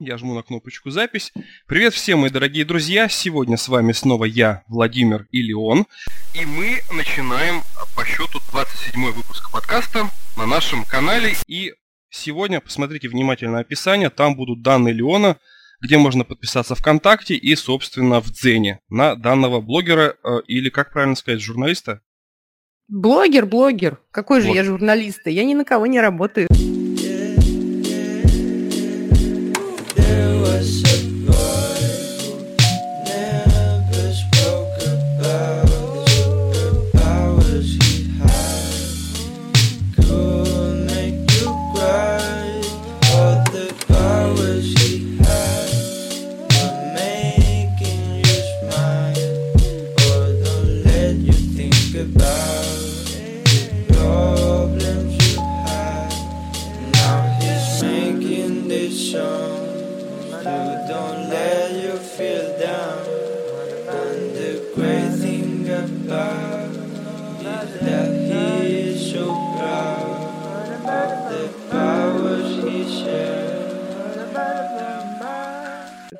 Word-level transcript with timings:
Я 0.00 0.16
жму 0.16 0.34
на 0.34 0.44
кнопочку 0.44 0.90
«Запись». 0.90 1.32
Привет 1.66 1.92
всем, 1.92 2.20
мои 2.20 2.30
дорогие 2.30 2.64
друзья! 2.64 3.08
Сегодня 3.08 3.56
с 3.56 3.66
вами 3.66 3.90
снова 3.90 4.26
я, 4.26 4.62
Владимир 4.68 5.26
и 5.32 5.42
Леон. 5.42 5.86
И 6.40 6.44
мы 6.46 6.82
начинаем 6.96 7.62
по 7.96 8.04
счету 8.04 8.38
27 8.52 9.10
выпуск 9.10 9.50
подкаста 9.50 10.08
на 10.36 10.46
нашем 10.46 10.84
канале. 10.84 11.32
И 11.48 11.74
сегодня, 12.10 12.60
посмотрите 12.60 13.08
внимательно 13.08 13.58
описание, 13.58 14.08
там 14.08 14.36
будут 14.36 14.62
данные 14.62 14.94
Леона, 14.94 15.36
где 15.80 15.98
можно 15.98 16.22
подписаться 16.22 16.76
ВКонтакте 16.76 17.34
и, 17.34 17.56
собственно, 17.56 18.20
в 18.20 18.30
Дзене 18.30 18.78
на 18.88 19.16
данного 19.16 19.60
блогера 19.60 20.14
э, 20.22 20.42
или, 20.46 20.70
как 20.70 20.92
правильно 20.92 21.16
сказать, 21.16 21.40
журналиста? 21.40 22.02
Блогер, 22.86 23.46
блогер. 23.46 23.98
Какой 24.12 24.42
же 24.42 24.46
вот. 24.46 24.54
я 24.54 24.62
журналист? 24.62 25.26
Я 25.26 25.44
ни 25.44 25.54
на 25.54 25.64
кого 25.64 25.86
не 25.86 26.00
работаю. 26.00 26.46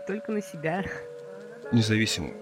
Только 0.09 0.33
на 0.33 0.41
себя. 0.41 0.83
Независимый 1.71 2.33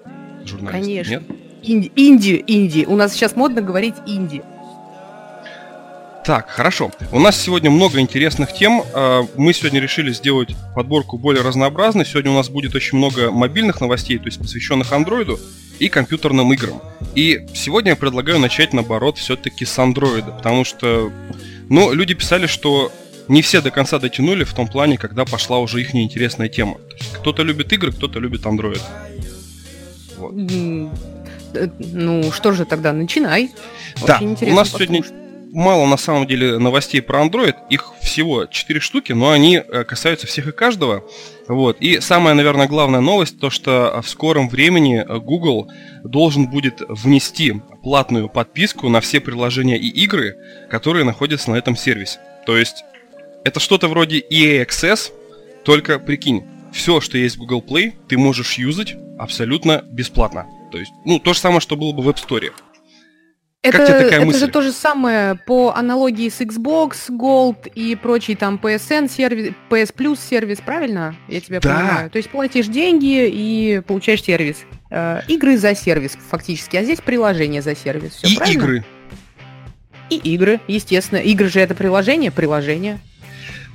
журналист. 0.44 0.86
Конечно. 0.86 1.10
Нет? 1.10 1.22
Инди, 1.64 1.92
инди, 1.96 2.44
инди. 2.46 2.84
У 2.86 2.94
нас 2.94 3.12
сейчас 3.12 3.34
модно 3.34 3.60
говорить 3.60 3.96
инди. 4.06 4.44
Так, 6.24 6.48
хорошо. 6.48 6.92
У 7.10 7.18
нас 7.18 7.36
сегодня 7.36 7.68
много 7.70 7.98
интересных 7.98 8.52
тем. 8.52 8.84
А, 8.94 9.26
мы 9.34 9.52
сегодня 9.52 9.80
решили 9.80 10.12
сделать 10.12 10.50
подборку 10.76 11.18
более 11.18 11.42
разнообразной. 11.42 12.06
Сегодня 12.06 12.30
у 12.30 12.34
нас 12.34 12.48
будет 12.50 12.72
очень 12.76 12.98
много 12.98 13.32
мобильных 13.32 13.80
новостей, 13.80 14.18
то 14.18 14.26
есть 14.26 14.38
посвященных 14.38 14.92
андроиду 14.92 15.40
и 15.80 15.88
компьютерным 15.88 16.52
играм. 16.52 16.80
И 17.16 17.48
сегодня 17.52 17.90
я 17.90 17.96
предлагаю 17.96 18.38
начать, 18.38 18.74
наоборот, 18.74 19.18
все-таки 19.18 19.64
с 19.64 19.76
андроида, 19.76 20.30
потому 20.30 20.64
что, 20.64 21.10
ну, 21.68 21.92
люди 21.92 22.14
писали, 22.14 22.46
что 22.46 22.92
не 23.28 23.42
все 23.42 23.60
до 23.60 23.70
конца 23.70 23.98
дотянули 23.98 24.44
в 24.44 24.54
том 24.54 24.68
плане, 24.68 24.98
когда 24.98 25.24
пошла 25.24 25.58
уже 25.58 25.80
их 25.80 25.94
неинтересная 25.94 26.48
тема. 26.48 26.76
кто-то 27.14 27.42
любит 27.42 27.72
игры, 27.72 27.92
кто-то 27.92 28.18
любит 28.18 28.42
Android. 28.42 28.82
Вот. 30.16 30.34
Э, 31.54 31.68
ну, 31.78 32.32
что 32.32 32.52
же 32.52 32.64
тогда, 32.64 32.92
начинай. 32.92 33.50
Да, 34.06 34.20
у 34.20 34.52
нас 34.52 34.70
сегодня 34.70 35.02
мало 35.52 35.86
на 35.86 35.96
самом 35.96 36.26
деле 36.26 36.58
новостей 36.58 37.00
про 37.00 37.24
Android. 37.24 37.54
Их 37.70 37.92
всего 38.02 38.46
4 38.46 38.80
штуки, 38.80 39.12
но 39.12 39.30
они 39.30 39.56
э, 39.56 39.84
касаются 39.84 40.26
всех 40.26 40.48
и 40.48 40.52
каждого. 40.52 41.04
Вот. 41.48 41.78
И 41.80 42.00
самая, 42.00 42.34
наверное, 42.34 42.68
главная 42.68 43.00
новость, 43.00 43.40
то 43.40 43.50
что 43.50 44.00
в 44.04 44.08
скором 44.08 44.48
времени 44.48 45.04
Google 45.18 45.70
должен 46.04 46.48
будет 46.48 46.82
внести 46.88 47.54
платную 47.82 48.28
подписку 48.28 48.88
на 48.88 49.00
все 49.00 49.20
приложения 49.20 49.78
и 49.78 49.88
игры, 49.88 50.36
которые 50.70 51.04
находятся 51.04 51.50
на 51.50 51.56
этом 51.56 51.76
сервисе. 51.76 52.18
То 52.44 52.56
есть 52.56 52.84
это 53.46 53.60
что-то 53.60 53.86
вроде 53.86 54.20
EA 54.20 54.66
Access, 54.66 55.12
только 55.64 56.00
прикинь, 56.00 56.44
все, 56.72 57.00
что 57.00 57.16
есть 57.16 57.36
в 57.36 57.38
Google 57.38 57.64
Play, 57.66 57.94
ты 58.08 58.18
можешь 58.18 58.54
юзать 58.54 58.96
абсолютно 59.18 59.84
бесплатно. 59.92 60.46
То 60.72 60.78
есть, 60.78 60.90
ну, 61.04 61.20
то 61.20 61.32
же 61.32 61.38
самое, 61.38 61.60
что 61.60 61.76
было 61.76 61.92
бы 61.92 62.02
в 62.02 62.08
App 62.08 62.16
Store. 62.16 62.50
Это, 63.62 63.78
как 63.78 63.86
тебе 63.86 63.98
такая 63.98 64.18
это 64.18 64.26
мысль? 64.26 64.38
же 64.40 64.48
то 64.48 64.62
же 64.62 64.72
самое 64.72 65.36
по 65.46 65.72
аналогии 65.74 66.28
с 66.28 66.40
Xbox 66.40 67.08
Gold 67.08 67.70
и 67.74 67.94
прочий 67.94 68.34
там 68.34 68.60
PSN 68.62 69.08
сервис, 69.08 69.54
PS 69.70 69.94
Plus 69.94 70.18
сервис, 70.28 70.58
правильно? 70.58 71.16
Я 71.28 71.40
тебя 71.40 71.60
да. 71.60 71.74
понимаю. 71.74 72.10
То 72.10 72.18
есть 72.18 72.30
платишь 72.30 72.66
деньги 72.66 73.28
и 73.28 73.80
получаешь 73.86 74.22
сервис. 74.22 74.58
Э, 74.90 75.22
игры 75.28 75.56
за 75.56 75.74
сервис 75.74 76.18
фактически, 76.30 76.76
а 76.76 76.84
здесь 76.84 77.00
приложение 77.00 77.62
за 77.62 77.76
сервис. 77.76 78.14
Все 78.16 78.28
и 78.28 78.36
правильно? 78.36 78.58
игры. 78.58 78.84
И 80.10 80.16
игры, 80.16 80.60
естественно. 80.68 81.18
Игры 81.18 81.48
же 81.48 81.60
это 81.60 81.74
приложение, 81.74 82.30
приложение. 82.30 83.00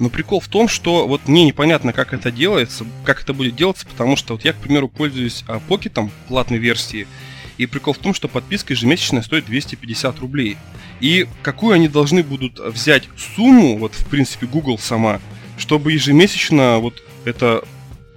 Но 0.02 0.10
прикол 0.10 0.40
в 0.40 0.48
том, 0.48 0.68
что 0.68 1.08
вот 1.08 1.28
мне 1.28 1.46
непонятно, 1.46 1.94
как 1.94 2.12
это 2.12 2.32
делается, 2.32 2.88
как 3.06 3.22
это 3.22 3.36
будет 3.36 3.56
делаться, 3.56 3.86
потому 3.86 4.16
что 4.16 4.34
вот 4.34 4.44
я, 4.44 4.52
к 4.52 4.56
примеру, 4.56 4.90
пользуюсь 4.90 5.44
а, 5.48 5.60
покетом 5.60 6.10
платной 6.28 6.58
версии, 6.58 7.08
и 7.60 7.68
прикол 7.68 7.94
в 7.94 8.00
том, 8.00 8.16
что 8.16 8.28
подписка 8.28 8.74
ежемесячная 8.74 9.22
стоит 9.22 9.46
250 9.46 10.18
рублей. 10.18 10.58
И 11.02 11.28
какую 11.44 11.76
они 11.76 11.88
должны 11.88 12.24
будут 12.24 12.58
взять 12.58 13.04
сумму, 13.16 13.78
вот 13.78 13.94
в 13.94 14.08
принципе 14.08 14.48
Google 14.48 14.80
сама, 14.80 15.22
чтобы 15.60 15.92
ежемесячно 15.92 16.80
вот 16.80 17.04
это 17.24 17.64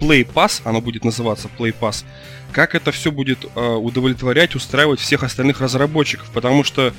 Play 0.00 0.27
Pass, 0.27 0.62
оно 0.65 0.81
будет 0.81 1.05
называться 1.05 1.50
Play 1.59 1.77
Pass, 1.78 2.06
как 2.50 2.75
это 2.75 2.93
все 2.93 3.12
будет 3.12 3.44
э, 3.44 3.61
удовлетворять, 3.61 4.55
устраивать 4.55 5.00
всех 5.00 5.23
остальных 5.23 5.61
разработчиков, 5.61 6.31
потому 6.33 6.65
что 6.65 6.94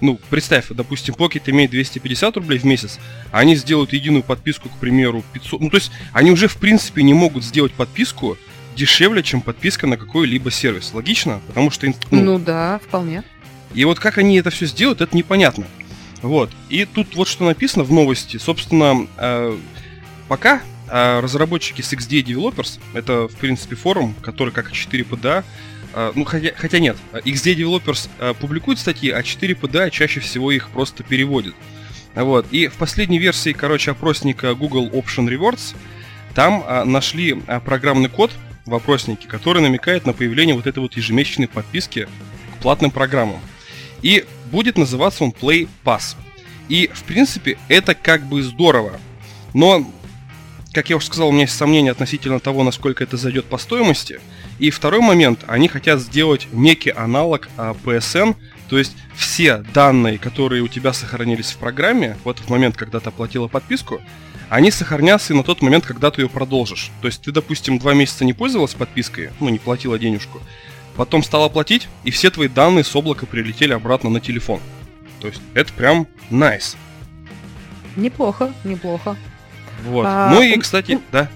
ну, 0.00 0.18
представь, 0.30 0.66
допустим, 0.70 1.14
Pocket 1.14 1.42
имеет 1.46 1.70
250 1.70 2.36
рублей 2.36 2.58
в 2.58 2.64
месяц, 2.64 2.98
а 3.32 3.40
они 3.40 3.56
сделают 3.56 3.92
единую 3.92 4.22
подписку, 4.22 4.68
к 4.68 4.76
примеру, 4.78 5.24
500. 5.32 5.60
Ну, 5.60 5.70
то 5.70 5.76
есть, 5.76 5.90
они 6.12 6.30
уже, 6.30 6.48
в 6.48 6.56
принципе, 6.56 7.02
не 7.02 7.14
могут 7.14 7.44
сделать 7.44 7.72
подписку 7.72 8.36
дешевле, 8.74 9.22
чем 9.22 9.40
подписка 9.40 9.86
на 9.86 9.96
какой-либо 9.96 10.50
сервис. 10.50 10.92
Логично? 10.92 11.40
Потому 11.46 11.70
что... 11.70 11.86
Ну, 11.86 11.94
ну 12.10 12.38
да, 12.38 12.80
вполне. 12.86 13.22
И 13.74 13.84
вот 13.84 13.98
как 13.98 14.18
они 14.18 14.36
это 14.38 14.50
все 14.50 14.66
сделают, 14.66 15.00
это 15.00 15.16
непонятно. 15.16 15.66
Вот. 16.22 16.50
И 16.68 16.84
тут 16.84 17.16
вот 17.16 17.28
что 17.28 17.44
написано 17.44 17.84
в 17.84 17.92
новости. 17.92 18.36
Собственно, 18.38 19.06
э, 19.18 19.56
пока 20.28 20.62
э, 20.88 21.20
разработчики 21.20 21.82
с 21.82 21.92
XD 21.92 22.24
Developers, 22.24 22.80
это, 22.94 23.28
в 23.28 23.34
принципе, 23.36 23.76
форум, 23.76 24.14
который 24.22 24.52
как 24.52 24.72
4PDA, 24.72 25.38
а, 25.38 25.44
ну, 26.14 26.24
хотя, 26.24 26.52
хотя 26.56 26.78
нет, 26.78 26.96
XD 27.12 27.56
Developers 27.56 28.08
а, 28.18 28.34
публикует 28.34 28.78
статьи, 28.78 29.10
а 29.10 29.20
4PDA 29.20 29.90
чаще 29.90 30.20
всего 30.20 30.50
их 30.50 30.70
просто 30.70 31.02
переводит. 31.02 31.54
Вот. 32.14 32.46
И 32.50 32.68
в 32.68 32.74
последней 32.74 33.18
версии, 33.18 33.52
короче, 33.52 33.90
опросника 33.90 34.54
Google 34.54 34.88
Option 34.88 35.28
Rewards, 35.28 35.76
там 36.34 36.64
а, 36.66 36.84
нашли 36.84 37.40
а, 37.46 37.60
программный 37.60 38.08
код 38.08 38.30
в 38.66 38.74
опроснике, 38.74 39.28
который 39.28 39.62
намекает 39.62 40.06
на 40.06 40.12
появление 40.12 40.54
вот 40.54 40.66
этой 40.66 40.78
вот 40.78 40.96
ежемесячной 40.96 41.48
подписки 41.48 42.08
к 42.58 42.62
платным 42.62 42.90
программам. 42.90 43.40
И 44.02 44.24
будет 44.50 44.78
называться 44.78 45.24
он 45.24 45.30
Play 45.30 45.68
Pass. 45.84 46.16
И, 46.68 46.90
в 46.92 47.04
принципе, 47.04 47.58
это 47.68 47.94
как 47.94 48.22
бы 48.26 48.42
здорово. 48.42 48.98
Но 49.52 49.86
как 50.72 50.90
я 50.90 50.96
уже 50.96 51.06
сказал, 51.06 51.28
у 51.28 51.32
меня 51.32 51.42
есть 51.42 51.56
сомнения 51.56 51.92
относительно 51.92 52.40
того, 52.40 52.64
насколько 52.64 53.04
это 53.04 53.16
зайдет 53.16 53.44
по 53.44 53.58
стоимости. 53.58 54.20
И 54.58 54.70
второй 54.70 55.00
момент, 55.00 55.40
они 55.46 55.68
хотят 55.68 56.00
сделать 56.00 56.46
некий 56.52 56.90
аналог 56.90 57.48
а, 57.56 57.74
PSN, 57.84 58.36
то 58.68 58.78
есть 58.78 58.96
все 59.14 59.58
данные, 59.74 60.18
которые 60.18 60.62
у 60.62 60.68
тебя 60.68 60.92
сохранились 60.92 61.52
в 61.52 61.58
программе 61.58 62.16
в 62.24 62.28
этот 62.28 62.48
момент, 62.48 62.76
когда 62.76 63.00
ты 63.00 63.08
оплатила 63.08 63.48
подписку, 63.48 64.00
они 64.48 64.70
сохранятся 64.70 65.32
и 65.32 65.36
на 65.36 65.42
тот 65.42 65.62
момент, 65.62 65.84
когда 65.84 66.10
ты 66.10 66.22
ее 66.22 66.28
продолжишь. 66.28 66.90
То 67.00 67.08
есть 67.08 67.22
ты, 67.22 67.32
допустим, 67.32 67.78
два 67.78 67.94
месяца 67.94 68.24
не 68.24 68.32
пользовалась 68.32 68.74
подпиской, 68.74 69.30
ну, 69.40 69.48
не 69.48 69.58
платила 69.58 69.98
денежку, 69.98 70.40
потом 70.96 71.22
стала 71.22 71.48
платить, 71.48 71.88
и 72.04 72.10
все 72.10 72.30
твои 72.30 72.48
данные 72.48 72.84
с 72.84 72.94
облака 72.94 73.26
прилетели 73.26 73.72
обратно 73.72 74.10
на 74.10 74.20
телефон. 74.20 74.60
То 75.20 75.28
есть 75.28 75.40
это 75.54 75.72
прям 75.72 76.06
nice. 76.30 76.76
Неплохо, 77.96 78.52
неплохо. 78.62 79.16
Вот. 79.84 80.06
А, 80.06 80.30
ну 80.30 80.42
и, 80.42 80.56
кстати, 80.58 81.00
да. 81.10 81.28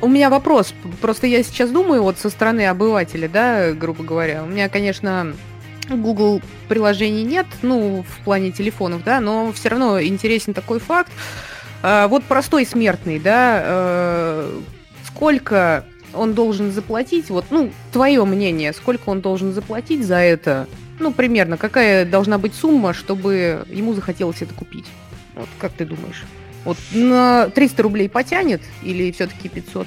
У 0.00 0.08
меня 0.08 0.30
вопрос. 0.30 0.74
Просто 1.00 1.26
я 1.26 1.42
сейчас 1.42 1.70
думаю, 1.70 2.02
вот 2.02 2.18
со 2.18 2.30
стороны 2.30 2.66
обывателя, 2.66 3.28
да, 3.28 3.72
грубо 3.72 4.04
говоря. 4.04 4.44
У 4.44 4.46
меня, 4.46 4.68
конечно, 4.68 5.34
Google 5.88 6.40
приложений 6.68 7.24
нет, 7.24 7.46
ну, 7.62 8.04
в 8.08 8.24
плане 8.24 8.52
телефонов, 8.52 9.02
да, 9.04 9.20
но 9.20 9.52
все 9.52 9.70
равно 9.70 10.00
интересен 10.00 10.54
такой 10.54 10.78
факт. 10.78 11.10
А, 11.82 12.06
вот 12.08 12.24
простой 12.24 12.64
смертный, 12.64 13.18
да, 13.18 13.62
э, 13.64 14.60
сколько 15.06 15.84
он 16.14 16.34
должен 16.34 16.72
заплатить, 16.72 17.30
вот, 17.30 17.46
ну, 17.50 17.70
твое 17.92 18.24
мнение, 18.24 18.72
сколько 18.72 19.08
он 19.10 19.20
должен 19.20 19.52
заплатить 19.52 20.04
за 20.04 20.16
это, 20.16 20.66
ну, 20.98 21.12
примерно, 21.12 21.56
какая 21.56 22.04
должна 22.04 22.38
быть 22.38 22.54
сумма, 22.54 22.92
чтобы 22.92 23.64
ему 23.68 23.94
захотелось 23.94 24.42
это 24.42 24.54
купить? 24.54 24.86
Вот 25.34 25.48
как 25.58 25.72
ты 25.72 25.84
думаешь? 25.84 26.24
Вот 26.64 26.76
на 26.92 27.48
300 27.50 27.82
рублей 27.82 28.08
потянет 28.08 28.62
или 28.82 29.10
все-таки 29.12 29.48
500? 29.48 29.86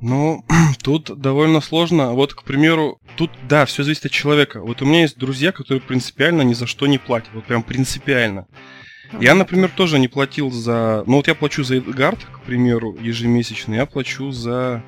Ну, 0.00 0.44
тут 0.82 1.20
довольно 1.20 1.60
сложно. 1.60 2.12
Вот, 2.12 2.34
к 2.34 2.42
примеру, 2.42 3.00
тут, 3.16 3.30
да, 3.48 3.66
все 3.66 3.82
зависит 3.82 4.06
от 4.06 4.12
человека. 4.12 4.60
Вот 4.60 4.82
у 4.82 4.86
меня 4.86 5.02
есть 5.02 5.18
друзья, 5.18 5.52
которые 5.52 5.80
принципиально 5.80 6.42
ни 6.42 6.54
за 6.54 6.66
что 6.66 6.86
не 6.86 6.98
платят. 6.98 7.30
Вот 7.34 7.44
прям 7.44 7.62
принципиально. 7.62 8.46
Я, 9.20 9.34
например, 9.34 9.70
тоже 9.70 9.98
не 9.98 10.08
платил 10.08 10.50
за... 10.50 11.02
Ну, 11.06 11.16
вот 11.16 11.28
я 11.28 11.34
плачу 11.34 11.64
за 11.64 11.78
Эдгард, 11.78 12.18
к 12.24 12.40
примеру, 12.40 12.96
ежемесячно. 13.00 13.74
Я 13.74 13.86
плачу 13.86 14.30
за... 14.30 14.82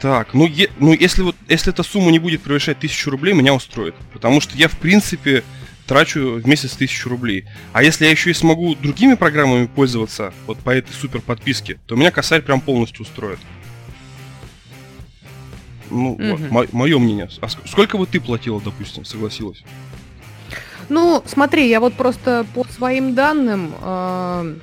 Так, 0.00 0.34
ну, 0.34 0.44
е... 0.46 0.68
ну 0.80 0.92
если 0.92 1.22
вот 1.22 1.36
если 1.48 1.72
эта 1.72 1.84
сумма 1.84 2.10
не 2.10 2.18
будет 2.18 2.42
превышать 2.42 2.80
тысячу 2.80 3.10
рублей, 3.10 3.34
меня 3.34 3.54
устроит. 3.54 3.94
Потому 4.12 4.40
что 4.40 4.56
я, 4.56 4.66
в 4.66 4.76
принципе, 4.76 5.44
трачу 5.92 6.40
в 6.42 6.48
месяц 6.48 6.72
тысячу 6.72 7.10
рублей. 7.10 7.44
А 7.74 7.82
если 7.82 8.06
я 8.06 8.10
еще 8.10 8.30
и 8.30 8.34
смогу 8.34 8.74
другими 8.74 9.12
программами 9.12 9.66
пользоваться, 9.66 10.32
вот 10.46 10.56
по 10.58 10.70
этой 10.70 10.92
супер 10.92 11.20
подписке, 11.20 11.78
то 11.86 11.96
меня 11.96 12.10
косарь 12.10 12.40
прям 12.40 12.62
полностью 12.62 13.02
устроит. 13.02 13.38
Ну, 15.90 16.12
угу. 16.12 16.46
вот, 16.50 16.72
мое 16.72 16.98
мнение. 16.98 17.28
А 17.42 17.48
сколько 17.48 17.98
бы 17.98 18.06
ты 18.06 18.20
платила, 18.20 18.58
допустим, 18.58 19.04
согласилась? 19.04 19.62
Ну, 20.88 21.22
смотри, 21.26 21.68
я 21.68 21.78
вот 21.78 21.92
просто 21.92 22.46
по 22.54 22.64
своим 22.64 23.14
данным, 23.14 23.74
э, 23.82 24.54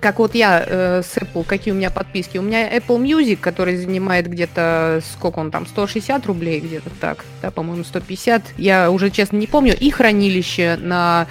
как 0.00 0.18
вот 0.18 0.34
я 0.34 0.64
э, 0.66 1.02
с 1.02 1.16
Apple, 1.16 1.44
какие 1.44 1.72
у 1.72 1.76
меня 1.76 1.90
подписки. 1.90 2.38
У 2.38 2.42
меня 2.42 2.68
Apple 2.76 3.00
Music, 3.00 3.36
который 3.36 3.76
занимает 3.76 4.28
где-то, 4.28 5.00
сколько 5.12 5.38
он 5.38 5.50
там, 5.50 5.66
160 5.66 6.26
рублей 6.26 6.60
где-то 6.60 6.90
так, 7.00 7.24
да, 7.42 7.50
по-моему, 7.50 7.84
150. 7.84 8.42
Я 8.58 8.90
уже, 8.90 9.10
честно, 9.10 9.36
не 9.36 9.46
помню. 9.46 9.76
И 9.78 9.90
хранилище 9.90 10.76
на 10.80 11.26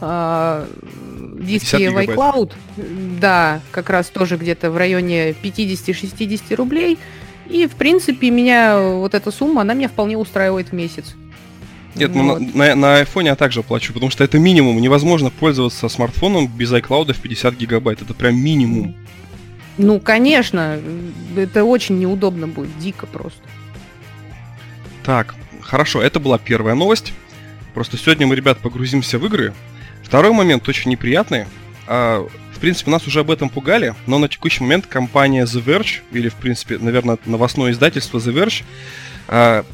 э, 0.00 0.66
диске 1.40 1.90
в 1.90 1.96
iCloud, 1.96 2.52
да, 3.20 3.60
как 3.70 3.90
раз 3.90 4.08
тоже 4.08 4.36
где-то 4.36 4.70
в 4.70 4.76
районе 4.76 5.30
50-60 5.30 6.54
рублей. 6.54 6.98
И, 7.46 7.66
в 7.66 7.76
принципе, 7.76 8.30
меня 8.30 8.78
вот 8.78 9.14
эта 9.14 9.30
сумма, 9.30 9.62
она 9.62 9.74
меня 9.74 9.88
вполне 9.88 10.18
устраивает 10.18 10.68
в 10.68 10.72
месяц. 10.72 11.14
Нет, 11.98 12.14
ну, 12.14 12.34
вот. 12.34 12.54
на, 12.54 12.74
на, 12.74 12.74
на 12.74 13.02
iPhone 13.02 13.26
я 13.26 13.36
также 13.36 13.62
плачу, 13.62 13.92
потому 13.92 14.10
что 14.10 14.24
это 14.24 14.38
минимум. 14.38 14.80
Невозможно 14.80 15.30
пользоваться 15.30 15.88
смартфоном 15.88 16.46
без 16.48 16.72
iCloud 16.72 17.12
в 17.12 17.20
50 17.20 17.54
гигабайт. 17.56 18.02
Это 18.02 18.14
прям 18.14 18.36
минимум. 18.36 18.94
Ну, 19.78 20.00
конечно, 20.00 20.80
это 21.36 21.64
очень 21.64 21.98
неудобно 21.98 22.48
будет, 22.48 22.76
дико 22.78 23.06
просто. 23.06 23.40
Так, 25.04 25.36
хорошо, 25.62 26.02
это 26.02 26.18
была 26.18 26.38
первая 26.38 26.74
новость. 26.74 27.12
Просто 27.74 27.96
сегодня 27.96 28.26
мы, 28.26 28.34
ребят, 28.34 28.58
погрузимся 28.58 29.18
в 29.18 29.26
игры. 29.26 29.54
Второй 30.02 30.32
момент 30.32 30.68
очень 30.68 30.90
неприятный. 30.90 31.46
А, 31.86 32.26
в 32.52 32.58
принципе, 32.58 32.90
нас 32.90 33.06
уже 33.06 33.20
об 33.20 33.30
этом 33.30 33.48
пугали, 33.48 33.94
но 34.06 34.18
на 34.18 34.28
текущий 34.28 34.62
момент 34.64 34.86
компания 34.86 35.44
The 35.44 35.64
Verge, 35.64 36.00
или, 36.10 36.28
в 36.28 36.34
принципе, 36.34 36.78
наверное, 36.78 37.18
новостное 37.24 37.70
издательство 37.70 38.18
The 38.18 38.32
Verge, 38.32 38.64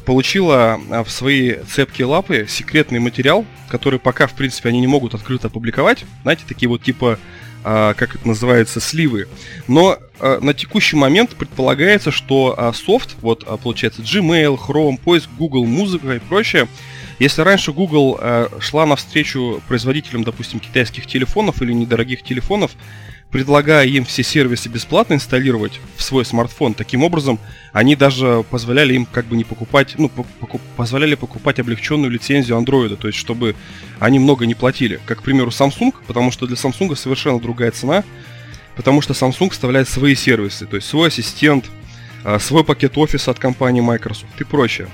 получила 0.05 0.79
а, 0.91 1.03
в 1.03 1.09
свои 1.09 1.55
цепкие 1.63 2.05
лапы 2.05 2.45
секретный 2.47 2.99
материал, 2.99 3.45
который 3.69 3.99
пока, 3.99 4.27
в 4.27 4.33
принципе, 4.33 4.69
они 4.69 4.79
не 4.79 4.87
могут 4.87 5.13
открыто 5.15 5.47
опубликовать. 5.47 6.05
Знаете, 6.23 6.43
такие 6.47 6.69
вот 6.69 6.83
типа 6.83 7.17
как 7.63 8.13
это 8.15 8.27
называется, 8.27 8.79
сливы. 8.79 9.27
Но 9.67 9.97
на 10.19 10.53
текущий 10.53 10.97
момент 10.97 11.31
предполагается, 11.31 12.11
что 12.11 12.71
софт, 12.75 13.15
вот 13.21 13.43
получается 13.63 14.03
Gmail, 14.03 14.55
Chrome, 14.59 14.99
поиск 15.03 15.27
Google, 15.35 15.65
музыка 15.65 16.13
и 16.13 16.19
прочее, 16.19 16.67
если 17.17 17.41
раньше 17.41 17.71
Google 17.71 18.19
шла 18.59 18.85
навстречу 18.85 19.63
производителям, 19.67 20.23
допустим, 20.23 20.59
китайских 20.59 21.07
телефонов 21.07 21.63
или 21.63 21.73
недорогих 21.73 22.21
телефонов, 22.21 22.73
предлагая 23.31 23.85
им 23.85 24.05
все 24.05 24.23
сервисы 24.23 24.69
бесплатно 24.69 25.15
инсталлировать 25.15 25.79
в 25.97 26.03
свой 26.03 26.25
смартфон, 26.25 26.73
таким 26.73 27.03
образом 27.03 27.39
они 27.73 27.95
даже 27.95 28.45
позволяли 28.49 28.93
им 28.93 29.05
как 29.05 29.25
бы 29.25 29.35
не 29.35 29.43
покупать, 29.43 29.95
ну, 29.97 30.09
покуп, 30.09 30.61
позволяли 30.77 31.15
покупать 31.15 31.59
облегченную 31.59 32.11
лицензию 32.11 32.57
Android, 32.57 32.95
то 32.95 33.07
есть 33.07 33.19
чтобы 33.19 33.55
они 33.99 34.19
много 34.19 34.45
не 34.45 34.55
платили. 34.55 34.99
Как, 35.05 35.19
к 35.19 35.23
примеру, 35.23 35.49
Samsung, 35.49 35.93
потому 36.07 36.31
что 36.31 36.47
для 36.47 36.55
Samsung 36.55 36.95
совершенно 36.95 37.39
другая 37.39 37.71
цена, 37.71 38.03
потому 38.75 39.01
что 39.01 39.13
Samsung 39.13 39.49
вставляет 39.49 39.89
свои 39.89 40.15
сервисы, 40.15 40.65
то 40.65 40.77
есть 40.77 40.87
свой 40.87 41.09
ассистент, 41.09 41.65
э, 42.23 42.39
свой 42.39 42.63
пакет 42.63 42.97
офиса 42.97 43.31
от 43.31 43.39
компании 43.39 43.81
Microsoft 43.81 44.39
и 44.39 44.43
прочее 44.43 44.87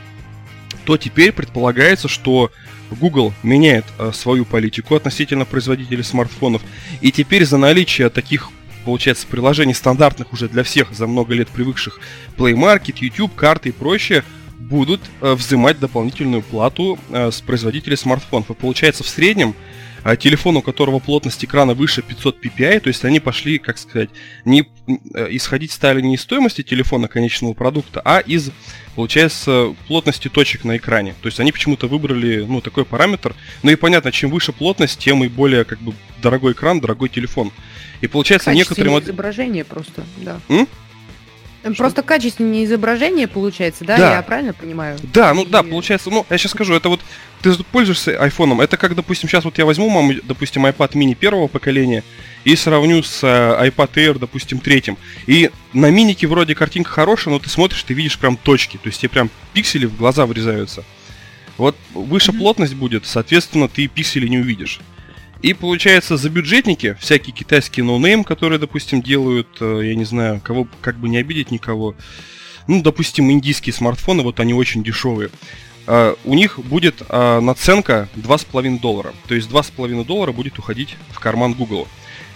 то 0.85 0.97
теперь 0.97 1.31
предполагается, 1.31 2.07
что 2.07 2.51
Google 2.95 3.33
меняет 3.43 3.85
э, 3.97 4.11
свою 4.13 4.45
политику 4.45 4.95
относительно 4.95 5.45
производителей 5.45 6.03
смартфонов. 6.03 6.61
И 7.01 7.11
теперь 7.11 7.45
за 7.45 7.57
наличие 7.57 8.09
таких 8.09 8.49
получается, 8.85 9.27
приложений 9.27 9.75
стандартных 9.75 10.33
уже 10.33 10.49
для 10.49 10.63
всех 10.63 10.91
за 10.91 11.05
много 11.05 11.35
лет 11.35 11.49
привыкших 11.49 11.99
Play 12.35 12.53
Market, 12.53 12.95
YouTube, 12.99 13.35
карты 13.35 13.69
и 13.69 13.71
прочее, 13.71 14.23
будут 14.57 15.01
э, 15.21 15.33
взимать 15.33 15.79
дополнительную 15.79 16.41
плату 16.41 16.97
э, 17.09 17.31
с 17.31 17.41
производителей 17.41 17.97
смартфонов. 17.97 18.49
И 18.49 18.53
получается, 18.53 19.03
в 19.03 19.09
среднем 19.09 19.49
а 19.51 19.70
телефон, 20.17 20.57
у 20.57 20.61
которого 20.61 20.99
плотность 20.99 21.43
экрана 21.43 21.73
выше 21.73 22.01
500 22.01 22.43
ppi, 22.43 22.79
то 22.79 22.87
есть 22.87 23.05
они 23.05 23.19
пошли, 23.19 23.59
как 23.59 23.77
сказать, 23.77 24.09
не 24.45 24.67
э, 25.13 25.27
исходить 25.31 25.71
стали 25.71 26.01
не 26.01 26.15
из 26.15 26.21
стоимости 26.21 26.63
телефона 26.63 27.07
конечного 27.07 27.53
продукта, 27.53 28.01
а 28.03 28.19
из, 28.19 28.51
получается, 28.95 29.75
плотности 29.87 30.27
точек 30.27 30.63
на 30.63 30.77
экране. 30.77 31.15
То 31.21 31.27
есть 31.27 31.39
они 31.39 31.51
почему-то 31.51 31.87
выбрали, 31.87 32.43
ну, 32.47 32.61
такой 32.61 32.85
параметр. 32.85 33.35
Ну 33.63 33.71
и 33.71 33.75
понятно, 33.75 34.11
чем 34.11 34.31
выше 34.31 34.53
плотность, 34.53 34.99
тем 34.99 35.23
и 35.23 35.27
более, 35.27 35.65
как 35.65 35.79
бы, 35.79 35.93
дорогой 36.21 36.53
экран, 36.53 36.79
дорогой 36.79 37.09
телефон. 37.09 37.51
И 38.01 38.07
получается 38.07 38.53
некоторые... 38.53 38.99
изображение 38.99 39.63
просто, 39.63 40.03
да. 40.17 40.39
М? 40.49 40.67
Просто 41.77 42.01
качественнее 42.01 42.65
изображение 42.65 43.27
получается, 43.27 43.85
да? 43.85 43.97
да? 43.97 44.15
Я 44.15 44.21
правильно 44.21 44.53
понимаю? 44.53 44.97
Да, 45.13 45.33
ну 45.33 45.43
и... 45.43 45.47
да, 45.47 45.61
получается, 45.61 46.09
ну, 46.09 46.25
я 46.29 46.37
сейчас 46.37 46.53
скажу, 46.53 46.73
это 46.73 46.89
вот, 46.89 47.01
ты 47.41 47.53
пользуешься 47.71 48.17
айфоном, 48.19 48.61
это 48.61 48.77
как, 48.77 48.95
допустим, 48.95 49.29
сейчас 49.29 49.45
вот 49.45 49.57
я 49.57 49.65
возьму, 49.65 49.89
маму, 49.89 50.13
допустим, 50.23 50.65
iPad 50.65 50.93
mini 50.93 51.13
первого 51.13 51.47
поколения 51.47 52.03
и 52.43 52.55
сравню 52.55 53.03
с 53.03 53.23
э, 53.23 53.67
iPad 53.67 53.93
Air, 53.93 54.19
допустим, 54.19 54.59
третьим. 54.59 54.97
И 55.27 55.51
на 55.73 55.91
минике 55.91 56.25
вроде 56.25 56.55
картинка 56.55 56.89
хорошая, 56.89 57.33
но 57.33 57.39
ты 57.39 57.49
смотришь, 57.49 57.83
ты 57.83 57.93
видишь 57.93 58.17
прям 58.17 58.37
точки, 58.37 58.77
то 58.77 58.87
есть 58.87 58.99
тебе 58.99 59.09
прям 59.09 59.29
пиксели 59.53 59.85
в 59.85 59.95
глаза 59.95 60.25
врезаются. 60.25 60.83
Вот 61.57 61.75
выше 61.93 62.31
mm-hmm. 62.31 62.37
плотность 62.39 62.73
будет, 62.73 63.05
соответственно, 63.05 63.67
ты 63.67 63.87
пиксели 63.87 64.27
не 64.27 64.39
увидишь. 64.39 64.79
И 65.41 65.53
получается, 65.53 66.17
за 66.17 66.29
бюджетники, 66.29 66.95
всякие 66.99 67.33
китайские 67.33 67.83
no-name, 67.83 68.23
которые, 68.23 68.59
допустим, 68.59 69.01
делают, 69.01 69.47
э, 69.59 69.81
я 69.83 69.95
не 69.95 70.05
знаю, 70.05 70.39
кого, 70.43 70.67
как 70.81 70.97
бы 70.97 71.09
не 71.09 71.17
обидеть 71.17 71.49
никого, 71.49 71.95
ну, 72.67 72.81
допустим, 72.83 73.31
индийские 73.31 73.73
смартфоны, 73.73 74.21
вот 74.23 74.39
они 74.39 74.53
очень 74.53 74.83
дешевые, 74.83 75.29
Uh, 75.87 76.15
у 76.25 76.35
них 76.35 76.59
будет 76.59 77.01
uh, 77.01 77.39
наценка 77.39 78.07
2,5 78.15 78.79
доллара. 78.79 79.15
То 79.27 79.33
есть 79.33 79.49
2,5 79.49 80.05
доллара 80.05 80.31
будет 80.31 80.59
уходить 80.59 80.95
в 81.09 81.19
карман 81.19 81.53
Google. 81.53 81.87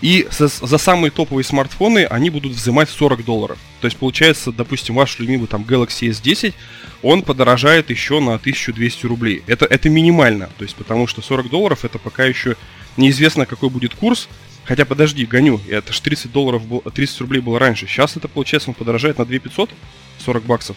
И 0.01 0.27
за 0.29 0.77
самые 0.77 1.11
топовые 1.11 1.45
смартфоны 1.45 2.05
они 2.05 2.31
будут 2.31 2.53
взимать 2.53 2.89
40 2.89 3.23
долларов. 3.23 3.57
То 3.81 3.85
есть 3.85 3.97
получается, 3.97 4.51
допустим, 4.51 4.95
ваш 4.95 5.19
любимый 5.19 5.47
там 5.47 5.61
Galaxy 5.61 6.09
S10, 6.09 6.53
он 7.01 7.21
подорожает 7.21 7.91
еще 7.91 8.19
на 8.19 8.35
1200 8.35 9.05
рублей. 9.05 9.43
Это, 9.47 9.65
это 9.65 9.89
минимально. 9.89 10.49
То 10.57 10.63
есть 10.63 10.75
потому 10.75 11.07
что 11.07 11.21
40 11.21 11.49
долларов 11.49 11.85
это 11.85 11.97
пока 11.99 12.25
еще 12.25 12.55
неизвестно 12.97 13.45
какой 13.45 13.69
будет 13.69 13.93
курс. 13.93 14.27
Хотя 14.65 14.83
подожди, 14.85 15.25
гоню, 15.25 15.61
это 15.69 15.93
же 15.93 16.01
30 16.01 16.31
долларов, 16.31 16.63
30 16.93 17.21
рублей 17.21 17.39
было 17.39 17.59
раньше. 17.59 17.85
Сейчас 17.85 18.17
это, 18.17 18.27
получается, 18.27 18.71
он 18.71 18.73
подорожает 18.73 19.19
на 19.19 19.25
2500, 19.25 19.69
40 20.25 20.43
баксов. 20.43 20.75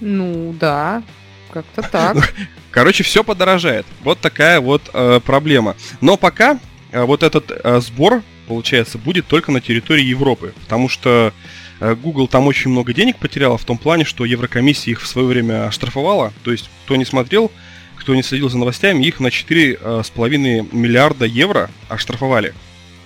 Ну, 0.00 0.54
да, 0.58 1.02
как-то 1.50 1.82
так. 1.92 2.34
Короче, 2.70 3.04
все 3.04 3.24
подорожает. 3.24 3.86
Вот 4.02 4.20
такая 4.20 4.60
вот 4.60 4.82
э, 4.92 5.20
проблема. 5.24 5.76
Но 6.00 6.16
пока 6.16 6.58
э, 6.90 7.02
вот 7.02 7.22
этот 7.22 7.50
э, 7.50 7.80
сбор, 7.80 8.22
получается, 8.46 8.98
будет 8.98 9.26
только 9.26 9.52
на 9.52 9.60
территории 9.60 10.04
Европы. 10.04 10.54
Потому 10.62 10.88
что 10.88 11.32
э, 11.80 11.94
Google 11.94 12.28
там 12.28 12.46
очень 12.46 12.70
много 12.70 12.92
денег 12.92 13.16
потеряла 13.16 13.58
в 13.58 13.64
том 13.64 13.78
плане, 13.78 14.04
что 14.04 14.24
Еврокомиссия 14.24 14.92
их 14.92 15.02
в 15.02 15.06
свое 15.06 15.26
время 15.26 15.66
оштрафовала. 15.68 16.32
То 16.42 16.52
есть, 16.52 16.68
кто 16.84 16.96
не 16.96 17.04
смотрел, 17.04 17.50
кто 17.98 18.14
не 18.14 18.22
следил 18.22 18.48
за 18.48 18.58
новостями, 18.58 19.04
их 19.04 19.20
на 19.20 19.28
4,5 19.28 20.68
миллиарда 20.74 21.24
евро 21.24 21.70
оштрафовали 21.88 22.54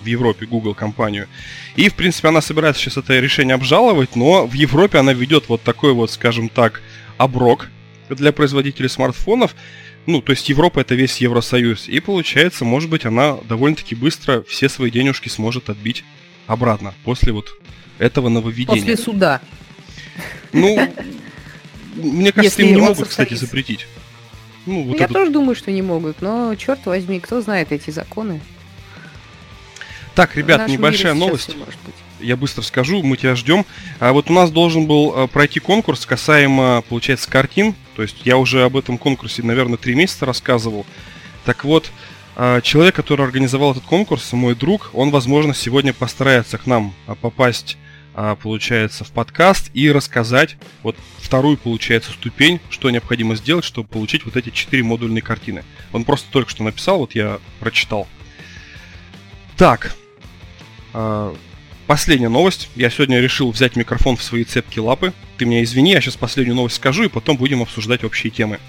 в 0.01 0.05
Европе 0.05 0.45
Google 0.45 0.75
компанию. 0.75 1.27
И, 1.75 1.89
в 1.89 1.95
принципе, 1.95 2.27
она 2.27 2.41
собирается 2.41 2.81
сейчас 2.81 2.97
это 2.97 3.19
решение 3.19 3.55
обжаловать, 3.55 4.15
но 4.15 4.45
в 4.45 4.53
Европе 4.53 4.99
она 4.99 5.13
ведет 5.13 5.49
вот 5.49 5.61
такой 5.63 5.93
вот, 5.93 6.11
скажем 6.11 6.49
так, 6.49 6.81
оброк 7.17 7.69
для 8.09 8.31
производителей 8.31 8.89
смартфонов. 8.89 9.55
Ну, 10.05 10.21
то 10.21 10.31
есть 10.31 10.49
Европа 10.49 10.81
это 10.81 10.95
весь 10.95 11.17
Евросоюз. 11.17 11.87
И 11.87 11.99
получается, 11.99 12.65
может 12.65 12.89
быть, 12.89 13.05
она 13.05 13.37
довольно-таки 13.47 13.95
быстро 13.95 14.43
все 14.43 14.67
свои 14.67 14.91
денежки 14.91 15.29
сможет 15.29 15.69
отбить 15.69 16.03
обратно 16.45 16.93
после 17.05 17.31
вот 17.31 17.47
этого 17.99 18.27
нововведения. 18.29 18.81
После 18.81 18.97
суда. 18.97 19.41
Ну, 20.51 20.77
мне 21.95 22.31
кажется, 22.33 22.61
им 22.61 22.75
не 22.75 22.81
могут, 22.81 23.07
кстати, 23.07 23.33
запретить. 23.35 23.87
Ну, 24.65 24.83
вот 24.83 24.97
Я 24.97 25.05
этот... 25.05 25.13
тоже 25.13 25.31
думаю, 25.31 25.55
что 25.55 25.71
не 25.71 25.81
могут, 25.81 26.21
но 26.21 26.55
черт 26.55 26.85
возьми, 26.85 27.19
кто 27.19 27.41
знает 27.41 27.71
эти 27.71 27.89
законы. 27.89 28.39
Так, 30.15 30.35
ребят, 30.35 30.67
небольшая 30.67 31.13
новость. 31.13 31.55
Я 32.19 32.37
быстро 32.37 32.61
скажу, 32.61 33.03
мы 33.03 33.17
тебя 33.17 33.35
ждем. 33.35 33.65
А 33.99 34.13
вот 34.13 34.29
у 34.29 34.33
нас 34.33 34.49
должен 34.49 34.85
был 34.85 35.13
а, 35.13 35.27
пройти 35.27 35.59
конкурс 35.59 36.05
касаемо, 36.05 36.81
получается, 36.87 37.29
картин. 37.29 37.75
То 37.97 38.01
есть 38.03 38.17
я 38.23 38.37
уже 38.37 38.63
об 38.63 38.77
этом 38.77 38.97
конкурсе, 38.97 39.43
наверное, 39.43 39.77
три 39.77 39.93
месяца 39.93 40.25
рассказывал. 40.25 40.85
Так 41.43 41.65
вот, 41.65 41.91
а, 42.35 42.61
человек, 42.61 42.95
который 42.95 43.25
организовал 43.25 43.71
этот 43.71 43.83
конкурс, 43.83 44.31
мой 44.31 44.55
друг, 44.55 44.91
он, 44.93 45.11
возможно, 45.11 45.53
сегодня 45.53 45.93
постарается 45.93 46.57
к 46.57 46.65
нам 46.65 46.93
а, 47.07 47.15
попасть 47.15 47.77
получается, 48.41 49.03
в 49.03 49.11
подкаст 49.11 49.71
и 49.73 49.91
рассказать 49.91 50.57
вот 50.83 50.95
вторую, 51.17 51.57
получается, 51.57 52.11
ступень, 52.11 52.59
что 52.69 52.89
необходимо 52.89 53.35
сделать, 53.35 53.65
чтобы 53.65 53.87
получить 53.87 54.25
вот 54.25 54.35
эти 54.35 54.49
четыре 54.51 54.83
модульные 54.83 55.21
картины. 55.21 55.63
Он 55.91 56.03
просто 56.05 56.31
только 56.31 56.49
что 56.51 56.63
написал, 56.63 56.99
вот 56.99 57.15
я 57.15 57.39
прочитал. 57.59 58.07
Так, 59.57 59.95
а, 60.93 61.35
последняя 61.87 62.29
новость. 62.29 62.69
Я 62.75 62.89
сегодня 62.89 63.19
решил 63.19 63.51
взять 63.51 63.75
микрофон 63.75 64.15
в 64.15 64.23
свои 64.23 64.43
цепкие 64.43 64.83
лапы. 64.83 65.13
Ты 65.37 65.45
меня 65.45 65.63
извини, 65.63 65.91
я 65.91 66.01
сейчас 66.01 66.15
последнюю 66.15 66.55
новость 66.55 66.75
скажу, 66.75 67.03
и 67.03 67.09
потом 67.09 67.37
будем 67.37 67.61
обсуждать 67.61 68.03
общие 68.03 68.31
темы. 68.31 68.59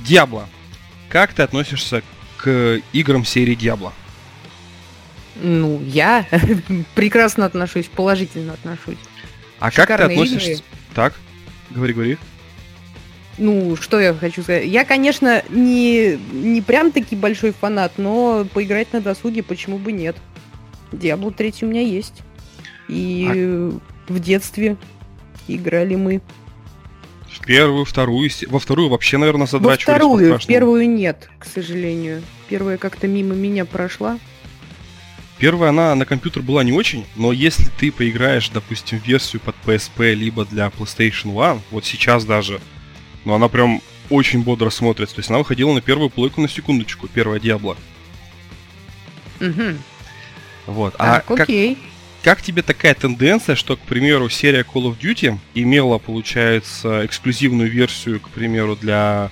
Диабло. 0.00 0.48
Как 1.08 1.32
ты 1.32 1.42
относишься 1.42 2.02
к 2.36 2.80
играм 2.92 3.24
серии 3.24 3.54
Диабло? 3.54 3.92
Ну, 5.42 5.82
я 5.82 6.26
прекрасно 6.94 7.46
отношусь, 7.46 7.86
положительно 7.86 8.54
отношусь. 8.54 8.98
А 9.58 9.70
Шикарные 9.70 9.96
как 9.96 10.08
ты 10.08 10.12
относишься? 10.12 10.50
Игры. 10.52 10.64
Так, 10.94 11.14
говори, 11.70 11.92
говори. 11.92 12.18
Ну, 13.38 13.76
что 13.76 14.00
я 14.00 14.14
хочу 14.14 14.42
сказать? 14.42 14.66
Я, 14.66 14.84
конечно, 14.84 15.42
не, 15.50 16.18
не 16.32 16.62
прям 16.62 16.90
таки 16.90 17.14
большой 17.14 17.52
фанат, 17.52 17.92
но 17.98 18.46
поиграть 18.52 18.92
на 18.92 19.00
досуге 19.00 19.42
почему 19.42 19.78
бы 19.78 19.92
нет. 19.92 20.16
Diablo 20.92 21.34
3 21.34 21.54
у 21.62 21.66
меня 21.66 21.82
есть. 21.82 22.22
И 22.88 23.26
а... 23.28 23.78
в 24.08 24.18
детстве 24.20 24.76
играли 25.48 25.96
мы. 25.96 26.22
В 27.28 27.44
первую, 27.44 27.84
вторую, 27.84 28.30
во 28.48 28.58
вторую 28.58 28.88
вообще, 28.88 29.18
наверное, 29.18 29.46
задрачивались 29.46 29.86
Во 29.86 29.92
вторую, 29.92 30.38
в 30.38 30.46
первую 30.46 30.88
нет, 30.88 31.28
к 31.38 31.44
сожалению. 31.44 32.22
Первая 32.48 32.78
как-то 32.78 33.06
мимо 33.06 33.34
меня 33.34 33.66
прошла. 33.66 34.18
Первая, 35.38 35.68
она 35.68 35.94
на 35.94 36.06
компьютер 36.06 36.42
была 36.42 36.64
не 36.64 36.72
очень, 36.72 37.04
но 37.14 37.30
если 37.30 37.68
ты 37.78 37.92
поиграешь, 37.92 38.48
допустим, 38.48 38.98
версию 39.04 39.42
под 39.42 39.54
PSP, 39.66 40.14
либо 40.14 40.46
для 40.46 40.68
PlayStation 40.68 41.34
One, 41.34 41.60
вот 41.70 41.84
сейчас 41.84 42.24
даже, 42.24 42.60
ну 43.26 43.34
она 43.34 43.48
прям 43.48 43.82
очень 44.08 44.42
бодро 44.42 44.70
смотрится. 44.70 45.16
То 45.16 45.20
есть 45.20 45.28
она 45.28 45.38
выходила 45.40 45.74
на 45.74 45.82
первую 45.82 46.08
плойку 46.08 46.40
на 46.40 46.48
секундочку, 46.48 47.06
первая 47.08 47.38
Диабло. 47.38 47.76
Угу. 49.40 49.76
Вот. 50.68 50.94
А 50.96 51.20
так, 51.20 51.30
окей. 51.30 51.74
Как, 52.22 52.38
как 52.38 52.42
тебе 52.42 52.62
такая 52.62 52.94
тенденция, 52.94 53.56
что, 53.56 53.76
к 53.76 53.80
примеру, 53.80 54.30
серия 54.30 54.62
Call 54.62 54.90
of 54.90 54.98
Duty 54.98 55.38
имела, 55.54 55.98
получается, 55.98 57.04
эксклюзивную 57.04 57.70
версию, 57.70 58.20
к 58.20 58.30
примеру, 58.30 58.74
для 58.74 59.30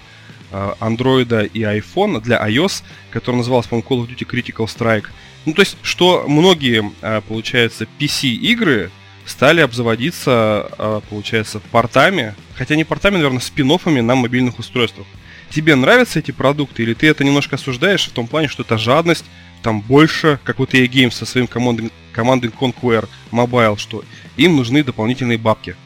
э, 0.53 0.75
Android 0.81 1.49
и 1.55 1.63
iPhone, 1.63 2.21
для 2.21 2.47
iOS, 2.47 2.83
которая 3.11 3.39
называлась, 3.39 3.69
по-моему, 3.69 3.89
Call 3.89 4.07
of 4.07 4.15
Duty 4.15 4.29
Critical 4.29 4.67
Strike– 4.67 5.07
ну, 5.47 5.53
то 5.53 5.61
есть, 5.61 5.77
что 5.83 6.25
многие, 6.27 6.91
а, 7.03 7.21
получается, 7.21 7.87
PC-игры 7.99 8.91
стали 9.27 9.61
обзаводиться, 9.61 10.31
а, 10.33 11.01
получается, 11.09 11.61
портами, 11.71 12.35
хотя 12.57 12.77
не 12.77 12.85
портами, 12.85 13.17
наверное, 13.17 13.41
спин 13.41 13.69
на 13.85 14.15
мобильных 14.15 14.59
устройствах. 14.59 15.07
Тебе 15.51 15.75
нравятся 15.75 16.19
эти 16.19 16.31
продукты, 16.31 16.83
или 16.83 16.95
ты 16.95 17.09
это 17.09 17.25
немножко 17.25 17.57
осуждаешь 17.57 18.07
в 18.07 18.13
том 18.13 18.27
плане, 18.27 18.49
что 18.49 18.63
это 18.63 18.79
жадность, 18.79 19.25
там 19.63 19.81
больше, 19.81 20.39
как 20.45 20.59
вот 20.59 20.75
EA 20.75 20.87
Games 20.87 21.13
со 21.13 21.27
своим 21.27 21.47
командой, 21.47 21.91
командой 22.13 22.51
Conquer 22.51 23.09
Mobile, 23.31 23.79
что 23.79 24.05
им 24.37 24.57
нужны 24.57 24.83
дополнительные 24.83 25.39
бабки. 25.39 25.77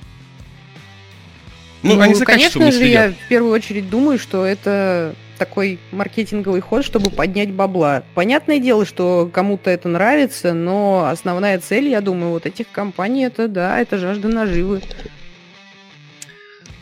Ну, 1.82 1.94
ну 1.94 2.00
они 2.00 2.14
за 2.14 2.24
конечно 2.24 2.72
же, 2.72 2.86
я 2.86 3.12
в 3.12 3.28
первую 3.28 3.52
очередь 3.52 3.88
думаю, 3.88 4.18
что 4.18 4.44
это 4.44 5.14
такой 5.38 5.78
маркетинговый 5.92 6.60
ход, 6.60 6.84
чтобы 6.84 7.10
поднять 7.10 7.52
бабла. 7.52 8.02
Понятное 8.14 8.58
дело, 8.58 8.84
что 8.84 9.30
кому-то 9.32 9.70
это 9.70 9.88
нравится, 9.88 10.52
но 10.52 11.06
основная 11.10 11.58
цель, 11.58 11.88
я 11.88 12.00
думаю, 12.00 12.32
вот 12.32 12.46
этих 12.46 12.70
компаний, 12.70 13.24
это 13.24 13.48
да, 13.48 13.80
это 13.80 13.96
жажда 13.96 14.28
наживы. 14.28 14.82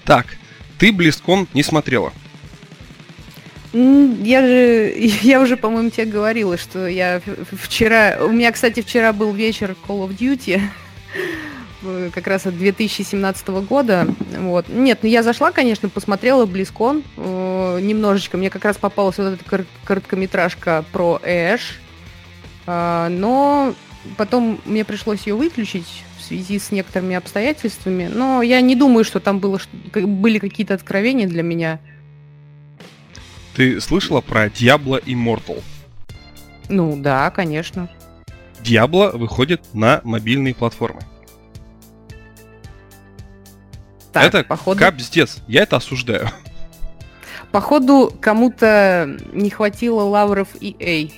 Так, 0.05 0.27
ты 0.79 0.93
Близкон 0.93 1.47
не 1.53 1.63
смотрела? 1.63 2.13
Я 3.73 4.41
же, 4.41 4.93
я 5.23 5.41
уже, 5.41 5.57
по-моему, 5.57 5.91
тебе 5.91 6.07
говорила, 6.07 6.57
что 6.57 6.87
я 6.87 7.21
вчера, 7.53 8.19
у 8.21 8.31
меня, 8.31 8.53
кстати, 8.53 8.81
вчера 8.81 9.13
был 9.13 9.33
вечер 9.33 9.77
Call 9.87 10.09
of 10.09 10.17
Duty, 10.17 10.61
как 12.13 12.27
раз 12.27 12.47
от 12.47 12.57
2017 12.57 13.49
года. 13.49 14.07
Вот. 14.39 14.69
Нет, 14.69 15.01
ну 15.03 15.09
я 15.09 15.23
зашла, 15.23 15.53
конечно, 15.53 15.89
посмотрела 15.89 16.47
Близкон 16.47 17.03
э, 17.17 17.81
немножечко. 17.81 18.37
Мне 18.37 18.51
как 18.51 18.65
раз 18.65 18.77
попалась 18.77 19.19
вот 19.19 19.35
эта 19.35 19.45
кор- 19.45 19.67
короткометражка 19.85 20.85
про 20.93 21.21
Эш. 21.25 21.79
Э, 22.67 23.09
но 23.09 23.75
потом 24.17 24.61
мне 24.65 24.85
пришлось 24.85 25.27
ее 25.27 25.35
выключить 25.35 26.05
в 26.19 26.23
связи 26.23 26.59
с 26.59 26.71
некоторыми 26.71 27.17
обстоятельствами. 27.17 28.11
Но 28.13 28.43
я 28.43 28.61
не 28.61 28.77
думаю, 28.77 29.05
что 29.05 29.21
там 29.21 29.39
было, 29.39 29.61
были 29.93 30.39
какие-то 30.39 30.75
откровения 30.75 31.27
для 31.27 31.43
меня. 31.43 31.81
Ты 33.55 33.81
слышала 33.81 34.21
про 34.21 34.47
Diablo 34.47 35.03
Immortal? 35.03 35.63
Ну 36.69 36.97
да, 36.97 37.31
конечно. 37.31 37.89
Diablo 38.63 39.17
выходит 39.17 39.63
на 39.73 40.01
мобильные 40.05 40.55
платформы. 40.55 41.01
Так, 44.21 44.35
это 44.35 44.45
походу... 44.45 44.79
капздец. 44.79 45.39
Я 45.47 45.63
это 45.63 45.77
осуждаю. 45.77 46.31
Походу, 47.53 48.13
кому-то 48.21 49.19
не 49.33 49.51
хватило 49.51 50.03
лавров 50.03 50.49
EA 50.61 51.13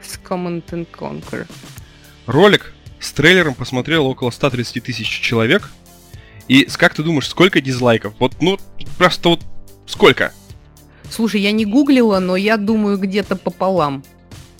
с 0.00 0.18
Command 0.18 0.64
and 0.70 0.86
Conquer. 0.90 1.46
Ролик 2.26 2.74
с 3.00 3.12
трейлером 3.12 3.54
посмотрел 3.54 4.06
около 4.06 4.30
130 4.30 4.82
тысяч 4.82 5.08
человек. 5.08 5.70
И 6.48 6.64
как 6.64 6.94
ты 6.94 7.02
думаешь, 7.02 7.28
сколько 7.28 7.60
дизлайков? 7.60 8.14
Вот, 8.18 8.40
ну, 8.40 8.58
просто 8.96 9.30
вот 9.30 9.40
сколько? 9.86 10.32
Слушай, 11.10 11.40
я 11.42 11.52
не 11.52 11.64
гуглила, 11.64 12.18
но 12.18 12.36
я 12.36 12.56
думаю, 12.56 12.98
где-то 12.98 13.36
пополам. 13.36 14.04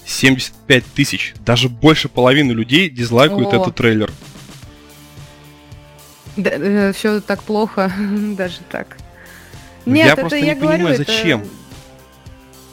75 0.05 0.85
тысяч. 0.85 1.35
Даже 1.45 1.69
больше 1.69 2.09
половины 2.09 2.53
людей 2.53 2.89
дизлайкают 2.89 3.53
О. 3.53 3.57
этот 3.63 3.77
трейлер. 3.77 4.11
Да, 6.39 6.51
э, 6.53 6.93
все 6.93 7.21
так 7.21 7.43
плохо, 7.43 7.93
даже 8.37 8.61
так. 8.71 8.97
Нет, 9.85 10.07
я 10.07 10.13
это 10.13 10.21
просто 10.21 10.37
я 10.37 10.55
не 10.55 10.61
говорю, 10.61 10.79
понимаю, 10.79 10.97
зачем. 10.97 11.41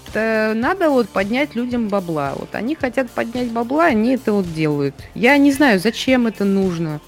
Это, 0.08 0.20
это 0.20 0.54
надо 0.56 0.90
вот 0.92 1.10
поднять 1.10 1.56
людям 1.56 1.88
бабла. 1.88 2.34
Вот 2.36 2.54
они 2.54 2.76
хотят 2.76 3.10
поднять 3.10 3.50
бабла, 3.50 3.86
они 3.86 4.14
это 4.14 4.34
вот 4.34 4.54
делают. 4.54 4.94
Я 5.16 5.38
не 5.38 5.52
знаю, 5.52 5.80
зачем 5.80 6.28
это 6.28 6.46
нужно. 6.46 7.02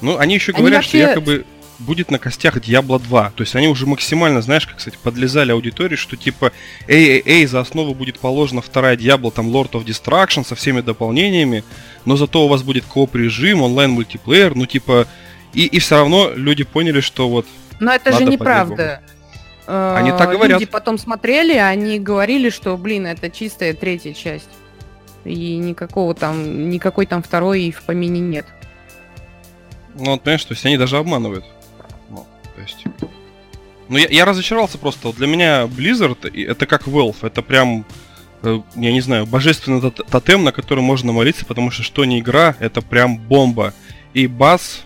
Ну, 0.00 0.16
они 0.16 0.34
еще 0.34 0.52
говорят, 0.52 0.68
они 0.68 0.76
вообще... 0.76 0.88
что 0.88 1.08
якобы 1.08 1.44
будет 1.78 2.10
на 2.10 2.18
костях 2.18 2.56
Diablo 2.56 2.98
2. 3.02 3.32
То 3.36 3.42
есть 3.42 3.54
они 3.54 3.68
уже 3.68 3.86
максимально, 3.86 4.42
знаешь, 4.42 4.66
как, 4.66 4.76
кстати, 4.76 4.98
подлезали 5.02 5.52
аудитории, 5.52 5.96
что 5.96 6.16
типа, 6.16 6.52
эй, 6.88 7.16
эй, 7.16 7.22
эй, 7.24 7.46
за 7.46 7.60
основу 7.60 7.94
будет 7.94 8.18
положена 8.18 8.62
вторая 8.62 8.96
Diablo, 8.96 9.30
там 9.30 9.48
Lord 9.48 9.72
of 9.72 9.84
Destruction 9.84 10.46
со 10.46 10.54
всеми 10.54 10.80
дополнениями, 10.80 11.64
но 12.04 12.16
зато 12.16 12.44
у 12.44 12.48
вас 12.48 12.62
будет 12.62 12.84
кооп-режим, 12.84 13.62
онлайн-мультиплеер, 13.62 14.54
ну 14.54 14.66
типа, 14.66 15.06
и, 15.52 15.66
и 15.66 15.78
все 15.78 15.96
равно 15.96 16.32
люди 16.34 16.64
поняли, 16.64 17.00
что 17.00 17.28
вот... 17.28 17.46
Но 17.80 17.92
это 17.92 18.12
же 18.12 18.24
неправда. 18.24 19.00
Они 19.66 20.10
так 20.12 20.30
говорят. 20.30 20.60
Люди 20.60 20.70
потом 20.70 20.98
смотрели, 20.98 21.54
они 21.54 21.98
говорили, 21.98 22.50
что, 22.50 22.76
блин, 22.76 23.06
это 23.06 23.30
чистая 23.30 23.74
третья 23.74 24.12
часть. 24.12 24.48
И 25.24 25.56
никакого 25.56 26.14
там, 26.14 26.70
никакой 26.70 27.06
там 27.06 27.22
второй 27.22 27.72
в 27.72 27.82
помине 27.82 28.20
нет. 28.20 28.46
Ну, 29.96 30.12
вот, 30.12 30.22
понимаешь, 30.22 30.44
то 30.44 30.54
есть 30.54 30.64
они 30.64 30.76
даже 30.76 30.98
обманывают. 30.98 31.44
То 32.56 32.62
есть... 32.62 32.84
Ну, 33.88 33.98
я, 33.98 34.08
я 34.08 34.24
разочаровался 34.24 34.78
просто. 34.78 35.12
Для 35.12 35.26
меня 35.26 35.64
Blizzard 35.64 36.28
это 36.34 36.66
как 36.66 36.88
Valve. 36.88 37.18
Это 37.22 37.42
прям, 37.42 37.84
э, 38.42 38.60
я 38.74 38.92
не 38.92 39.00
знаю, 39.00 39.26
божественный 39.26 39.90
тотем, 39.90 40.42
на 40.42 40.50
который 40.50 40.80
можно 40.80 41.12
молиться, 41.12 41.44
потому 41.44 41.70
что 41.70 41.84
что 41.84 42.04
не 42.04 42.18
игра, 42.18 42.56
это 42.58 42.80
прям 42.80 43.18
бомба. 43.18 43.74
И 44.12 44.26
Бас, 44.26 44.82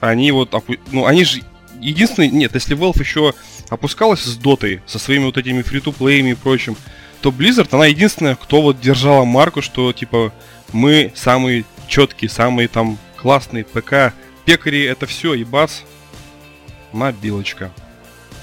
они 0.00 0.32
вот, 0.32 0.52
ну, 0.90 1.06
они 1.06 1.24
же 1.24 1.42
единственный, 1.80 2.28
нет, 2.28 2.54
если 2.54 2.76
Valve 2.76 2.98
еще 2.98 3.34
опускалась 3.68 4.22
с 4.22 4.36
дотой, 4.36 4.82
со 4.86 4.98
своими 4.98 5.24
вот 5.24 5.38
этими 5.38 5.62
фри-то-плеями 5.62 6.30
и 6.30 6.34
прочим, 6.34 6.76
то 7.20 7.30
Blizzard, 7.30 7.68
она 7.72 7.86
единственная, 7.86 8.34
кто 8.34 8.62
вот 8.62 8.80
держала 8.80 9.24
марку, 9.24 9.62
что, 9.62 9.92
типа, 9.92 10.32
мы 10.72 11.12
самые 11.14 11.64
четкие, 11.86 12.30
самые 12.30 12.66
там 12.66 12.98
классные 13.16 13.64
ПК, 13.64 14.14
пекари 14.44 14.84
это 14.84 15.06
все, 15.06 15.34
и 15.34 15.44
бас, 15.44 15.84
Мобилочка. 16.92 17.70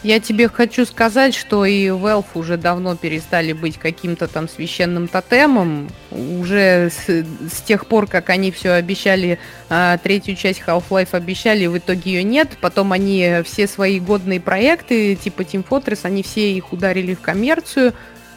Я 0.03 0.19
тебе 0.19 0.47
хочу 0.47 0.85
сказать, 0.85 1.33
что 1.33 1.65
и 1.65 1.87
Valve 1.87 2.25
уже 2.35 2.55
давно 2.55 2.95
перестали 2.95 3.51
быть 3.51 3.77
каким-то 3.77 4.27
там 4.27 4.47
священным 4.47 5.07
тотемом. 5.07 5.89
Уже 6.11 6.91
с, 6.91 7.25
с 7.51 7.61
тех 7.61 7.87
пор, 7.87 8.05
как 8.07 8.29
они 8.29 8.51
все 8.51 8.71
обещали, 8.71 9.39
а, 9.69 9.97
третью 9.97 10.35
часть 10.35 10.61
Half-Life 10.65 11.09
обещали, 11.13 11.65
в 11.65 11.77
итоге 11.77 12.11
ее 12.11 12.23
нет. 12.23 12.49
Потом 12.61 12.91
они 12.93 13.41
все 13.43 13.67
свои 13.67 13.99
годные 13.99 14.39
проекты, 14.39 15.15
типа 15.15 15.41
Team 15.41 15.65
Fortress, 15.67 16.01
они 16.03 16.21
все 16.21 16.51
их 16.53 16.71
ударили 16.71 17.15
в 17.15 17.21
коммерцию. 17.21 17.93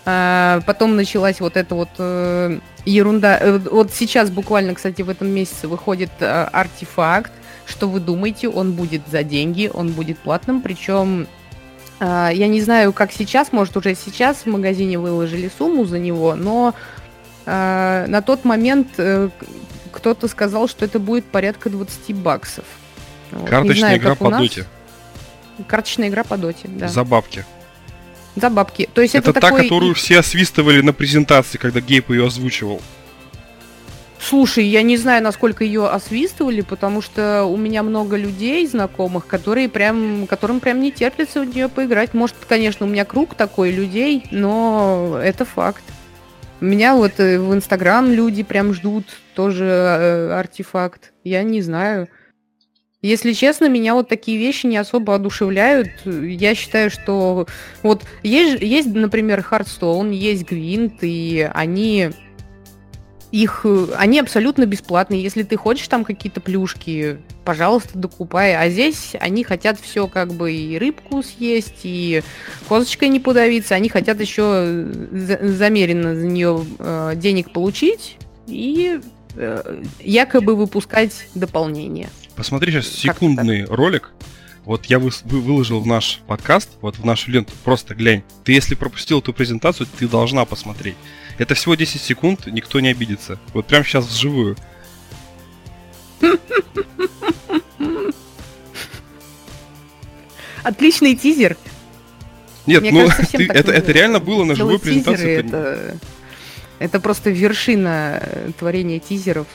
А, 0.07 0.63
потом 0.67 0.97
началась 0.97 1.41
вот 1.41 1.59
эта 1.59 1.75
вот 1.75 1.91
э, 1.99 2.59
ерунда. 2.87 3.39
Э, 3.39 3.59
вот 3.59 3.93
сейчас 3.93 4.31
буквально, 4.31 4.75
кстати, 4.75 5.03
в 5.03 5.11
этом 5.11 5.29
месяце 5.29 5.69
выходит 5.69 6.11
э, 6.21 6.49
артефакт. 6.53 7.31
Что 7.71 7.89
вы 7.89 8.01
думаете? 8.01 8.49
Он 8.49 8.73
будет 8.73 9.03
за 9.11 9.23
деньги, 9.23 9.71
он 9.73 9.93
будет 9.93 10.19
платным, 10.19 10.61
причем 10.61 11.29
а, 12.01 12.31
я 12.31 12.49
не 12.49 12.61
знаю, 12.61 12.93
как 12.93 13.13
сейчас, 13.13 13.53
может, 13.53 13.77
уже 13.77 13.95
сейчас 13.95 14.39
в 14.39 14.47
магазине 14.47 14.99
выложили 14.99 15.51
сумму 15.57 15.85
за 15.85 15.99
него, 15.99 16.35
но 16.35 16.75
э, 17.45 18.07
на 18.09 18.23
тот 18.23 18.45
момент 18.45 18.89
э, 18.97 19.29
кто-то 19.93 20.27
сказал, 20.27 20.67
что 20.67 20.85
это 20.85 20.99
будет 20.99 21.27
порядка 21.27 21.69
20 21.69 22.17
баксов. 22.17 22.65
Карточная 23.31 23.75
знаю, 23.75 23.99
игра 23.99 24.15
по 24.15 24.31
доте. 24.31 24.67
Карточная 25.69 26.09
игра 26.09 26.25
по 26.25 26.39
доте, 26.39 26.69
да. 26.69 26.89
За 26.89 27.05
бабки. 27.05 27.45
За 28.35 28.49
бабки. 28.49 28.89
То 28.93 29.03
есть 29.03 29.15
это, 29.15 29.31
это 29.31 29.41
та, 29.41 29.49
такой... 29.49 29.65
которую 29.65 29.95
все 29.95 30.19
освистывали 30.19 30.81
на 30.81 30.93
презентации, 30.93 31.59
когда 31.59 31.81
Гейп 31.81 32.11
ее 32.11 32.27
озвучивал. 32.27 32.81
Слушай, 34.23 34.67
я 34.67 34.83
не 34.83 34.99
знаю, 34.99 35.23
насколько 35.23 35.65
ее 35.65 35.89
освистывали, 35.89 36.61
потому 36.61 37.01
что 37.01 37.45
у 37.45 37.57
меня 37.57 37.83
много 37.83 38.17
людей 38.17 38.67
знакомых, 38.67 39.27
которые 39.27 39.71
прям, 39.71 40.27
которым 40.27 40.61
прям 40.61 40.81
не 40.81 40.93
терпится 40.93 41.41
в 41.41 41.47
нее 41.47 41.71
поиграть. 41.71 42.13
Может, 42.13 42.37
конечно, 42.47 42.85
у 42.85 42.89
меня 42.89 43.07
круг 43.07 43.35
такой 43.35 43.71
людей, 43.71 44.25
но 44.31 45.19
это 45.23 45.47
факт. 45.47 45.83
Меня 46.61 46.95
вот 46.95 47.19
э, 47.19 47.39
в 47.39 47.55
Инстаграм 47.55 48.13
люди 48.13 48.43
прям 48.43 48.75
ждут 48.75 49.07
тоже 49.35 49.65
э, 49.65 50.33
артефакт. 50.33 51.13
Я 51.25 51.43
не 51.43 51.63
знаю. 51.63 52.09
Если 53.01 53.33
честно, 53.33 53.71
меня 53.71 53.95
вот 53.95 54.11
такие 54.11 54.37
вещи 54.37 54.67
не 54.67 54.77
особо 54.77 55.15
одушевляют. 55.15 55.89
Я 56.05 56.55
считаю, 56.55 56.91
что 56.91 57.47
вот 57.83 58.05
есть, 58.23 58.61
есть 58.61 58.95
например, 58.95 59.43
Hearthstone, 59.51 60.13
есть 60.13 60.47
Гвинт, 60.47 60.99
и 61.01 61.51
они 61.55 62.11
их, 63.33 63.61
э, 63.65 63.87
они 63.97 64.19
абсолютно 64.19 64.67
бесплатные. 64.67 65.23
Если 65.23 65.43
ты 65.43 65.57
хочешь 65.57 65.87
там 65.89 66.05
какие-то 66.05 66.41
плюшки, 66.41 67.19
пожалуйста, 67.45 67.99
докупай. 67.99 68.57
А 68.57 68.69
здесь 68.69 69.13
они 69.21 69.45
хотят 69.45 69.79
все 69.81 70.09
как 70.09 70.33
бы 70.33 70.53
и 70.53 70.79
рыбку 70.79 71.23
съесть, 71.23 71.81
и 71.85 72.23
козочкой 72.69 73.09
не 73.09 73.21
подавиться. 73.21 73.75
Они 73.75 73.89
хотят 73.89 74.21
еще 74.21 74.43
э, 74.45 75.49
замеренно 75.49 76.15
за 76.15 76.27
нее 76.27 76.65
э, 76.79 77.13
денег 77.17 77.53
получить 77.53 78.17
и 78.47 79.01
э, 79.37 79.83
якобы 80.01 80.57
выпускать 80.57 81.27
дополнение. 81.35 82.11
Посмотри 82.35 82.73
сейчас 82.73 82.89
секундный 82.89 83.65
ролик. 83.65 84.11
Вот 84.65 84.87
я 84.87 84.99
вы, 84.99 85.11
выложил 85.25 85.81
в 85.81 85.87
наш 85.87 86.21
подкаст, 86.27 86.71
вот 86.81 86.97
в 86.97 87.05
нашу 87.05 87.31
ленту, 87.31 87.53
просто 87.65 87.95
глянь. 87.95 88.23
Ты 88.45 88.53
если 88.53 88.75
пропустил 88.75 89.21
эту 89.21 89.33
презентацию, 89.33 89.87
ты 89.99 90.07
должна 90.07 90.45
посмотреть. 90.45 90.97
Это 91.39 91.55
всего 91.55 91.75
10 91.75 92.01
секунд, 92.01 92.47
никто 92.47 92.81
не 92.81 92.89
обидится. 92.89 93.39
Вот 93.55 93.67
прямо 93.67 93.85
сейчас 93.85 94.07
вживую. 94.07 94.57
Отличный 100.63 101.17
тизер. 101.17 101.57
Нет, 102.67 102.83
Мне 102.83 102.93
ну 102.93 103.09
кажется, 103.09 103.37
ты, 103.37 103.47
это, 103.47 103.73
это 103.73 103.93
реально 103.93 104.21
было 104.21 104.45
на 104.45 104.55
живой 104.55 104.79
презентации. 104.79 105.39
Это, 105.39 105.99
это 106.79 107.01
просто 107.01 107.31
вершина 107.31 108.23
творения 108.59 108.99
тизеров. 108.99 109.47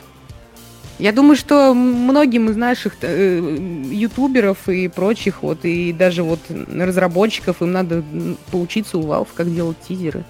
Я 0.97 1.11
думаю, 1.11 1.35
что 1.35 1.73
многим 1.73 2.49
из 2.49 2.55
наших 2.55 2.95
э, 3.01 3.57
ютуберов 3.91 4.69
и 4.69 4.87
прочих, 4.87 5.43
вот, 5.43 5.65
и 5.65 5.91
даже 5.91 6.23
вот 6.23 6.39
разработчиков, 6.49 7.61
им 7.61 7.73
надо 7.73 8.03
поучиться 8.51 8.97
у 8.97 9.03
Valve, 9.03 9.27
как 9.35 9.53
делать 9.53 9.77
тизеры. 9.85 10.23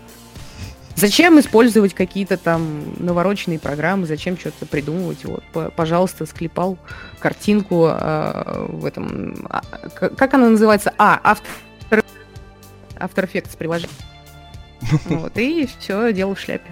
Зачем 0.96 1.40
использовать 1.40 1.94
какие-то 1.94 2.38
там 2.38 2.96
навороченные 2.98 3.60
программы, 3.60 4.08
зачем 4.08 4.38
что-то 4.38 4.66
придумывать? 4.66 5.26
Вот, 5.26 5.44
пожалуйста, 5.76 6.26
склепал 6.26 6.78
картинку 7.20 7.88
э, 7.88 8.68
в 8.70 8.86
этом... 8.86 9.46
А, 9.50 9.62
как 9.92 10.34
она 10.34 10.50
называется? 10.50 10.94
А, 10.98 11.36
After, 11.92 12.04
After 12.96 13.30
Effects 13.30 13.56
приложение. 13.58 13.96
Вот, 15.06 15.38
и 15.38 15.68
все, 15.80 16.12
дело 16.14 16.34
в 16.34 16.40
шляпе. 16.40 16.72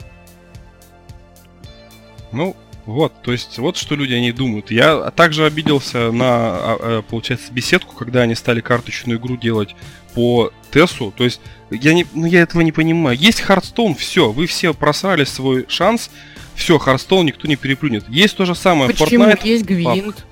Ну, 2.32 2.56
вот, 2.86 3.14
то 3.22 3.32
есть 3.32 3.58
вот 3.60 3.78
что 3.78 3.96
люди 3.96 4.14
они 4.14 4.32
думают. 4.32 4.70
Я 4.70 5.12
также 5.12 5.46
обиделся 5.46 6.12
на, 6.12 6.26
а, 6.28 6.78
э, 6.80 7.02
получается, 7.10 7.52
беседку, 7.52 7.96
когда 7.96 8.22
они 8.22 8.36
стали 8.36 8.60
карточную 8.60 9.20
игру 9.20 9.38
делать 9.38 9.76
по 10.14 10.52
TES 10.72 10.97
у. 10.97 11.14
То 11.16 11.24
есть 11.24 11.40
я, 11.70 11.94
не, 11.94 12.06
ну, 12.14 12.26
я 12.26 12.42
этого 12.42 12.62
не 12.62 12.72
понимаю. 12.72 13.18
Есть 13.18 13.42
Hearthstone, 13.42 13.96
все, 13.96 14.32
вы 14.32 14.48
все 14.48 14.74
просрали 14.74 15.24
свой 15.24 15.66
шанс, 15.70 16.10
все, 16.56 16.78
Hearthstone 16.78 17.26
никто 17.26 17.48
не 17.48 17.56
переплюнет. 17.56 18.08
Есть 18.10 18.36
то 18.36 18.46
же 18.46 18.54
самое 18.54 18.90
Почему? 18.90 19.26
Fortnite. 19.26 19.40
Есть 19.44 19.66
Гвинт. 19.66 20.26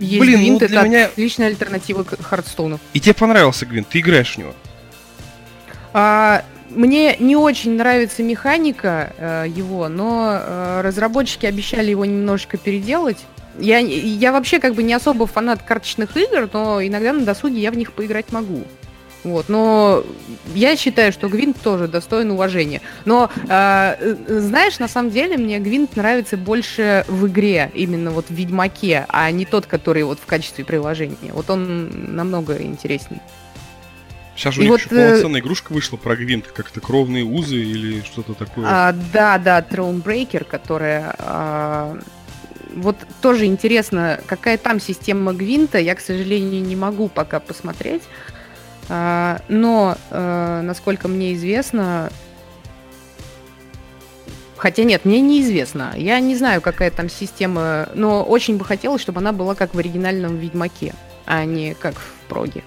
Есть 0.00 0.20
Блин, 0.20 0.40
Гвинт, 0.40 0.62
ну, 0.62 0.68
для 0.68 0.80
это 0.80 0.88
меня... 0.88 1.04
отличная 1.06 1.48
альтернатива 1.48 2.04
к 2.04 2.20
Хардстоуну. 2.22 2.80
И 2.94 3.00
тебе 3.00 3.12
понравился 3.12 3.66
Гвинт, 3.66 3.88
ты 3.88 4.00
играешь 4.00 4.34
в 4.34 4.38
него? 4.38 4.54
А, 5.92 6.44
мне 6.74 7.16
не 7.18 7.36
очень 7.36 7.76
нравится 7.76 8.22
механика 8.22 9.12
э, 9.16 9.46
его, 9.48 9.88
но 9.88 10.30
э, 10.32 10.80
разработчики 10.82 11.46
обещали 11.46 11.90
его 11.90 12.04
немножечко 12.04 12.56
переделать. 12.56 13.18
Я, 13.58 13.78
я 13.78 14.32
вообще 14.32 14.58
как 14.58 14.74
бы 14.74 14.82
не 14.82 14.94
особо 14.94 15.26
фанат 15.26 15.62
карточных 15.62 16.16
игр, 16.16 16.48
но 16.52 16.84
иногда 16.84 17.12
на 17.12 17.24
досуге 17.24 17.60
я 17.60 17.70
в 17.70 17.76
них 17.76 17.92
поиграть 17.92 18.32
могу. 18.32 18.64
Вот, 19.22 19.48
но 19.48 20.04
я 20.54 20.76
считаю, 20.76 21.10
что 21.10 21.30
Гвинт 21.30 21.58
тоже 21.62 21.88
достоин 21.88 22.30
уважения. 22.30 22.82
Но 23.06 23.30
э, 23.48 24.16
знаешь, 24.28 24.78
на 24.78 24.86
самом 24.86 25.10
деле 25.10 25.38
мне 25.38 25.58
Гвинт 25.60 25.96
нравится 25.96 26.36
больше 26.36 27.06
в 27.08 27.26
игре, 27.26 27.70
именно 27.74 28.10
вот 28.10 28.26
в 28.28 28.34
Ведьмаке, 28.34 29.06
а 29.08 29.30
не 29.30 29.46
тот, 29.46 29.64
который 29.64 30.02
вот 30.02 30.18
в 30.18 30.26
качестве 30.26 30.64
приложения. 30.64 31.32
Вот 31.32 31.48
он 31.48 32.14
намного 32.14 32.60
интересней. 32.60 33.20
Сейчас 34.36 34.54
же 34.54 34.60
у 34.60 34.62
них 34.64 34.72
вот, 34.72 34.80
еще 34.80 34.90
э, 34.94 35.06
полноценная 35.06 35.40
игрушка 35.40 35.72
вышла 35.72 35.96
про 35.96 36.16
Гвинт, 36.16 36.48
как-то 36.48 36.80
кровные 36.80 37.24
узы 37.24 37.56
или 37.56 38.02
что-то 38.02 38.34
такое. 38.34 38.66
А, 38.68 38.92
да, 39.12 39.38
да, 39.38 39.60
Thronebreaker, 39.60 40.44
которая... 40.44 41.14
А, 41.18 41.98
вот 42.74 42.96
тоже 43.22 43.46
интересно, 43.46 44.20
какая 44.26 44.58
там 44.58 44.80
система 44.80 45.32
Гвинта, 45.32 45.78
я, 45.78 45.94
к 45.94 46.00
сожалению, 46.00 46.62
не 46.62 46.74
могу 46.74 47.08
пока 47.08 47.38
посмотреть. 47.38 48.02
А, 48.88 49.40
но, 49.48 49.96
а, 50.10 50.62
насколько 50.62 51.08
мне 51.08 51.34
известно, 51.34 52.10
Хотя 54.56 54.84
нет, 54.84 55.04
мне 55.04 55.20
неизвестно. 55.20 55.92
Я 55.94 56.18
не 56.20 56.34
знаю, 56.36 56.62
какая 56.62 56.90
там 56.90 57.10
система, 57.10 57.90
но 57.94 58.24
очень 58.24 58.56
бы 58.56 58.64
хотелось, 58.64 59.02
чтобы 59.02 59.20
она 59.20 59.32
была 59.32 59.54
как 59.54 59.74
в 59.74 59.78
оригинальном 59.78 60.38
Ведьмаке, 60.38 60.94
а 61.26 61.44
не 61.44 61.74
как 61.74 61.96
в 61.96 62.12
проге. 62.28 62.64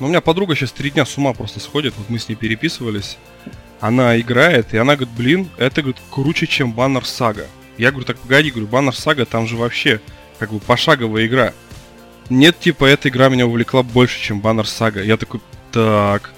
Ну, 0.00 0.06
у 0.06 0.08
меня 0.08 0.20
подруга 0.20 0.54
сейчас 0.54 0.72
три 0.72 0.90
дня 0.90 1.06
с 1.06 1.16
ума 1.16 1.32
просто 1.32 1.60
сходит, 1.60 1.94
вот 1.96 2.10
мы 2.10 2.18
с 2.18 2.28
ней 2.28 2.34
переписывались. 2.34 3.16
Она 3.80 4.18
играет, 4.18 4.74
и 4.74 4.78
она 4.78 4.96
говорит, 4.96 5.14
блин, 5.14 5.48
это, 5.56 5.82
говорит, 5.82 6.00
круче, 6.10 6.46
чем 6.46 6.72
Баннер 6.72 7.04
Сага. 7.04 7.46
Я 7.76 7.90
говорю, 7.90 8.06
так 8.06 8.18
погоди, 8.18 8.50
говорю, 8.50 8.66
Баннер 8.66 8.94
Сага, 8.94 9.24
там 9.24 9.46
же 9.46 9.56
вообще, 9.56 10.00
как 10.38 10.52
бы, 10.52 10.58
пошаговая 10.58 11.26
игра. 11.26 11.52
Нет, 12.30 12.58
типа, 12.58 12.86
эта 12.86 13.08
игра 13.08 13.28
меня 13.28 13.46
увлекла 13.46 13.82
больше, 13.82 14.20
чем 14.20 14.40
Баннер 14.40 14.66
Сага. 14.66 15.02
Я 15.02 15.16
такой, 15.16 15.40
так, 15.70 16.32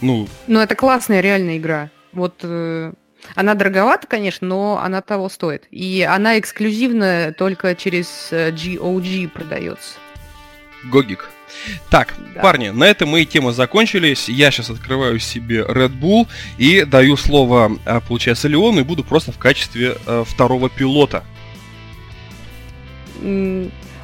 ну... 0.00 0.28
Ну, 0.46 0.60
это 0.60 0.74
классная 0.74 1.20
реальная 1.20 1.58
игра. 1.58 1.90
Вот 2.12 2.40
э, 2.42 2.92
она 3.34 3.54
дороговата, 3.54 4.06
конечно, 4.06 4.46
но 4.46 4.80
она 4.82 5.02
того 5.02 5.28
стоит. 5.28 5.66
И 5.70 6.06
она 6.08 6.38
эксклюзивно 6.38 7.34
только 7.36 7.74
через 7.74 8.28
GOG 8.30 9.26
э, 9.26 9.28
продается. 9.28 9.94
Гогик. 10.84 11.28
Так, 11.90 12.14
да. 12.34 12.40
парни, 12.40 12.68
на 12.68 12.84
этом 12.84 13.10
мои 13.10 13.24
темы 13.24 13.52
закончились. 13.52 14.28
Я 14.28 14.50
сейчас 14.50 14.70
открываю 14.70 15.18
себе 15.18 15.60
Red 15.60 15.98
Bull 15.98 16.26
и 16.58 16.84
даю 16.84 17.16
слово, 17.16 17.78
а, 17.84 18.00
получается, 18.00 18.48
Леону 18.48 18.80
и 18.80 18.84
буду 18.84 19.04
просто 19.04 19.32
в 19.32 19.38
качестве 19.38 19.96
э, 20.06 20.24
второго 20.26 20.68
пилота. 20.68 21.24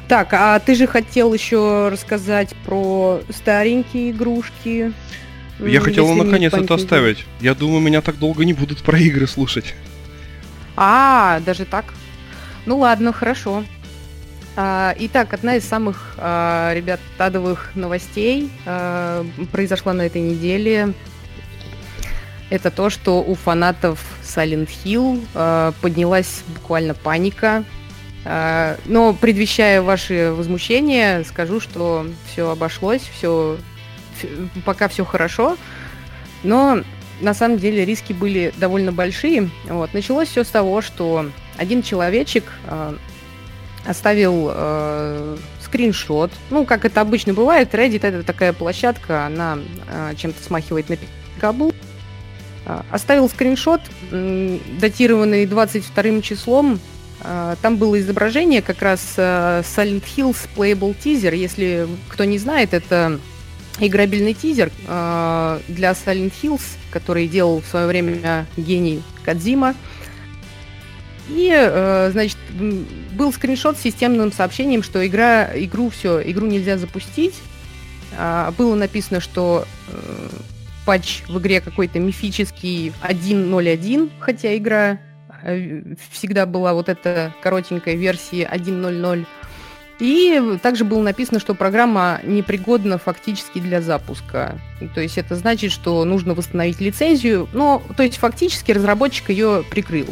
Так, 0.07 0.33
а 0.33 0.59
ты 0.59 0.75
же 0.75 0.87
хотел 0.87 1.33
еще 1.33 1.89
рассказать 1.89 2.55
про 2.65 3.21
старенькие 3.29 4.11
игрушки. 4.11 4.91
Я 5.59 5.79
хотел 5.79 6.13
наконец 6.13 6.53
это 6.53 6.73
оставить. 6.73 7.25
Я 7.39 7.53
думаю, 7.53 7.81
меня 7.81 8.01
так 8.01 8.17
долго 8.17 8.43
не 8.43 8.53
будут 8.53 8.79
про 8.83 8.99
игры 8.99 9.27
слушать. 9.27 9.75
А, 10.75 11.39
даже 11.45 11.65
так? 11.65 11.85
Ну 12.65 12.79
ладно, 12.79 13.13
хорошо. 13.13 13.63
А, 14.57 14.93
итак, 14.99 15.33
одна 15.33 15.55
из 15.55 15.65
самых, 15.65 16.15
а, 16.17 16.73
ребят, 16.73 16.99
тадовых 17.17 17.71
новостей 17.75 18.51
а, 18.65 19.25
произошла 19.51 19.93
на 19.93 20.01
этой 20.01 20.21
неделе. 20.21 20.93
Это 22.49 22.69
то, 22.69 22.89
что 22.89 23.23
у 23.23 23.33
фанатов 23.35 24.03
Silent 24.23 24.69
Hill 24.83 25.73
поднялась 25.81 26.43
буквально 26.53 26.93
паника. 26.93 27.63
Но 28.25 29.15
предвещая 29.21 29.81
ваши 29.81 30.33
возмущения, 30.33 31.23
скажу, 31.23 31.61
что 31.61 32.05
все 32.29 32.49
обошлось, 32.49 33.03
все 33.03 33.57
пока 34.65 34.89
все 34.89 35.05
хорошо. 35.05 35.55
Но 36.43 36.81
на 37.21 37.33
самом 37.33 37.57
деле 37.57 37.85
риски 37.85 38.11
были 38.11 38.53
довольно 38.57 38.91
большие. 38.91 39.49
Вот. 39.69 39.93
Началось 39.93 40.27
все 40.27 40.43
с 40.43 40.49
того, 40.49 40.81
что 40.81 41.27
один 41.55 41.81
человечек 41.81 42.43
оставил 43.85 44.51
э, 44.53 45.37
скриншот. 45.63 46.31
Ну, 46.49 46.65
как 46.65 46.85
это 46.85 47.01
обычно 47.01 47.33
бывает, 47.33 47.73
Reddit 47.73 48.05
это 48.05 48.23
такая 48.23 48.53
площадка, 48.53 49.25
она 49.25 49.57
э, 49.87 50.13
чем-то 50.15 50.43
смахивает 50.43 50.89
на 50.89 50.97
пикабу. 50.97 51.73
Э, 52.65 52.81
оставил 52.91 53.29
скриншот, 53.29 53.81
э, 54.11 54.59
датированный 54.79 55.45
22 55.45 56.21
числом. 56.21 56.79
Э, 57.23 57.55
там 57.61 57.77
было 57.77 57.99
изображение 57.99 58.61
как 58.61 58.81
раз 58.81 59.13
э, 59.17 59.63
Silent 59.63 60.03
Hills 60.15 60.37
Playable 60.55 60.95
Teaser. 60.97 61.35
Если 61.35 61.87
кто 62.09 62.23
не 62.23 62.37
знает, 62.37 62.73
это 62.73 63.19
играбельный 63.79 64.33
тизер 64.33 64.71
э, 64.87 65.59
для 65.67 65.91
Silent 65.91 66.33
Hills, 66.41 66.63
который 66.91 67.27
делал 67.27 67.61
в 67.61 67.65
свое 67.65 67.87
время 67.87 68.45
гений 68.57 69.01
Кадзима. 69.23 69.75
И, 71.33 71.49
э, 71.53 72.09
значит, 72.11 72.37
был 73.13 73.31
скриншот 73.31 73.77
с 73.77 73.81
системным 73.81 74.31
сообщением, 74.33 74.83
что 74.83 75.05
игра, 75.05 75.49
игру 75.55 75.89
все, 75.89 76.21
игру 76.29 76.45
нельзя 76.45 76.77
запустить. 76.77 77.35
А, 78.17 78.51
было 78.57 78.75
написано, 78.75 79.21
что 79.21 79.65
э, 79.87 80.29
патч 80.85 81.23
в 81.29 81.39
игре 81.39 81.61
какой-то 81.61 81.99
мифический 81.99 82.91
1.0.1, 83.01 84.11
хотя 84.19 84.57
игра 84.57 84.99
э, 85.43 85.81
всегда 86.09 86.45
была 86.45 86.73
вот 86.73 86.89
эта 86.89 87.33
коротенькая 87.41 87.95
версия 87.95 88.49
1.0.0. 88.51 89.25
И 89.99 90.57
также 90.61 90.83
было 90.83 91.01
написано, 91.01 91.39
что 91.39 91.53
программа 91.53 92.19
непригодна 92.23 92.97
фактически 92.97 93.59
для 93.59 93.81
запуска. 93.81 94.59
То 94.95 94.99
есть 94.99 95.17
это 95.17 95.35
значит, 95.35 95.71
что 95.71 96.03
нужно 96.03 96.33
восстановить 96.33 96.81
лицензию. 96.81 97.47
Но, 97.53 97.81
то 97.95 98.01
есть 98.01 98.17
фактически 98.17 98.71
разработчик 98.71 99.29
ее 99.29 99.63
прикрыл. 99.69 100.07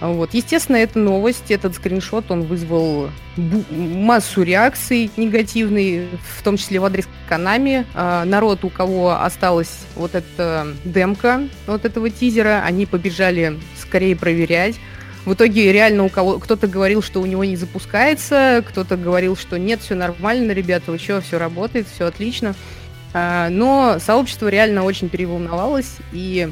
Вот. 0.00 0.34
Естественно, 0.34 0.76
эта 0.76 0.98
новость, 0.98 1.50
этот 1.50 1.74
скриншот, 1.74 2.30
он 2.30 2.42
вызвал 2.42 3.10
массу 3.36 4.42
реакций 4.42 5.10
негативных, 5.16 6.08
в 6.36 6.42
том 6.42 6.56
числе 6.56 6.80
в 6.80 6.84
адрес 6.84 7.08
Канами. 7.28 7.86
А, 7.94 8.24
народ, 8.24 8.64
у 8.64 8.70
кого 8.70 9.20
осталась 9.20 9.86
вот 9.94 10.14
эта 10.14 10.66
демка 10.84 11.48
вот 11.66 11.84
этого 11.84 12.10
тизера, 12.10 12.62
они 12.64 12.86
побежали 12.86 13.58
скорее 13.78 14.16
проверять. 14.16 14.76
В 15.24 15.32
итоге 15.32 15.72
реально 15.72 16.04
у 16.04 16.10
кого 16.10 16.38
кто-то 16.38 16.66
говорил, 16.66 17.02
что 17.02 17.22
у 17.22 17.26
него 17.26 17.44
не 17.44 17.56
запускается, 17.56 18.62
кто-то 18.68 18.96
говорил, 18.96 19.36
что 19.36 19.58
нет, 19.58 19.80
все 19.80 19.94
нормально, 19.94 20.52
ребята, 20.52 20.90
вы 20.90 20.98
что, 20.98 21.22
все 21.22 21.38
работает, 21.38 21.86
все 21.88 22.04
отлично. 22.06 22.54
А, 23.14 23.48
но 23.48 23.98
сообщество 24.00 24.48
реально 24.48 24.84
очень 24.84 25.08
переволновалось, 25.08 25.96
и 26.12 26.50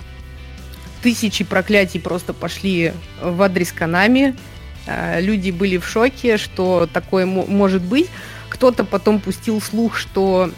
тысячи 1.02 1.44
проклятий 1.44 2.00
просто 2.00 2.32
пошли 2.32 2.92
в 3.20 3.42
адрес 3.42 3.72
Канами. 3.72 4.36
А, 4.86 5.20
люди 5.20 5.50
были 5.50 5.78
в 5.78 5.86
шоке, 5.86 6.36
что 6.36 6.88
такое 6.92 7.26
может 7.26 7.82
быть. 7.82 8.08
Кто-то 8.48 8.84
потом 8.84 9.20
пустил 9.20 9.60
слух, 9.60 9.96
что 9.96 10.50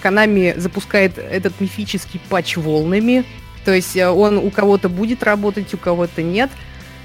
Канами 0.00 0.54
запускает 0.56 1.18
этот 1.18 1.60
мифический 1.60 2.20
патч 2.28 2.56
волнами. 2.56 3.24
То 3.64 3.74
есть 3.74 3.96
э, 3.96 4.08
он 4.08 4.38
у 4.38 4.50
кого-то 4.50 4.88
будет 4.88 5.22
работать, 5.22 5.74
у 5.74 5.76
кого-то 5.76 6.22
нет. 6.22 6.48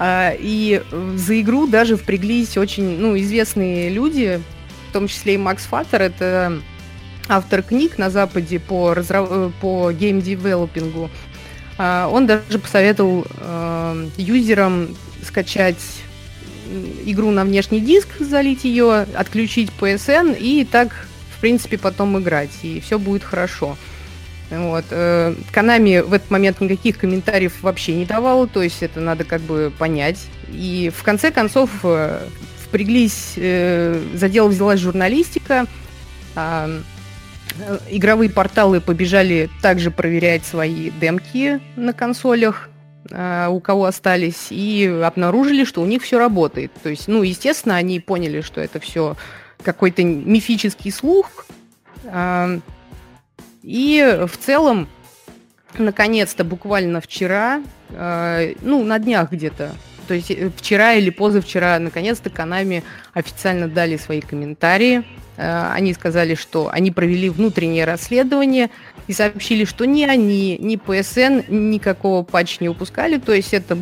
И 0.02 0.82
за 1.16 1.40
игру 1.40 1.66
даже 1.66 1.96
впряглись 1.96 2.56
очень 2.56 2.98
ну, 2.98 3.18
известные 3.18 3.90
люди, 3.90 4.40
в 4.88 4.92
том 4.92 5.08
числе 5.08 5.34
и 5.34 5.38
Макс 5.38 5.64
Фаттер, 5.64 6.02
это 6.02 6.60
автор 7.28 7.62
книг 7.62 7.98
на 7.98 8.10
Западе 8.10 8.58
по, 8.58 8.94
разра... 8.94 9.26
Э, 9.28 9.50
по 9.60 9.92
гейм-девелопингу. 9.92 11.10
А, 11.78 12.08
он 12.08 12.26
даже 12.26 12.58
посоветовал 12.58 13.26
э, 13.36 14.08
юзерам 14.16 14.96
скачать 15.22 15.82
игру 17.04 17.30
на 17.30 17.44
внешний 17.44 17.80
диск, 17.80 18.08
залить 18.20 18.64
ее, 18.64 19.06
отключить 19.14 19.70
PSN 19.78 20.36
и 20.38 20.64
так, 20.64 21.06
в 21.36 21.40
принципе, 21.40 21.78
потом 21.78 22.18
играть, 22.18 22.50
и 22.62 22.80
все 22.80 22.98
будет 22.98 23.22
хорошо. 23.22 23.76
Вот. 24.50 24.84
Konami 25.52 26.00
в 26.00 26.12
этот 26.12 26.30
момент 26.30 26.60
никаких 26.60 26.98
комментариев 26.98 27.62
вообще 27.62 27.94
не 27.94 28.06
давал, 28.06 28.46
то 28.46 28.62
есть 28.62 28.82
это 28.82 29.00
надо 29.00 29.24
как 29.24 29.40
бы 29.42 29.72
понять. 29.76 30.18
И 30.52 30.90
в 30.96 31.02
конце 31.02 31.30
концов 31.30 31.70
э, 31.82 32.26
впряглись, 32.64 33.34
э, 33.36 34.00
за 34.14 34.28
дело 34.28 34.48
взялась 34.48 34.80
журналистика, 34.80 35.66
Э, 36.34 36.80
игровые 37.88 38.30
порталы 38.30 38.80
побежали 38.80 39.50
также 39.62 39.90
проверять 39.90 40.44
свои 40.44 40.90
демки 40.90 41.60
на 41.76 41.92
консолях, 41.92 42.68
э, 43.10 43.48
у 43.48 43.60
кого 43.60 43.86
остались, 43.86 44.48
и 44.50 44.86
обнаружили, 45.04 45.64
что 45.64 45.82
у 45.82 45.86
них 45.86 46.02
все 46.02 46.18
работает. 46.18 46.72
То 46.82 46.88
есть, 46.88 47.08
ну, 47.08 47.22
естественно, 47.22 47.76
они 47.76 48.00
поняли, 48.00 48.40
что 48.40 48.60
это 48.60 48.80
все 48.80 49.16
какой-то 49.62 50.02
мифический 50.02 50.90
слух. 50.90 51.46
Э, 52.04 52.58
и 53.62 54.26
в 54.28 54.36
целом, 54.36 54.88
наконец-то, 55.78 56.44
буквально 56.44 57.00
вчера, 57.00 57.62
ну, 57.90 58.84
на 58.84 58.98
днях 58.98 59.32
где-то, 59.32 59.72
то 60.06 60.12
есть 60.12 60.30
вчера 60.58 60.92
или 60.94 61.08
позавчера, 61.08 61.78
наконец-то, 61.78 62.28
Канами 62.28 62.84
официально 63.14 63.68
дали 63.68 63.96
свои 63.96 64.20
комментарии 64.20 65.02
Э, 65.02 65.23
они 65.36 65.94
сказали, 65.94 66.34
что 66.34 66.70
они 66.72 66.90
провели 66.90 67.28
внутреннее 67.28 67.84
расследование 67.84 68.70
и 69.06 69.12
сообщили, 69.12 69.64
что 69.64 69.84
ни 69.84 70.04
они, 70.04 70.56
ни 70.58 70.76
ПСН 70.76 71.40
никакого 71.48 72.22
патча 72.22 72.58
не 72.60 72.68
упускали. 72.68 73.18
То 73.18 73.32
есть 73.32 73.52
это 73.52 73.76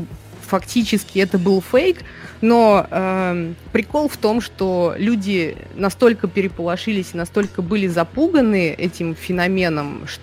фактически 0.52 1.18
это 1.18 1.38
был 1.38 1.62
фейк, 1.62 1.98
но 2.42 2.86
э, 2.90 3.52
прикол 3.72 4.08
в 4.08 4.18
том, 4.18 4.42
что 4.42 4.94
люди 4.98 5.56
настолько 5.74 6.28
переполошились, 6.28 7.14
настолько 7.14 7.62
были 7.62 7.86
запуганы 7.86 8.70
этим 8.70 9.14
феноменом, 9.14 10.06
что, 10.06 10.22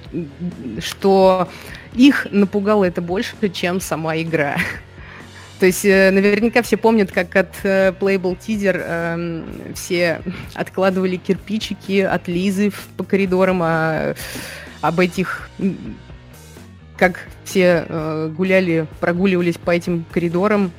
что 0.79 1.49
их 1.95 2.27
напугало 2.29 2.85
это 2.85 3.01
больше, 3.01 3.35
чем 3.51 3.81
сама 3.81 4.17
игра. 4.17 4.57
То 5.59 5.65
есть 5.65 5.83
э, 5.83 6.09
наверняка 6.11 6.61
все 6.61 6.77
помнят, 6.77 7.11
как 7.11 7.35
от 7.35 7.53
э, 7.63 7.91
Playable 7.91 8.37
Teaser 8.39 8.81
э, 8.81 9.43
все 9.75 10.21
откладывали 10.53 11.17
кирпичики 11.17 11.99
от 11.99 12.29
Лизы 12.29 12.71
по 12.95 13.03
коридорам, 13.03 13.61
а, 13.61 14.15
об 14.81 14.99
этих 15.01 15.49
как 16.97 17.27
все 17.43 17.85
э, 17.87 18.31
гуляли, 18.35 18.87
прогуливались 18.99 19.57
по 19.57 19.71
этим 19.71 20.05
коридорам 20.11 20.71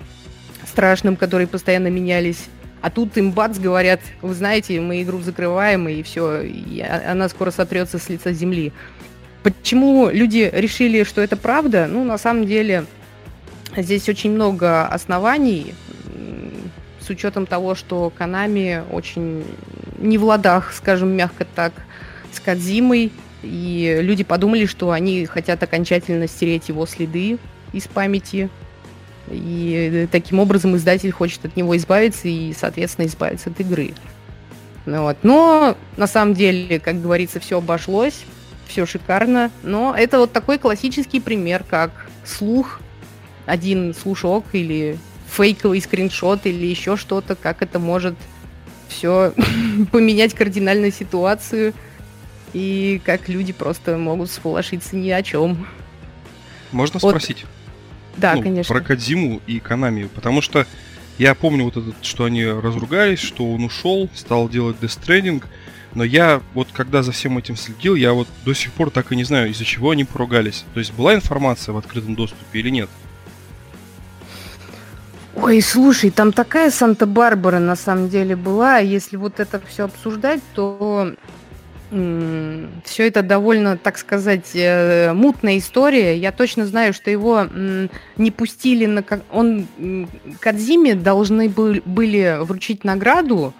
страшным, 0.66 1.16
которые 1.16 1.46
постоянно 1.46 1.88
менялись. 1.88 2.46
А 2.82 2.90
тут 2.90 3.16
им 3.16 3.32
бац 3.32 3.58
говорят, 3.58 4.00
вы 4.22 4.34
знаете, 4.34 4.80
мы 4.80 5.02
игру 5.02 5.20
закрываем, 5.20 5.88
и 5.88 6.02
все, 6.02 6.42
и 6.42 6.80
она 6.80 7.28
скоро 7.28 7.50
сотрется 7.50 7.98
с 7.98 8.08
лица 8.08 8.32
земли. 8.32 8.72
Почему 9.42 10.08
люди 10.10 10.50
решили, 10.52 11.04
что 11.04 11.20
это 11.20 11.36
правда? 11.36 11.86
Ну, 11.86 12.04
на 12.04 12.18
самом 12.18 12.46
деле, 12.46 12.84
Здесь 13.76 14.08
очень 14.08 14.32
много 14.32 14.86
оснований, 14.86 15.74
с 17.00 17.08
учетом 17.08 17.46
того, 17.46 17.74
что 17.74 18.12
Канами 18.16 18.82
очень 18.90 19.44
не 19.98 20.18
в 20.18 20.24
ладах, 20.24 20.72
скажем 20.72 21.10
мягко 21.10 21.46
так, 21.54 21.72
с 22.32 22.40
Кадзимой, 22.40 23.12
и 23.42 23.98
люди 24.00 24.24
подумали, 24.24 24.66
что 24.66 24.90
они 24.90 25.24
хотят 25.26 25.62
окончательно 25.62 26.26
стереть 26.26 26.68
его 26.68 26.86
следы 26.86 27.38
из 27.72 27.86
памяти, 27.86 28.50
и 29.28 30.08
таким 30.10 30.40
образом 30.40 30.76
издатель 30.76 31.12
хочет 31.12 31.44
от 31.44 31.56
него 31.56 31.76
избавиться 31.76 32.28
и, 32.28 32.52
соответственно, 32.52 33.06
избавиться 33.06 33.50
от 33.50 33.60
игры. 33.60 33.94
Ну 34.86 35.02
вот. 35.02 35.18
Но 35.22 35.76
на 35.96 36.06
самом 36.06 36.34
деле, 36.34 36.80
как 36.80 37.00
говорится, 37.00 37.38
все 37.38 37.58
обошлось, 37.58 38.24
все 38.66 38.86
шикарно. 38.86 39.50
Но 39.62 39.94
это 39.96 40.18
вот 40.18 40.32
такой 40.32 40.58
классический 40.58 41.20
пример, 41.20 41.64
как 41.68 41.90
слух 42.24 42.80
один 43.50 43.94
слушок 43.94 44.44
или 44.52 44.98
фейковый 45.28 45.80
скриншот 45.80 46.46
или 46.46 46.66
еще 46.66 46.96
что-то, 46.96 47.34
как 47.34 47.62
это 47.62 47.78
может 47.78 48.14
все 48.88 49.32
поменять 49.92 50.34
кардинально 50.34 50.90
ситуацию 50.90 51.74
и 52.52 53.00
как 53.04 53.28
люди 53.28 53.52
просто 53.52 53.96
могут 53.96 54.30
сполошиться 54.30 54.96
ни 54.96 55.10
о 55.10 55.22
чем. 55.22 55.66
Можно 56.72 57.00
вот. 57.00 57.10
спросить? 57.10 57.44
Да, 58.16 58.34
ну, 58.34 58.42
конечно. 58.42 58.74
Про 58.74 58.82
Кадзиму 58.82 59.40
и 59.46 59.60
Канами, 59.60 60.08
потому 60.14 60.42
что 60.42 60.66
Я 61.18 61.34
помню 61.34 61.64
вот 61.64 61.76
этот, 61.76 61.96
что 62.02 62.24
они 62.24 62.46
разругались, 62.46 63.18
что 63.18 63.52
он 63.52 63.62
ушел, 63.62 64.08
стал 64.14 64.48
делать 64.48 64.76
Death 64.80 64.98
Stranding, 65.00 65.44
но 65.94 66.02
я 66.02 66.40
вот 66.54 66.68
когда 66.72 67.02
за 67.02 67.12
всем 67.12 67.36
этим 67.36 67.56
следил, 67.56 67.94
я 67.94 68.14
вот 68.14 68.26
до 68.46 68.54
сих 68.54 68.72
пор 68.72 68.90
так 68.90 69.12
и 69.12 69.16
не 69.16 69.24
знаю, 69.24 69.50
из-за 69.50 69.66
чего 69.66 69.90
они 69.90 70.04
поругались. 70.04 70.64
То 70.72 70.80
есть 70.80 70.94
была 70.94 71.14
информация 71.14 71.74
в 71.74 71.76
открытом 71.76 72.14
доступе 72.14 72.60
или 72.60 72.70
нет? 72.70 72.88
Ой, 75.36 75.60
слушай, 75.62 76.10
там 76.10 76.32
такая 76.32 76.70
Санта-Барбара 76.70 77.58
на 77.58 77.76
самом 77.76 78.08
деле 78.08 78.36
была. 78.36 78.78
Если 78.78 79.16
вот 79.16 79.40
это 79.40 79.60
все 79.66 79.84
обсуждать, 79.84 80.40
то 80.54 81.14
все 81.90 83.08
это 83.08 83.22
довольно, 83.22 83.76
так 83.76 83.98
сказать, 83.98 84.50
э, 84.54 85.12
мутная 85.12 85.58
история. 85.58 86.16
Я 86.16 86.30
точно 86.30 86.64
знаю, 86.66 86.94
что 86.94 87.10
его 87.10 87.46
не 88.16 88.30
пустили 88.30 88.86
на... 88.86 89.04
Он 89.32 89.66
Кадзиме 90.38 90.94
должны 90.94 91.48
были 91.48 92.44
вручить 92.44 92.84
награду, 92.84 93.52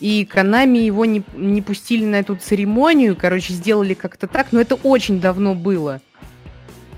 и 0.00 0.24
Канами 0.24 0.78
его 0.78 1.04
не, 1.04 1.22
не 1.34 1.60
пустили 1.60 2.06
на 2.06 2.16
эту 2.16 2.36
церемонию, 2.36 3.16
короче, 3.16 3.52
сделали 3.52 3.92
как-то 3.92 4.28
так, 4.28 4.46
но 4.52 4.60
это 4.60 4.76
очень 4.76 5.20
давно 5.20 5.54
было. 5.54 6.00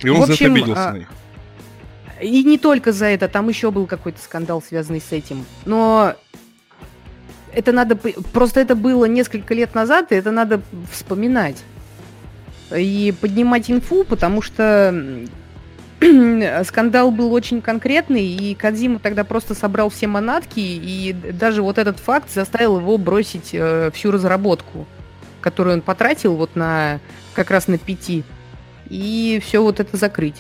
И 0.02 0.08
он 0.08 0.20
в 0.20 0.30
общем, 0.30 0.36
за 0.36 0.44
это 0.44 0.52
обиделся 0.52 0.88
а, 0.88 0.92
на 0.92 0.98
них. 0.98 1.08
И 2.20 2.44
не 2.44 2.58
только 2.58 2.92
за 2.92 3.06
это, 3.06 3.28
там 3.28 3.48
еще 3.48 3.70
был 3.70 3.86
какой-то 3.86 4.20
скандал, 4.20 4.62
связанный 4.62 5.00
с 5.00 5.12
этим. 5.12 5.44
Но 5.64 6.14
это 7.52 7.72
надо... 7.72 7.96
Просто 7.96 8.60
это 8.60 8.74
было 8.74 9.06
несколько 9.06 9.54
лет 9.54 9.74
назад, 9.74 10.12
и 10.12 10.16
это 10.16 10.30
надо 10.30 10.60
вспоминать. 10.92 11.56
И 12.76 13.14
поднимать 13.20 13.70
инфу, 13.70 14.04
потому 14.04 14.42
что 14.42 15.26
скандал 16.64 17.10
был 17.10 17.32
очень 17.32 17.60
конкретный, 17.60 18.24
и 18.24 18.54
Кадзима 18.54 18.98
тогда 18.98 19.24
просто 19.24 19.54
собрал 19.54 19.90
все 19.90 20.06
манатки, 20.06 20.60
и 20.60 21.12
даже 21.12 21.62
вот 21.62 21.78
этот 21.78 21.98
факт 21.98 22.30
заставил 22.32 22.78
его 22.78 22.96
бросить 22.96 23.50
э, 23.52 23.90
всю 23.92 24.10
разработку, 24.10 24.86
которую 25.40 25.76
он 25.76 25.82
потратил 25.82 26.36
вот 26.36 26.54
на 26.54 27.00
как 27.34 27.50
раз 27.50 27.66
на 27.68 27.76
пяти, 27.76 28.24
и 28.88 29.40
все 29.44 29.62
вот 29.62 29.80
это 29.80 29.96
закрыть. 29.96 30.36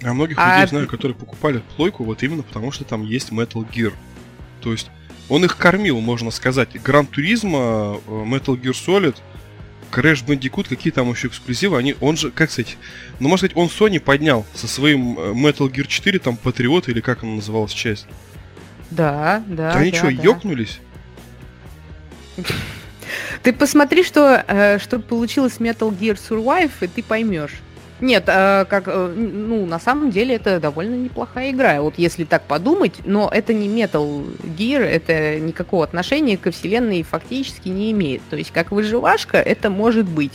Я 0.00 0.14
многих 0.14 0.36
а... 0.38 0.56
людей 0.56 0.68
знаю, 0.68 0.88
которые 0.88 1.16
покупали 1.16 1.62
плойку 1.76 2.04
вот 2.04 2.22
именно 2.22 2.42
потому, 2.42 2.72
что 2.72 2.84
там 2.84 3.04
есть 3.04 3.30
Metal 3.30 3.66
Gear. 3.68 3.92
То 4.60 4.72
есть 4.72 4.90
он 5.28 5.44
их 5.44 5.56
кормил, 5.56 6.00
можно 6.00 6.30
сказать. 6.30 6.80
Гран 6.82 7.06
Туризма, 7.06 7.98
э, 8.06 8.24
Metal 8.24 8.60
Gear 8.60 8.72
Solid, 8.72 9.16
Crash 9.90 10.24
Bandicoot, 10.26 10.68
какие 10.68 10.92
там 10.92 11.10
еще 11.10 11.28
эксклюзивы, 11.28 11.78
они, 11.78 11.94
он 12.00 12.16
же, 12.16 12.30
как 12.30 12.50
сказать, 12.50 12.76
ну, 13.20 13.28
можно 13.28 13.48
сказать, 13.48 13.56
он 13.56 13.68
Sony 13.68 14.00
поднял 14.00 14.44
со 14.54 14.66
своим 14.66 15.18
э, 15.18 15.32
Metal 15.32 15.70
Gear 15.70 15.86
4, 15.86 16.18
там, 16.18 16.36
Патриот, 16.36 16.88
или 16.88 17.00
как 17.00 17.22
она 17.22 17.36
называлась, 17.36 17.72
часть. 17.72 18.06
Да, 18.90 19.42
да, 19.46 19.72
да. 19.72 19.78
Они 19.78 19.90
да, 19.92 19.96
что, 19.98 20.06
да. 20.06 20.22
ёкнулись? 20.22 20.80
Ты 23.42 23.52
посмотри, 23.52 24.02
что, 24.02 24.44
э, 24.46 24.78
что 24.78 24.98
получилось 24.98 25.58
Metal 25.58 25.96
Gear 25.96 26.18
Survive, 26.18 26.72
и 26.80 26.86
ты 26.86 27.02
поймешь. 27.02 27.52
Нет, 28.00 28.24
э, 28.26 28.64
как, 28.68 28.88
э, 28.88 29.14
ну, 29.16 29.66
на 29.66 29.78
самом 29.78 30.10
деле 30.10 30.34
это 30.34 30.58
довольно 30.58 30.96
неплохая 30.96 31.52
игра, 31.52 31.80
вот 31.80 31.94
если 31.96 32.24
так 32.24 32.42
подумать, 32.42 32.94
но 33.04 33.30
это 33.32 33.54
не 33.54 33.68
Metal 33.68 34.24
Gear, 34.58 34.80
это 34.80 35.38
никакого 35.38 35.84
отношения 35.84 36.36
ко 36.36 36.50
вселенной 36.50 37.02
фактически 37.02 37.68
не 37.68 37.92
имеет. 37.92 38.22
То 38.30 38.36
есть 38.36 38.50
как 38.50 38.72
выживашка 38.72 39.38
это 39.38 39.70
может 39.70 40.06
быть 40.06 40.32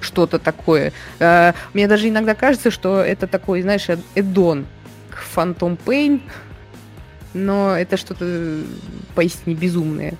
что-то 0.00 0.38
такое. 0.38 0.92
Э, 1.20 1.52
мне 1.74 1.86
даже 1.86 2.08
иногда 2.08 2.34
кажется, 2.34 2.70
что 2.70 3.00
это 3.00 3.28
такой, 3.28 3.62
знаешь, 3.62 3.86
эддон 4.14 4.66
к 5.10 5.22
Phantom 5.34 5.78
Pain, 5.86 6.20
но 7.34 7.76
это 7.76 7.96
что-то 7.96 8.62
поистине 9.14 9.54
безумное 9.54 10.14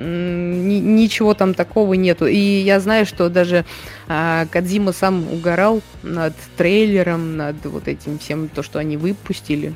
ничего 0.00 1.34
там 1.34 1.54
такого 1.54 1.94
нету. 1.94 2.26
И 2.26 2.38
я 2.38 2.80
знаю, 2.80 3.06
что 3.06 3.28
даже 3.28 3.64
а, 4.08 4.46
Кадзима 4.46 4.92
сам 4.92 5.30
угорал 5.32 5.82
над 6.02 6.34
трейлером, 6.56 7.36
над 7.36 7.64
вот 7.66 7.88
этим 7.88 8.18
всем, 8.18 8.48
то, 8.48 8.62
что 8.62 8.78
они 8.78 8.96
выпустили. 8.96 9.74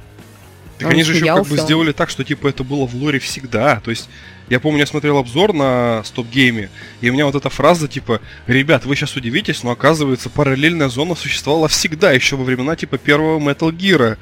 Так 0.79 0.91
они 0.91 1.05
же 1.05 1.15
еще 1.15 1.27
как 1.27 1.47
бы 1.47 1.57
сделали 1.57 1.93
так, 1.93 2.11
что 2.11 2.25
типа 2.25 2.49
это 2.49 2.65
было 2.65 2.87
в 2.87 2.95
лоре 2.95 3.19
всегда. 3.19 3.81
То 3.85 3.91
есть, 3.91 4.09
я 4.49 4.59
помню, 4.59 4.81
я 4.81 4.87
смотрел 4.87 5.19
обзор 5.19 5.53
на 5.53 6.03
Стоп 6.05 6.27
Гейме, 6.29 6.69
и 7.01 7.11
у 7.11 7.13
меня 7.13 7.27
вот 7.27 7.37
эта 7.37 7.49
фраза 7.49 7.87
типа, 7.87 8.21
ребят, 8.47 8.85
вы 8.85 8.97
сейчас 8.97 9.15
удивитесь, 9.15 9.63
но 9.63 9.71
оказывается 9.71 10.31
параллельная 10.31 10.89
зона 10.89 11.15
существовала 11.15 11.69
всегда, 11.69 12.13
еще 12.13 12.37
во 12.37 12.45
времена 12.45 12.75
типа 12.75 12.99
первого 12.99 13.39
Metal 13.39 13.71
Gear. 13.71 14.17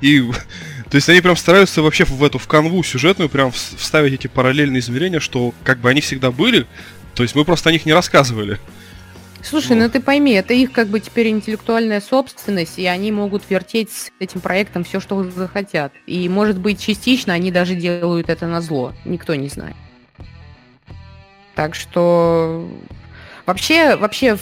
И 0.00 0.30
то 0.90 0.96
есть 0.96 1.08
они 1.08 1.20
прям 1.20 1.36
стараются 1.36 1.82
вообще 1.82 2.04
в 2.04 2.22
эту 2.22 2.38
в 2.38 2.46
канву 2.46 2.82
сюжетную 2.82 3.28
прям 3.28 3.50
вставить 3.50 4.14
эти 4.14 4.26
параллельные 4.26 4.80
измерения, 4.80 5.20
что 5.20 5.52
как 5.64 5.78
бы 5.78 5.90
они 5.90 6.00
всегда 6.00 6.30
были, 6.30 6.66
то 7.14 7.22
есть 7.22 7.34
мы 7.34 7.44
просто 7.44 7.70
о 7.70 7.72
них 7.72 7.86
не 7.86 7.92
рассказывали. 7.92 8.58
Слушай, 9.42 9.76
вот. 9.76 9.84
ну 9.84 9.90
ты 9.90 10.00
пойми, 10.00 10.32
это 10.32 10.54
их 10.54 10.72
как 10.72 10.88
бы 10.88 11.00
теперь 11.00 11.28
интеллектуальная 11.28 12.00
собственность, 12.00 12.78
и 12.78 12.86
они 12.86 13.12
могут 13.12 13.42
вертеть 13.48 13.90
с 13.90 14.10
этим 14.18 14.40
проектом 14.40 14.84
все, 14.84 15.00
что 15.00 15.22
захотят. 15.24 15.92
И 16.06 16.28
может 16.28 16.58
быть 16.58 16.80
частично 16.80 17.32
они 17.32 17.50
даже 17.50 17.74
делают 17.74 18.28
это 18.28 18.46
на 18.46 18.60
зло, 18.60 18.92
никто 19.04 19.34
не 19.34 19.48
знает. 19.48 19.76
Так 21.54 21.74
что 21.74 22.68
Вообще, 23.46 23.94
вообще, 23.94 24.38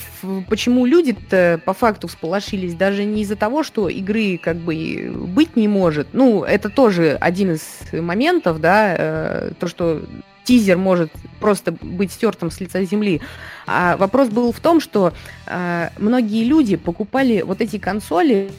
почему 0.48 0.86
люди-то 0.86 1.60
по 1.66 1.74
факту 1.74 2.08
всполошились 2.08 2.74
даже 2.74 3.04
не 3.04 3.22
из-за 3.22 3.36
того, 3.36 3.62
что 3.62 3.90
игры 3.90 4.38
как 4.42 4.56
бы 4.56 5.12
быть 5.14 5.56
не 5.56 5.68
может. 5.68 6.08
Ну, 6.14 6.42
это 6.42 6.70
тоже 6.70 7.18
один 7.20 7.52
из 7.52 7.62
моментов, 7.92 8.60
да, 8.60 8.94
э, 8.96 9.52
то, 9.60 9.68
что 9.68 10.02
тизер 10.44 10.78
может 10.78 11.12
просто 11.38 11.72
быть 11.82 12.12
стертым 12.12 12.50
с 12.50 12.60
лица 12.60 12.82
земли. 12.84 13.20
А 13.66 13.98
вопрос 13.98 14.28
был 14.28 14.52
в 14.52 14.60
том, 14.60 14.80
что 14.80 15.12
э, 15.46 15.90
многие 15.98 16.44
люди 16.44 16.76
покупали 16.76 17.42
вот 17.42 17.60
эти 17.60 17.78
консоли 17.78 18.50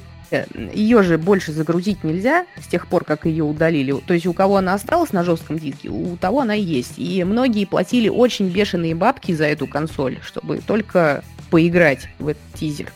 ее 0.73 1.03
же 1.03 1.17
больше 1.17 1.51
загрузить 1.51 2.03
нельзя 2.03 2.45
с 2.61 2.67
тех 2.67 2.87
пор, 2.87 3.03
как 3.03 3.25
ее 3.25 3.43
удалили. 3.43 3.93
То 4.05 4.13
есть 4.13 4.25
у 4.25 4.33
кого 4.33 4.57
она 4.57 4.73
осталась 4.73 5.13
на 5.13 5.23
жестком 5.23 5.59
диске, 5.59 5.89
у 5.89 6.17
того 6.17 6.41
она 6.41 6.53
есть. 6.53 6.93
И 6.97 7.23
многие 7.23 7.65
платили 7.65 8.09
очень 8.09 8.49
бешеные 8.49 8.95
бабки 8.95 9.31
за 9.31 9.45
эту 9.45 9.67
консоль, 9.67 10.19
чтобы 10.23 10.59
только 10.59 11.23
поиграть 11.49 12.09
в 12.19 12.29
этот 12.29 12.43
тизер. 12.53 12.91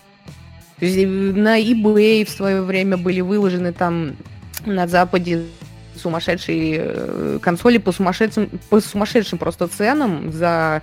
То 0.80 0.86
есть 0.86 0.98
на 1.06 1.62
eBay 1.62 2.26
в 2.26 2.30
свое 2.30 2.62
время 2.62 2.98
были 2.98 3.22
выложены 3.22 3.74
там 3.74 4.16
на 4.66 4.88
Западе 4.88 5.44
сумасшедшие 5.96 6.82
э, 6.82 7.40
консоли 7.42 7.78
по 7.78 7.92
сумасшедшим, 7.92 8.50
по 8.70 8.80
сумасшедшим 8.80 9.38
просто 9.38 9.68
ценам 9.68 10.32
за 10.32 10.82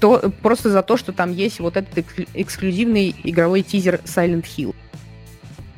то, 0.00 0.32
просто 0.42 0.70
за 0.70 0.82
то, 0.82 0.96
что 0.96 1.12
там 1.12 1.32
есть 1.32 1.60
вот 1.60 1.76
этот 1.76 2.04
эксклюзивный 2.32 3.14
игровой 3.24 3.62
тизер 3.62 4.00
Silent 4.04 4.44
Hill 4.44 4.74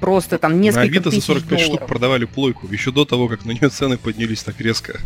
просто 0.01 0.39
там 0.39 0.61
несколько 0.61 0.85
На 0.85 0.91
Авито 0.91 1.11
за 1.11 1.21
45 1.21 1.49
долларов. 1.49 1.67
штук 1.67 1.89
продавали 1.89 2.25
плойку, 2.25 2.69
еще 2.69 2.93
до 2.93 3.05
того, 3.05 3.29
как 3.29 3.45
на 3.45 3.53
нее 3.53 3.69
цены 3.69 3.97
поднялись 3.97 4.43
так 4.43 4.61
резко. 4.61 5.01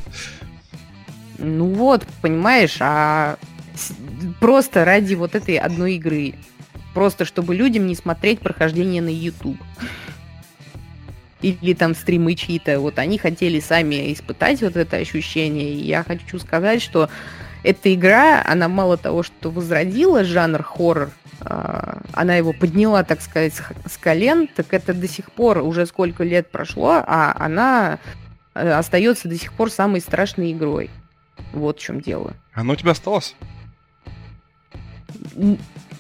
Ну 1.38 1.66
вот, 1.66 2.07
понимаешь, 2.20 2.76
а 2.81 3.37
просто 4.40 4.85
ради 4.85 5.14
вот 5.14 5.35
этой 5.35 5.57
одной 5.57 5.94
игры. 5.94 6.35
Просто 6.94 7.24
чтобы 7.24 7.55
людям 7.55 7.87
не 7.87 7.94
смотреть 7.94 8.40
прохождение 8.40 9.00
на 9.00 9.09
YouTube. 9.09 9.59
Или 11.40 11.72
там 11.72 11.94
стримы 11.94 12.35
чьи-то. 12.35 12.81
Вот 12.81 12.98
они 12.98 13.16
хотели 13.16 13.61
сами 13.61 14.12
испытать 14.12 14.61
вот 14.61 14.76
это 14.76 14.98
ощущение. 14.98 15.72
И 15.72 15.87
я 15.87 16.03
хочу 16.03 16.38
сказать, 16.38 16.83
что 16.83 17.09
эта 17.62 17.94
игра, 17.94 18.44
она 18.46 18.68
мало 18.68 18.96
того, 18.96 19.22
что 19.22 19.50
возродила 19.50 20.24
жанр 20.24 20.62
хоррор, 20.62 21.11
она 21.42 22.37
его 22.37 22.53
подняла, 22.53 23.03
так 23.03 23.22
сказать, 23.22 23.55
с 23.87 23.96
колен, 23.96 24.48
так 24.48 24.72
это 24.74 24.92
до 24.92 25.09
сих 25.09 25.33
пор 25.33 25.59
уже 25.59 25.87
сколько 25.87 26.22
лет 26.22 26.50
прошло, 26.50 27.03
а 27.07 27.35
она 27.38 27.98
э, 28.55 28.70
остается 28.70 29.29
до 29.29 29.37
сих 29.37 29.53
пор 29.53 29.70
самой 29.70 30.00
страшной 30.00 30.53
игрой. 30.53 30.90
Вот 31.53 31.79
в 31.79 31.83
чем 31.83 32.00
дело. 32.00 32.35
Оно 32.53 32.74
у 32.74 32.76
тебя 32.76 32.92
осталось? 32.92 33.35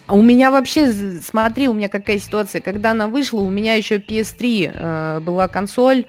А 0.06 0.14
у 0.14 0.22
меня 0.22 0.50
вообще, 0.50 0.92
смотри, 1.22 1.68
у 1.68 1.72
меня 1.72 1.88
какая 1.88 2.18
ситуация. 2.18 2.60
Когда 2.60 2.90
она 2.90 3.08
вышла, 3.08 3.40
у 3.40 3.50
меня 3.50 3.74
еще 3.74 3.96
PS3 3.96 4.72
э, 4.74 5.20
была 5.20 5.48
консоль, 5.48 6.04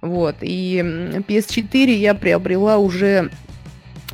вот, 0.00 0.36
и 0.40 0.78
PS4 1.28 1.92
я 1.92 2.14
приобрела 2.14 2.78
уже 2.78 3.30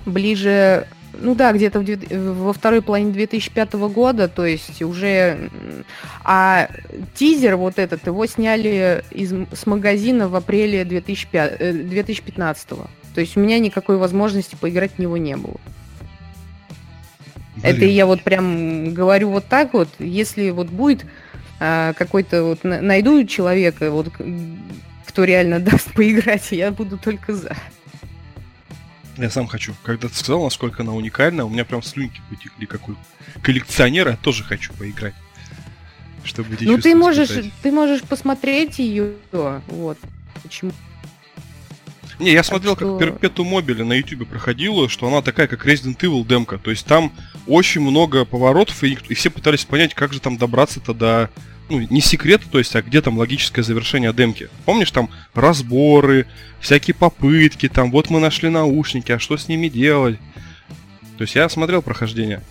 ближе 0.04 0.86
ну 1.20 1.34
да, 1.34 1.52
где-то 1.52 1.84
во 2.10 2.52
второй 2.52 2.82
половине 2.82 3.12
2005 3.12 3.74
года, 3.74 4.28
то 4.28 4.44
есть 4.44 4.82
уже... 4.82 5.50
А 6.24 6.68
тизер 7.14 7.56
вот 7.56 7.78
этот, 7.78 8.06
его 8.06 8.26
сняли 8.26 9.04
из, 9.10 9.32
с 9.52 9.66
магазина 9.66 10.28
в 10.28 10.34
апреле 10.34 10.84
2005, 10.84 11.88
2015. 11.88 12.68
То 12.68 13.20
есть 13.20 13.36
у 13.36 13.40
меня 13.40 13.58
никакой 13.58 13.96
возможности 13.96 14.56
поиграть 14.60 14.92
в 14.96 14.98
него 14.98 15.16
не 15.16 15.36
было. 15.36 15.56
Блин. 17.56 17.64
Это 17.64 17.84
я 17.84 18.06
вот 18.06 18.22
прям 18.22 18.94
говорю 18.94 19.30
вот 19.30 19.46
так 19.46 19.74
вот, 19.74 19.88
если 19.98 20.50
вот 20.50 20.68
будет 20.68 21.04
а, 21.58 21.92
какой-то 21.94 22.44
вот 22.44 22.62
найду 22.62 23.24
человека, 23.24 23.90
вот 23.90 24.12
что 25.18 25.24
реально 25.24 25.58
даст 25.58 25.92
поиграть, 25.94 26.52
я 26.52 26.70
буду 26.70 26.96
только 26.96 27.34
за. 27.34 27.56
Я 29.18 29.30
сам 29.30 29.48
хочу. 29.48 29.74
Когда 29.82 30.08
ты 30.08 30.14
сказал, 30.14 30.44
насколько 30.44 30.82
она 30.82 30.92
уникальна, 30.92 31.44
у 31.44 31.48
меня 31.48 31.64
прям 31.64 31.82
слюнки 31.82 32.20
потекли, 32.30 32.66
какой 32.66 32.96
коллекционер, 33.42 34.08
я 34.08 34.16
тоже 34.16 34.44
хочу 34.44 34.72
поиграть. 34.72 35.14
Чтобы 36.24 36.56
ну 36.60 36.78
ты 36.78 36.94
можешь, 36.94 37.30
испытать. 37.30 37.52
ты 37.62 37.72
можешь 37.72 38.02
посмотреть 38.02 38.78
ее, 38.78 39.14
вот. 39.32 39.98
Почему? 40.42 40.72
Не, 42.18 42.32
я 42.32 42.42
смотрел, 42.42 42.76
что... 42.76 42.98
как 42.98 43.08
Perpetuum 43.08 43.50
Mobile 43.50 43.84
на 43.84 43.94
YouTube 43.94 44.28
проходила, 44.28 44.88
что 44.88 45.06
она 45.06 45.22
такая, 45.22 45.46
как 45.46 45.66
Resident 45.66 45.98
Evil 45.98 46.26
демка. 46.26 46.58
То 46.58 46.70
есть 46.70 46.84
там 46.86 47.12
очень 47.46 47.80
много 47.80 48.24
поворотов, 48.24 48.82
и, 48.84 48.98
и 49.08 49.14
все 49.14 49.30
пытались 49.30 49.64
понять, 49.64 49.94
как 49.94 50.12
же 50.12 50.20
там 50.20 50.36
добраться-то 50.36 50.94
до 50.94 51.30
ну, 51.68 51.86
не 51.90 52.00
секрет, 52.00 52.42
то 52.50 52.58
есть, 52.58 52.74
а 52.76 52.82
где 52.82 53.00
там 53.02 53.18
логическое 53.18 53.62
завершение 53.62 54.12
демки. 54.12 54.48
Помнишь, 54.64 54.90
там 54.90 55.10
разборы, 55.34 56.26
всякие 56.60 56.94
попытки, 56.94 57.68
там 57.68 57.90
вот 57.90 58.10
мы 58.10 58.20
нашли 58.20 58.48
наушники, 58.48 59.12
а 59.12 59.18
что 59.18 59.36
с 59.36 59.48
ними 59.48 59.68
делать? 59.68 60.18
То 61.16 61.22
есть 61.22 61.34
я 61.34 61.48
смотрел 61.48 61.82
прохождение. 61.82 62.42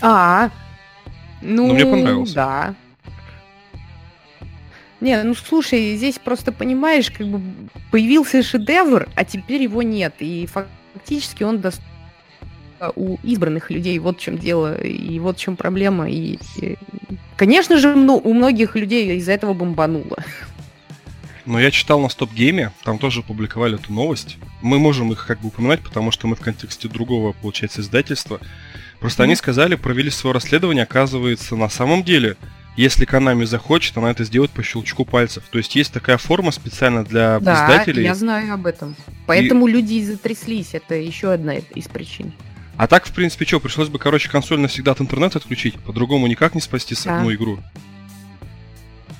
А, 0.00 0.50
ну, 1.42 1.68
Но 1.68 1.74
мне 1.74 1.84
понравилось. 1.84 2.32
Да. 2.32 2.74
Не, 5.00 5.22
ну 5.22 5.34
слушай, 5.34 5.96
здесь 5.96 6.18
просто 6.18 6.52
понимаешь, 6.52 7.10
как 7.10 7.26
бы 7.26 7.40
появился 7.90 8.42
шедевр, 8.42 9.08
а 9.14 9.24
теперь 9.24 9.62
его 9.62 9.82
нет. 9.82 10.14
И 10.18 10.46
фактически 10.46 11.42
он 11.42 11.60
доступен 11.60 11.90
у 12.96 13.16
избранных 13.22 13.70
людей. 13.70 13.98
Вот 13.98 14.18
в 14.18 14.20
чем 14.20 14.38
дело, 14.38 14.80
и 14.80 15.18
вот 15.18 15.38
в 15.38 15.40
чем 15.40 15.56
проблема. 15.56 16.10
И, 16.10 16.38
и 16.56 16.78
конечно 17.36 17.78
же, 17.78 17.94
ну, 17.94 18.16
у 18.16 18.34
многих 18.34 18.76
людей 18.76 19.16
из-за 19.16 19.32
этого 19.32 19.54
бомбануло. 19.54 20.18
Но 21.46 21.58
я 21.58 21.70
читал 21.70 22.00
на 22.00 22.08
Стоп 22.08 22.32
Гейме, 22.32 22.70
там 22.84 22.98
тоже 22.98 23.22
публиковали 23.22 23.76
эту 23.76 23.92
новость. 23.92 24.36
Мы 24.62 24.78
можем 24.78 25.10
их 25.12 25.26
как 25.26 25.40
бы 25.40 25.48
упоминать, 25.48 25.80
потому 25.80 26.10
что 26.10 26.26
мы 26.26 26.36
в 26.36 26.40
контексте 26.40 26.88
другого, 26.88 27.32
получается, 27.32 27.80
издательства. 27.80 28.40
Просто 29.00 29.22
mm-hmm. 29.22 29.26
они 29.26 29.36
сказали, 29.36 29.74
провели 29.74 30.10
свое 30.10 30.34
расследование, 30.34 30.84
оказывается, 30.84 31.56
на 31.56 31.68
самом 31.70 32.04
деле, 32.04 32.36
если 32.76 33.06
Konami 33.06 33.46
захочет, 33.46 33.96
она 33.96 34.10
это 34.10 34.24
сделает 34.24 34.50
по 34.52 34.62
щелчку 34.62 35.04
пальцев. 35.04 35.44
То 35.50 35.58
есть 35.58 35.74
есть 35.74 35.92
такая 35.92 36.18
форма 36.18 36.52
специально 36.52 37.04
для 37.04 37.40
да, 37.40 37.54
издателей. 37.54 38.04
я 38.04 38.14
знаю 38.14 38.54
об 38.54 38.66
этом. 38.66 38.94
Поэтому 39.26 39.66
и... 39.66 39.72
люди 39.72 39.94
и 39.94 40.04
затряслись. 40.04 40.74
Это 40.74 40.94
еще 40.94 41.32
одна 41.32 41.56
из 41.56 41.88
причин. 41.88 42.32
А 42.80 42.86
так, 42.86 43.04
в 43.04 43.12
принципе, 43.12 43.44
что, 43.44 43.60
пришлось 43.60 43.90
бы, 43.90 43.98
короче, 43.98 44.30
консоль 44.30 44.58
навсегда 44.58 44.92
от 44.92 45.02
интернета 45.02 45.36
отключить? 45.36 45.78
По-другому 45.80 46.26
никак 46.28 46.54
не 46.54 46.62
спасти 46.62 46.96
да. 47.04 47.18
одну 47.18 47.30
игру. 47.34 47.58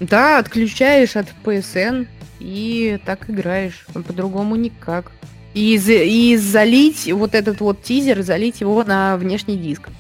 Да, 0.00 0.38
отключаешь 0.38 1.14
от 1.14 1.26
PSN 1.44 2.08
и 2.38 2.98
так 3.04 3.28
играешь. 3.28 3.84
По-другому 3.92 4.56
никак. 4.56 5.12
И, 5.52 5.74
и 5.74 6.38
залить 6.38 7.12
вот 7.12 7.34
этот 7.34 7.60
вот 7.60 7.82
тизер, 7.82 8.22
залить 8.22 8.62
его 8.62 8.82
на 8.82 9.18
внешний 9.18 9.58
диск. 9.58 9.90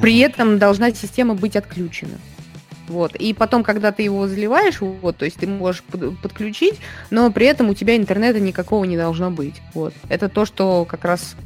При 0.00 0.20
этом 0.20 0.58
должна 0.58 0.92
система 0.92 1.34
быть 1.34 1.56
отключена. 1.56 2.18
Вот. 2.88 3.14
И 3.16 3.34
потом, 3.34 3.62
когда 3.62 3.92
ты 3.92 4.02
его 4.02 4.26
заливаешь, 4.26 4.80
вот, 4.80 5.18
то 5.18 5.26
есть 5.26 5.36
ты 5.36 5.46
можешь 5.46 5.82
под, 5.82 6.18
подключить, 6.20 6.76
но 7.10 7.30
при 7.30 7.44
этом 7.44 7.68
у 7.68 7.74
тебя 7.74 7.98
интернета 7.98 8.40
никакого 8.40 8.84
не 8.84 8.96
должно 8.96 9.30
быть. 9.30 9.56
Вот. 9.74 9.92
Это 10.08 10.30
то, 10.30 10.46
что 10.46 10.86
как 10.86 11.04
раз 11.04 11.36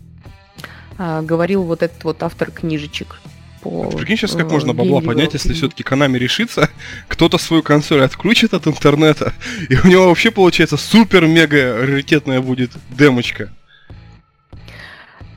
а, 1.02 1.22
говорил 1.22 1.62
вот 1.62 1.82
этот 1.82 2.04
вот 2.04 2.22
автор 2.22 2.50
книжечек. 2.50 3.16
По, 3.62 3.88
прикинь 3.88 4.18
сейчас, 4.18 4.32
как 4.32 4.50
можно 4.50 4.74
бабла 4.74 5.00
поднять, 5.00 5.32
если 5.32 5.54
все-таки 5.54 5.82
Konami 5.82 6.18
решится, 6.18 6.68
кто-то 7.08 7.38
свою 7.38 7.62
консоль 7.62 8.02
отключит 8.02 8.52
от 8.52 8.66
интернета, 8.66 9.32
и 9.70 9.76
у 9.82 9.86
него 9.86 10.08
вообще 10.08 10.30
получается 10.30 10.76
супер-мега 10.76 11.78
раритетная 11.86 12.42
будет 12.42 12.72
демочка. 12.90 13.48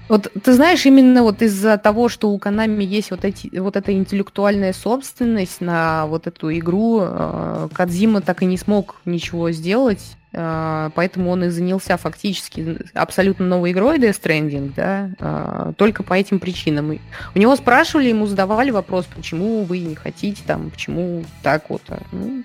Вот 0.10 0.30
ты 0.44 0.52
знаешь, 0.52 0.86
именно 0.86 1.24
вот 1.24 1.42
из-за 1.42 1.78
того, 1.78 2.10
что 2.10 2.30
у 2.32 2.38
Konami 2.38 2.84
есть 2.84 3.12
вот, 3.12 3.24
эти, 3.24 3.58
вот 3.58 3.78
эта 3.78 3.94
интеллектуальная 3.94 4.74
собственность 4.74 5.62
на 5.62 6.08
вот 6.08 6.28
эту 6.28 6.54
игру, 6.58 7.04
э, 7.04 7.70
Кадзима 7.72 8.20
так 8.20 8.44
и 8.44 8.46
не 8.46 8.58
смог 8.58 8.98
ничего 9.06 9.52
сделать, 9.52 10.18
поэтому 10.34 11.30
он 11.30 11.44
и 11.44 11.50
занялся 11.50 11.96
фактически 11.98 12.80
абсолютно 12.96 13.46
новой 13.46 13.72
игрой 13.72 14.00
Death 14.00 14.20
Stranding, 14.20 14.74
да, 14.76 15.12
э, 15.20 15.74
только 15.78 16.02
по 16.02 16.16
этим 16.16 16.40
причинам. 16.40 17.00
У 17.36 17.40
него 17.40 17.56
спрашивали, 17.56 18.10
ему 18.10 18.26
задавали 18.26 18.72
вопрос, 18.72 19.06
почему 19.14 19.64
вы 19.64 19.80
не 19.80 19.94
хотите 19.94 20.42
там, 20.46 20.72
почему 20.72 21.24
так 21.44 21.70
вот. 21.70 21.84
А, 21.90 22.02
ну, 22.12 22.44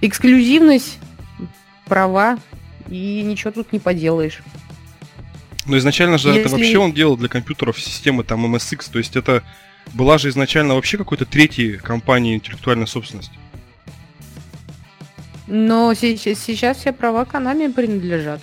эксклюзивность, 0.00 0.98
права, 1.86 2.38
и 2.88 3.22
ничего 3.22 3.52
тут 3.52 3.72
не 3.72 3.78
поделаешь. 3.78 4.40
Но 5.66 5.78
изначально 5.78 6.18
же 6.18 6.28
Если... 6.28 6.40
это 6.40 6.50
вообще 6.50 6.78
он 6.78 6.92
делал 6.92 7.16
для 7.16 7.28
компьютеров 7.28 7.80
системы 7.80 8.24
там 8.24 8.44
MSX, 8.52 8.90
то 8.90 8.98
есть 8.98 9.14
это 9.14 9.44
была 9.94 10.18
же 10.18 10.30
изначально 10.30 10.74
вообще 10.74 10.98
какой-то 10.98 11.26
третьей 11.26 11.76
компанией 11.76 12.34
интеллектуальной 12.34 12.88
собственности. 12.88 13.32
Но 15.48 15.94
сейчас 15.94 16.76
все 16.76 16.92
права 16.92 17.24
Konami 17.24 17.72
принадлежат. 17.72 18.40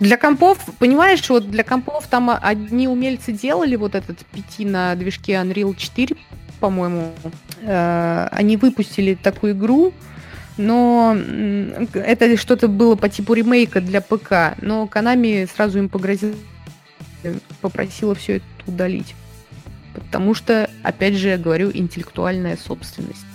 Для 0.00 0.16
компов, 0.16 0.58
понимаешь, 0.78 1.28
вот 1.28 1.50
для 1.50 1.64
компов 1.64 2.06
там 2.08 2.30
одни 2.30 2.88
умельцы 2.88 3.32
делали 3.32 3.76
вот 3.76 3.94
этот 3.94 4.18
пяти 4.26 4.64
на 4.64 4.94
движке 4.94 5.34
Unreal 5.34 5.74
4, 5.76 6.16
по-моему. 6.60 7.12
Э, 7.62 8.28
они 8.32 8.56
выпустили 8.56 9.14
такую 9.14 9.52
игру, 9.52 9.92
но 10.56 11.16
это 11.94 12.36
что-то 12.36 12.68
было 12.68 12.96
по 12.96 13.08
типу 13.08 13.34
ремейка 13.34 13.80
для 13.80 14.00
ПК, 14.00 14.56
но 14.60 14.88
Konami 14.92 15.48
сразу 15.54 15.78
им 15.78 15.88
погрозил, 15.88 16.34
попросила 17.60 18.14
все 18.14 18.36
это 18.36 18.44
удалить. 18.66 19.14
Потому 19.94 20.34
что, 20.34 20.70
опять 20.82 21.14
же, 21.14 21.28
я 21.28 21.38
говорю, 21.38 21.70
интеллектуальная 21.72 22.56
собственность. 22.56 23.27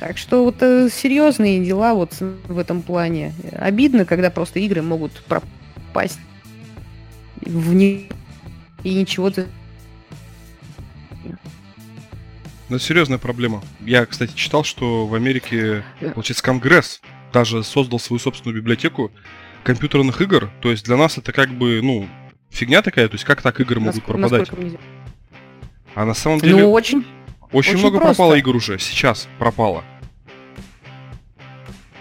Так 0.00 0.16
что 0.16 0.44
вот 0.44 0.56
э, 0.62 0.88
серьезные 0.90 1.62
дела 1.62 1.92
вот 1.92 2.14
в 2.20 2.58
этом 2.58 2.80
плане. 2.80 3.34
Обидно, 3.52 4.06
когда 4.06 4.30
просто 4.30 4.58
игры 4.58 4.80
могут 4.80 5.12
пропасть 5.24 6.18
в 7.42 7.74
них 7.74 8.06
и 8.82 8.94
ничего 8.94 9.30
ты 9.30 9.46
Ну, 12.70 12.76
это 12.76 12.84
серьезная 12.84 13.18
проблема. 13.18 13.62
Я, 13.80 14.06
кстати, 14.06 14.32
читал, 14.34 14.64
что 14.64 15.06
в 15.06 15.14
Америке, 15.14 15.84
получается, 16.14 16.44
Конгресс 16.44 17.02
даже 17.32 17.62
создал 17.62 17.98
свою 17.98 18.20
собственную 18.20 18.56
библиотеку 18.56 19.10
компьютерных 19.64 20.20
игр. 20.22 20.50
То 20.62 20.70
есть 20.70 20.84
для 20.86 20.96
нас 20.96 21.18
это 21.18 21.32
как 21.32 21.50
бы, 21.50 21.80
ну, 21.82 22.08
фигня 22.48 22.80
такая, 22.80 23.08
то 23.08 23.14
есть 23.14 23.24
как 23.24 23.42
так 23.42 23.60
игры 23.60 23.80
могут 23.80 24.02
пропадать? 24.04 24.48
А 25.94 26.04
на 26.04 26.14
самом 26.14 26.40
деле... 26.40 26.62
Ну, 26.62 26.72
очень... 26.72 27.04
Очень, 27.52 27.70
очень 27.72 27.80
много 27.80 27.98
просто. 27.98 28.14
пропало 28.16 28.34
игр 28.34 28.56
уже, 28.56 28.78
сейчас 28.78 29.28
пропало. 29.38 29.84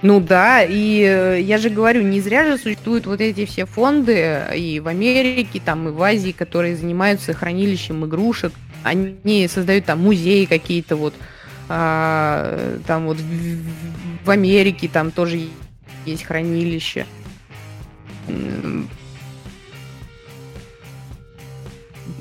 Ну 0.01 0.21
да, 0.21 0.63
и 0.63 1.01
э, 1.01 1.41
я 1.41 1.57
же 1.57 1.69
говорю, 1.69 2.03
не 2.03 2.21
зря 2.21 2.45
же 2.45 2.57
существуют 2.57 3.05
вот 3.05 3.19
эти 3.19 3.45
все 3.45 3.65
фонды 3.65 4.45
и 4.55 4.79
в 4.79 4.87
Америке, 4.87 5.61
там, 5.63 5.89
и 5.89 5.91
в 5.91 6.01
Азии, 6.01 6.31
которые 6.31 6.77
занимаются 6.77 7.33
хранилищем 7.33 8.05
игрушек. 8.05 8.53
Они 8.83 9.47
создают 9.49 9.85
там 9.85 9.99
музеи 9.99 10.45
какие-то 10.45 10.95
вот, 10.95 11.13
а, 11.67 12.79
там 12.87 13.07
вот 13.07 13.17
в, 14.23 14.29
Америке 14.29 14.87
там 14.87 15.11
тоже 15.11 15.49
есть 16.05 16.23
хранилище. 16.23 17.05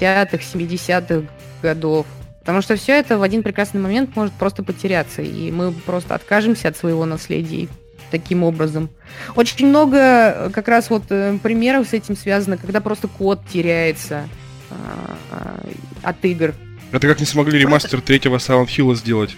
Пятых, 0.01 0.43
семидесятых 0.43 1.25
годов. 1.63 2.07
Потому 2.49 2.63
что 2.63 2.77
все 2.77 2.93
это 2.99 3.19
в 3.19 3.23
один 3.23 3.43
прекрасный 3.43 3.79
момент 3.79 4.17
может 4.17 4.33
просто 4.33 4.63
потеряться, 4.63 5.21
и 5.21 5.51
мы 5.53 5.71
просто 5.71 6.15
откажемся 6.15 6.69
от 6.69 6.79
своего 6.79 7.05
наследия 7.05 7.69
таким 8.11 8.43
образом. 8.43 8.89
Очень 9.37 9.67
много 9.67 9.99
э, 9.99 10.51
как 10.51 10.67
раз 10.67 10.89
вот 10.89 11.03
э, 11.11 11.37
примеров 11.43 11.87
с 11.87 11.93
этим 11.93 12.17
связано, 12.17 12.57
когда 12.57 12.81
просто 12.81 13.07
код 13.07 13.43
теряется 13.53 14.31
а, 14.71 15.63
от 16.03 16.25
игр. 16.25 16.55
Это 16.91 17.07
как 17.07 17.21
не 17.21 17.27
смогли 17.27 17.59
ремастер 17.59 18.01
третьего 18.01 18.39
Silent 18.39 18.69
Hill 18.69 18.95
сделать. 18.95 19.37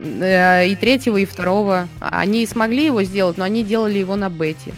Э, 0.00 0.66
и 0.66 0.74
третьего, 0.74 1.18
и 1.18 1.24
второго. 1.24 1.86
Они 2.00 2.44
смогли 2.46 2.86
его 2.86 3.04
сделать, 3.04 3.38
но 3.38 3.44
они 3.44 3.62
делали 3.62 4.00
его 4.00 4.16
на 4.16 4.28
бете. 4.30 4.74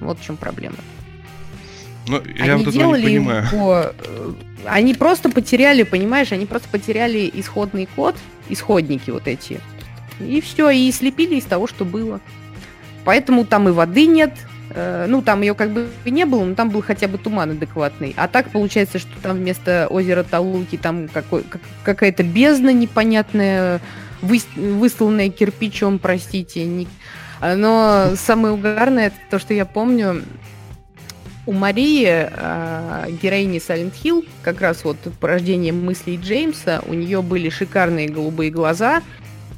Вот 0.00 0.18
в 0.20 0.24
чем 0.24 0.38
проблема. 0.38 0.76
Ну, 2.06 2.22
я 2.36 2.54
они 2.54 2.64
вот 2.64 2.74
этого 2.74 2.96
не 2.96 3.04
понимаю. 3.04 3.46
Его, 3.50 3.86
они 4.66 4.94
просто 4.94 5.30
потеряли, 5.30 5.82
понимаешь, 5.82 6.32
они 6.32 6.46
просто 6.46 6.68
потеряли 6.68 7.30
исходный 7.34 7.88
код, 7.96 8.16
исходники 8.48 9.10
вот 9.10 9.26
эти. 9.26 9.60
И 10.20 10.40
все, 10.40 10.70
и 10.70 10.90
слепили 10.92 11.36
из 11.36 11.44
того, 11.44 11.66
что 11.66 11.84
было. 11.84 12.20
Поэтому 13.04 13.44
там 13.44 13.68
и 13.68 13.72
воды 13.72 14.06
нет, 14.06 14.32
э, 14.70 15.06
ну, 15.08 15.22
там 15.22 15.42
ее 15.42 15.54
как 15.54 15.70
бы 15.70 15.88
не 16.04 16.24
было, 16.24 16.44
но 16.44 16.54
там 16.54 16.70
был 16.70 16.82
хотя 16.82 17.08
бы 17.08 17.18
туман 17.18 17.50
адекватный. 17.50 18.14
А 18.16 18.28
так 18.28 18.50
получается, 18.50 18.98
что 18.98 19.10
там 19.22 19.36
вместо 19.36 19.86
озера 19.90 20.22
Талуки 20.22 20.76
там 20.76 21.08
какой, 21.08 21.42
как, 21.42 21.60
какая-то 21.82 22.22
бездна 22.22 22.70
непонятная, 22.72 23.80
вы, 24.22 24.40
выстланное 24.56 25.28
кирпичом, 25.28 25.98
простите. 25.98 26.64
Не... 26.64 26.86
Но 27.40 28.12
самое 28.16 28.54
угарное, 28.54 29.08
это 29.08 29.16
то, 29.30 29.38
что 29.38 29.52
я 29.52 29.66
помню, 29.66 30.22
у 31.46 31.52
Марии, 31.52 32.06
э, 32.08 33.10
героини 33.22 33.58
Silent 33.58 33.92
Hill, 34.02 34.26
как 34.42 34.60
раз 34.60 34.84
вот 34.84 34.96
порождение 35.20 35.72
мыслей 35.72 36.16
Джеймса, 36.16 36.82
у 36.86 36.94
нее 36.94 37.22
были 37.22 37.48
шикарные 37.48 38.08
голубые 38.08 38.50
глаза, 38.50 39.02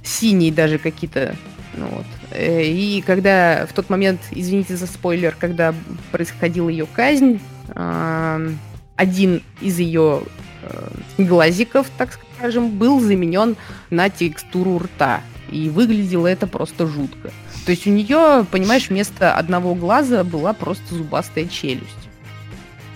синие 0.02 0.52
даже 0.52 0.78
какие-то. 0.78 1.36
Ну, 1.74 1.86
вот. 1.88 2.06
Э, 2.30 2.64
и 2.64 3.02
когда 3.06 3.66
в 3.66 3.72
тот 3.72 3.90
момент, 3.90 4.20
извините 4.30 4.76
за 4.76 4.86
спойлер, 4.86 5.36
когда 5.38 5.74
происходила 6.10 6.68
ее 6.68 6.86
казнь, 6.86 7.40
э, 7.68 8.50
один 8.96 9.42
из 9.60 9.78
ее 9.78 10.22
э, 10.62 10.88
глазиков, 11.18 11.86
так 11.98 12.18
скажем, 12.36 12.70
был 12.70 13.00
заменен 13.00 13.56
на 13.90 14.10
текстуру 14.10 14.78
рта. 14.78 15.22
И 15.50 15.68
выглядело 15.68 16.26
это 16.26 16.46
просто 16.46 16.86
жутко. 16.86 17.30
То 17.66 17.72
есть 17.72 17.84
у 17.88 17.90
нее, 17.90 18.46
понимаешь, 18.48 18.88
вместо 18.88 19.34
одного 19.34 19.74
глаза 19.74 20.22
была 20.22 20.52
просто 20.52 20.94
зубастая 20.94 21.46
челюсть. 21.46 21.90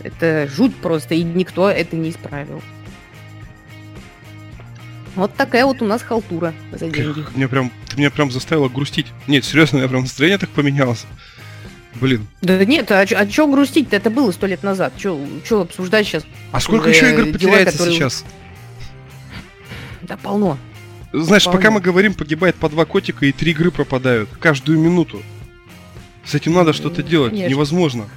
Это 0.04 0.48
жуть 0.48 0.74
просто, 0.76 1.16
и 1.16 1.24
никто 1.24 1.68
это 1.68 1.96
не 1.96 2.10
исправил. 2.10 2.62
Вот 5.16 5.34
такая 5.34 5.66
вот 5.66 5.82
у 5.82 5.86
нас 5.86 6.02
халтура 6.02 6.54
за 6.70 6.88
деньги. 6.88 7.24
Мне 7.34 7.48
прям, 7.48 7.72
ты 7.88 7.96
меня 7.96 8.12
прям 8.12 8.30
заставила 8.30 8.68
грустить. 8.68 9.08
Нет, 9.26 9.44
серьезно, 9.44 9.78
я 9.78 9.88
прям 9.88 10.02
настроение 10.02 10.38
так 10.38 10.50
поменялось. 10.50 11.04
Блин. 11.96 12.28
Да 12.40 12.64
нет, 12.64 12.92
а, 12.92 13.00
а 13.00 13.28
что 13.28 13.48
грустить-то? 13.48 13.96
Это 13.96 14.08
было 14.08 14.30
сто 14.30 14.46
лет 14.46 14.62
назад. 14.62 14.92
Что 14.96 15.18
обсуждать 15.62 16.06
сейчас? 16.06 16.24
А 16.52 16.60
сколько 16.60 16.88
еще 16.88 17.10
игр 17.10 17.32
потеряется 17.32 17.72
которые... 17.72 17.96
сейчас? 17.96 18.24
Да 20.02 20.16
полно. 20.16 20.56
Знаешь, 21.12 21.42
Вполне. 21.42 21.58
пока 21.58 21.70
мы 21.72 21.80
говорим, 21.80 22.14
погибает 22.14 22.56
по 22.56 22.68
два 22.68 22.84
котика 22.84 23.26
и 23.26 23.32
три 23.32 23.52
игры 23.52 23.70
пропадают. 23.70 24.28
Каждую 24.38 24.78
минуту. 24.78 25.22
С 26.24 26.34
этим 26.34 26.52
надо 26.52 26.72
что-то 26.72 27.02
делать. 27.02 27.32
Конечно. 27.32 27.50
Невозможно. 27.50 28.08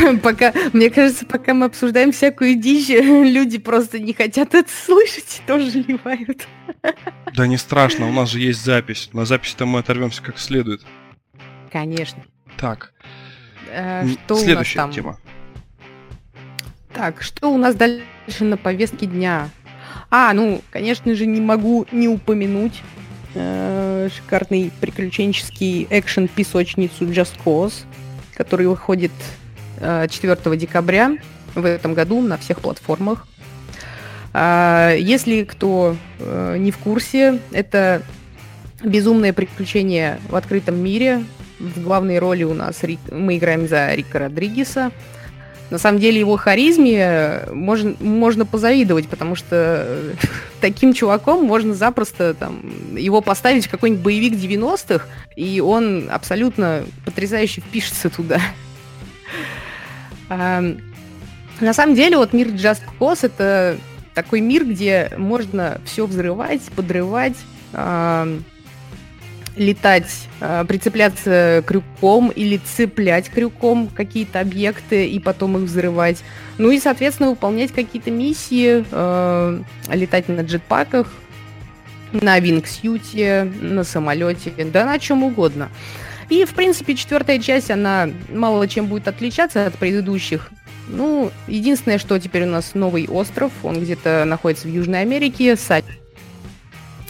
Пока, 0.22 0.52
мне 0.72 0.90
кажется, 0.90 1.26
пока 1.26 1.52
мы 1.54 1.66
обсуждаем 1.66 2.10
всякую 2.10 2.56
дичь, 2.56 2.88
люди 2.88 3.58
просто 3.58 3.98
не 3.98 4.12
хотят 4.14 4.54
это 4.54 4.68
слышать 4.70 5.42
и 5.42 5.46
тоже 5.46 5.70
ливают. 5.80 6.46
Да 7.34 7.46
не 7.46 7.58
страшно, 7.58 8.08
у 8.08 8.12
нас 8.12 8.30
же 8.30 8.40
есть 8.40 8.64
запись. 8.64 9.10
На 9.12 9.26
записи-то 9.26 9.66
мы 9.66 9.80
оторвемся 9.80 10.22
как 10.22 10.38
следует. 10.38 10.80
Конечно. 11.70 12.24
Так. 12.56 12.92
Э, 13.70 14.06
что 14.24 14.36
Следующая 14.36 14.78
у 14.78 14.86
нас 14.86 14.86
там? 14.86 14.92
тема. 14.92 15.18
Так, 16.94 17.22
что 17.22 17.52
у 17.52 17.58
нас 17.58 17.74
дальше 17.74 18.04
на 18.40 18.56
повестке 18.56 19.04
дня? 19.04 19.50
А, 20.10 20.32
ну, 20.32 20.60
конечно 20.70 21.14
же, 21.14 21.26
не 21.26 21.40
могу 21.40 21.86
не 21.90 22.08
упомянуть 22.08 22.82
э, 23.34 24.08
шикарный 24.14 24.72
приключенческий 24.80 25.86
экшен 25.90 26.28
песочницу 26.28 27.06
Just 27.06 27.34
Cause, 27.44 27.84
который 28.34 28.66
выходит 28.66 29.12
э, 29.78 30.06
4 30.08 30.56
декабря 30.56 31.16
в 31.54 31.64
этом 31.64 31.94
году 31.94 32.20
на 32.20 32.36
всех 32.38 32.60
платформах. 32.60 33.26
Э, 34.32 34.96
если 34.98 35.44
кто 35.44 35.96
э, 36.18 36.56
не 36.58 36.70
в 36.70 36.78
курсе, 36.78 37.40
это 37.50 38.02
безумное 38.82 39.32
приключение 39.32 40.20
в 40.28 40.36
открытом 40.36 40.78
мире. 40.78 41.24
В 41.58 41.82
главной 41.82 42.18
роли 42.18 42.44
у 42.44 42.54
нас 42.54 42.82
Рик, 42.82 43.00
мы 43.10 43.38
играем 43.38 43.66
за 43.66 43.94
Рика 43.94 44.18
Родригеса. 44.18 44.92
На 45.70 45.78
самом 45.78 45.98
деле 45.98 46.20
его 46.20 46.36
харизме 46.36 47.42
можно, 47.52 47.94
можно 47.98 48.46
позавидовать, 48.46 49.08
потому 49.08 49.34
что 49.34 49.84
э, 49.86 50.14
таким 50.60 50.92
чуваком 50.92 51.44
можно 51.44 51.74
запросто 51.74 52.34
там, 52.34 52.60
его 52.96 53.20
поставить 53.20 53.66
в 53.66 53.70
какой-нибудь 53.70 54.02
боевик 54.02 54.34
90-х, 54.34 55.04
и 55.34 55.60
он 55.60 56.08
абсолютно 56.10 56.84
потрясающе 57.04 57.62
впишется 57.62 58.10
туда. 58.10 58.40
На 60.28 61.72
самом 61.72 61.94
деле, 61.94 62.16
вот 62.18 62.32
мир 62.32 62.48
Just 62.48 62.82
Cause 63.00 63.20
это 63.22 63.78
такой 64.14 64.40
мир, 64.40 64.64
где 64.64 65.10
можно 65.16 65.80
все 65.84 66.06
взрывать, 66.06 66.62
подрывать, 66.74 67.36
летать, 69.56 70.28
э, 70.40 70.64
прицепляться 70.66 71.62
крюком 71.66 72.30
или 72.30 72.58
цеплять 72.58 73.30
крюком 73.30 73.88
какие-то 73.88 74.40
объекты 74.40 75.08
и 75.08 75.18
потом 75.18 75.56
их 75.56 75.64
взрывать. 75.64 76.22
Ну 76.58 76.70
и, 76.70 76.78
соответственно, 76.78 77.30
выполнять 77.30 77.72
какие-то 77.72 78.10
миссии, 78.10 78.84
э, 78.90 79.62
летать 79.92 80.28
на 80.28 80.40
джетпаках, 80.40 81.12
на 82.12 82.38
вингсьюте, 82.38 83.50
на 83.60 83.84
самолете, 83.84 84.52
да 84.72 84.84
на 84.84 84.98
чем 84.98 85.24
угодно. 85.24 85.70
И, 86.28 86.44
в 86.44 86.54
принципе, 86.54 86.94
четвертая 86.94 87.38
часть, 87.38 87.70
она 87.70 88.08
мало 88.32 88.66
чем 88.68 88.86
будет 88.86 89.08
отличаться 89.08 89.66
от 89.66 89.74
предыдущих. 89.74 90.50
Ну, 90.88 91.30
единственное, 91.46 91.98
что 91.98 92.18
теперь 92.18 92.44
у 92.44 92.50
нас 92.50 92.74
новый 92.74 93.08
остров, 93.08 93.52
он 93.62 93.80
где-то 93.80 94.24
находится 94.24 94.68
в 94.68 94.70
Южной 94.70 95.02
Америке, 95.02 95.56
Э, 95.56 96.05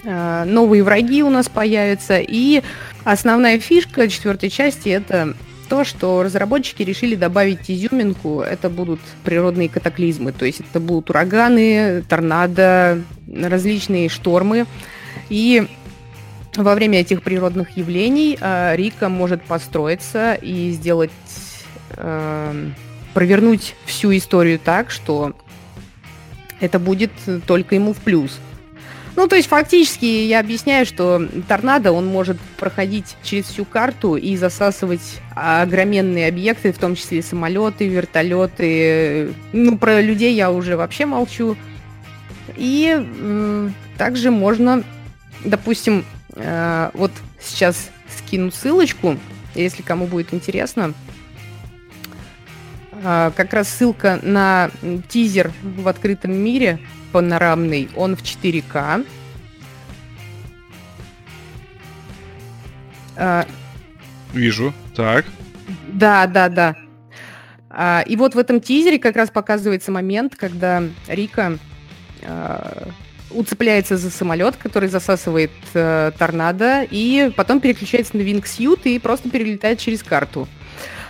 новые 0.06 0.82
враги 0.82 1.22
у 1.22 1.30
нас 1.30 1.48
появятся. 1.48 2.18
И 2.18 2.62
основная 3.04 3.58
фишка 3.58 4.08
четвертой 4.08 4.50
части 4.50 4.88
это 4.88 5.34
то, 5.68 5.84
что 5.84 6.22
разработчики 6.22 6.82
решили 6.82 7.14
добавить 7.14 7.70
изюминку. 7.70 8.40
Это 8.40 8.70
будут 8.70 9.00
природные 9.24 9.68
катаклизмы. 9.68 10.32
То 10.32 10.44
есть 10.44 10.60
это 10.60 10.80
будут 10.80 11.10
ураганы, 11.10 12.02
торнадо, 12.08 13.02
различные 13.28 14.08
штормы. 14.08 14.66
И 15.28 15.66
во 16.54 16.74
время 16.74 17.00
этих 17.00 17.22
природных 17.22 17.76
явлений 17.76 18.38
э, 18.40 18.76
Рика 18.76 19.08
может 19.08 19.42
построиться 19.42 20.34
и 20.34 20.70
сделать, 20.70 21.10
э, 21.96 22.70
провернуть 23.12 23.74
всю 23.84 24.16
историю 24.16 24.58
так, 24.58 24.90
что 24.90 25.34
это 26.60 26.78
будет 26.78 27.10
только 27.46 27.74
ему 27.74 27.92
в 27.92 27.98
плюс. 27.98 28.38
Ну, 29.16 29.28
то 29.28 29.36
есть 29.36 29.48
фактически 29.48 30.04
я 30.04 30.40
объясняю, 30.40 30.84
что 30.84 31.26
торнадо, 31.48 31.92
он 31.92 32.06
может 32.06 32.38
проходить 32.58 33.16
через 33.22 33.46
всю 33.46 33.64
карту 33.64 34.16
и 34.16 34.36
засасывать 34.36 35.20
огроменные 35.34 36.28
объекты, 36.28 36.70
в 36.70 36.78
том 36.78 36.94
числе 36.94 37.22
самолеты, 37.22 37.88
вертолеты. 37.88 39.32
Ну, 39.54 39.78
про 39.78 40.02
людей 40.02 40.34
я 40.34 40.50
уже 40.50 40.76
вообще 40.76 41.06
молчу. 41.06 41.56
И 42.56 42.94
э, 42.94 43.70
также 43.96 44.30
можно, 44.30 44.84
допустим, 45.44 46.04
э, 46.34 46.90
вот 46.92 47.10
сейчас 47.40 47.88
скину 48.18 48.50
ссылочку, 48.50 49.16
если 49.54 49.80
кому 49.80 50.06
будет 50.06 50.34
интересно. 50.34 50.92
Э, 53.02 53.30
как 53.34 53.54
раз 53.54 53.70
ссылка 53.70 54.20
на 54.22 54.70
тизер 55.08 55.52
в 55.62 55.88
открытом 55.88 56.32
мире 56.32 56.78
панорамный, 57.12 57.88
он 57.96 58.16
в 58.16 58.22
4К. 58.22 59.06
А, 63.16 63.46
Вижу, 64.32 64.74
так. 64.94 65.24
Да, 65.88 66.26
да, 66.26 66.48
да. 66.48 66.76
А, 67.70 68.02
и 68.06 68.16
вот 68.16 68.34
в 68.34 68.38
этом 68.38 68.60
тизере 68.60 68.98
как 68.98 69.16
раз 69.16 69.30
показывается 69.30 69.90
момент, 69.90 70.36
когда 70.36 70.82
Рика 71.08 71.58
а, 72.22 72.88
уцепляется 73.30 73.96
за 73.96 74.10
самолет, 74.10 74.56
который 74.56 74.88
засасывает 74.88 75.50
а, 75.74 76.10
торнадо, 76.12 76.86
и 76.90 77.30
потом 77.36 77.60
переключается 77.60 78.16
на 78.16 78.22
Wingsuit 78.22 78.82
и 78.84 78.98
просто 78.98 79.30
перелетает 79.30 79.78
через 79.78 80.02
карту. 80.02 80.48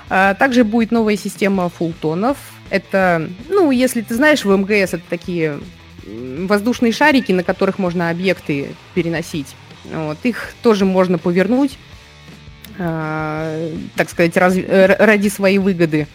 А, 0.09 0.34
также 0.34 0.64
будет 0.64 0.90
новая 0.90 1.16
система 1.16 1.68
фултонов. 1.68 2.36
Это, 2.70 3.28
ну, 3.49 3.70
если 3.70 4.01
ты 4.03 4.14
знаешь, 4.14 4.44
в 4.44 4.57
МГС 4.57 4.94
это 4.94 5.03
такие 5.09 5.61
воздушные 6.07 6.92
шарики, 6.92 7.32
на 7.32 7.42
которых 7.42 7.78
можно 7.78 8.11
объекты 8.11 8.74
переносить. 8.94 9.54
Вот. 9.92 10.18
Их 10.24 10.54
тоже 10.62 10.84
можно 10.84 11.18
повернуть, 11.18 11.78
э, 12.78 13.72
так 13.94 14.11
сказать, 14.11 14.36
раз, 14.36 14.57
ради 14.66 15.28
своей 15.28 15.59
выгоды. 15.59 16.07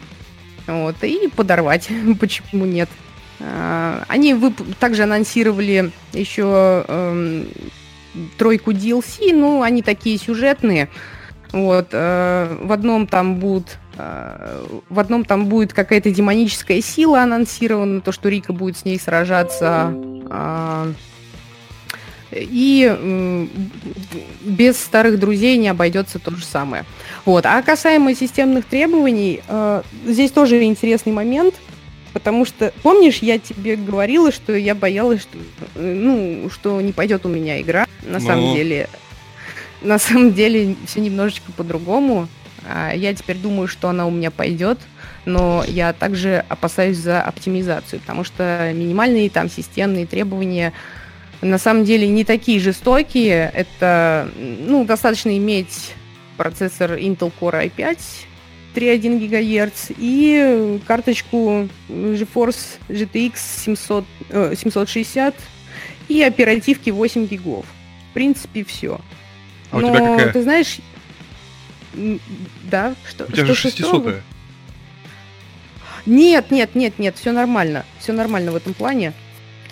Вот, 0.67 0.95
и 1.03 1.27
подорвать. 1.35 1.89
Почему 2.19 2.65
нет? 2.65 2.89
Э, 3.39 4.03
они 4.07 4.33
вып- 4.33 4.75
также 4.79 5.03
анонсировали 5.03 5.91
еще 6.13 6.85
э, 6.87 7.45
тройку 8.37 8.71
DLC, 8.71 9.33
ну, 9.33 9.61
они 9.61 9.81
такие 9.81 10.17
сюжетные. 10.17 10.89
Вот, 11.51 11.89
э, 11.91 12.57
в 12.61 12.71
одном 12.71 13.07
там 13.07 13.35
будут 13.35 13.77
в 14.89 14.99
одном 14.99 15.25
там 15.25 15.47
будет 15.47 15.73
какая-то 15.73 16.11
демоническая 16.11 16.81
сила 16.81 17.21
анонсирована, 17.21 18.01
то, 18.01 18.11
что 18.11 18.29
Рика 18.29 18.53
будет 18.53 18.77
с 18.77 18.85
ней 18.85 18.99
сражаться. 18.99 19.93
А, 20.29 20.91
и 22.31 23.47
без 24.41 24.77
старых 24.77 25.19
друзей 25.19 25.57
не 25.57 25.67
обойдется 25.67 26.19
то 26.19 26.31
же 26.31 26.45
самое. 26.45 26.85
Вот. 27.25 27.45
А 27.45 27.61
касаемо 27.61 28.15
системных 28.15 28.65
требований, 28.65 29.41
э, 29.47 29.81
здесь 30.05 30.31
тоже 30.31 30.63
интересный 30.63 31.11
момент. 31.11 31.55
Потому 32.13 32.43
что, 32.45 32.73
помнишь, 32.83 33.19
я 33.19 33.39
тебе 33.39 33.77
говорила, 33.77 34.31
что 34.33 34.53
я 34.53 34.75
боялась, 34.75 35.21
что, 35.21 35.37
ну, 35.75 36.49
что 36.49 36.81
не 36.81 36.91
пойдет 36.91 37.25
у 37.25 37.29
меня 37.29 37.61
игра. 37.61 37.85
На 38.03 38.19
ну... 38.19 38.25
самом 38.25 38.55
деле, 38.55 38.89
на 39.81 39.97
самом 39.97 40.33
деле 40.33 40.75
все 40.85 40.99
немножечко 40.99 41.51
по-другому. 41.53 42.27
А 42.73 42.93
я 42.93 43.13
теперь 43.13 43.37
думаю, 43.37 43.67
что 43.67 43.89
она 43.89 44.07
у 44.07 44.11
меня 44.11 44.31
пойдет, 44.31 44.79
но 45.25 45.63
я 45.67 45.93
также 45.93 46.43
опасаюсь 46.47 46.97
за 46.97 47.21
оптимизацию, 47.21 47.99
потому 47.99 48.23
что 48.23 48.71
минимальные 48.73 49.29
там 49.29 49.49
системные 49.49 50.05
требования 50.05 50.73
на 51.41 51.57
самом 51.57 51.85
деле 51.85 52.07
не 52.07 52.23
такие 52.23 52.59
жестокие. 52.59 53.51
Это, 53.53 54.29
ну, 54.35 54.85
достаточно 54.85 55.35
иметь 55.37 55.93
процессор 56.37 56.93
Intel 56.93 57.31
Core 57.39 57.71
i5 57.75 57.97
3,1 58.73 59.19
ГГц 59.27 59.91
и 59.97 60.79
карточку 60.87 61.67
GeForce 61.89 62.79
GTX 62.87 63.33
700, 63.65 64.05
э, 64.29 64.53
760 64.55 65.35
и 66.07 66.21
оперативки 66.23 66.89
8 66.89 67.27
гигов. 67.27 67.65
В 68.09 68.13
принципе, 68.13 68.63
все. 68.63 69.01
А 69.71 69.79
Но, 69.79 69.87
у 69.87 69.91
тебя 69.91 69.99
какая? 69.99 70.33
ты 70.33 70.41
знаешь, 70.43 70.79
да, 71.93 72.95
что? 73.07 73.25
У 73.25 73.31
тебя 73.31 73.45
же 73.45 73.55
600 73.55 74.21
Нет, 76.05 76.51
нет, 76.51 76.75
нет, 76.75 76.99
нет, 76.99 77.15
все 77.17 77.31
нормально. 77.31 77.85
Все 77.99 78.13
нормально 78.13 78.51
в 78.51 78.55
этом 78.55 78.73
плане. 78.73 79.13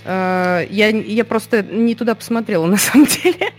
Э, 0.03 0.65
я, 0.69 0.89
я 0.89 1.25
просто 1.25 1.63
не 1.63 1.95
туда 1.95 2.15
посмотрела, 2.15 2.65
на 2.67 2.77
самом 2.77 3.07
деле. 3.07 3.53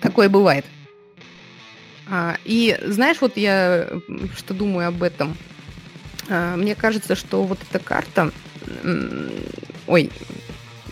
Такое 0.00 0.28
бывает. 0.28 0.66
А, 2.06 2.36
и 2.44 2.78
знаешь, 2.84 3.16
вот 3.20 3.36
я 3.36 3.88
что 4.36 4.52
думаю 4.52 4.88
об 4.88 5.02
этом. 5.02 5.36
А, 6.28 6.56
мне 6.56 6.74
кажется, 6.74 7.14
что 7.14 7.42
вот 7.42 7.58
эта 7.70 7.82
карта... 7.82 8.30
Ой, 9.86 10.10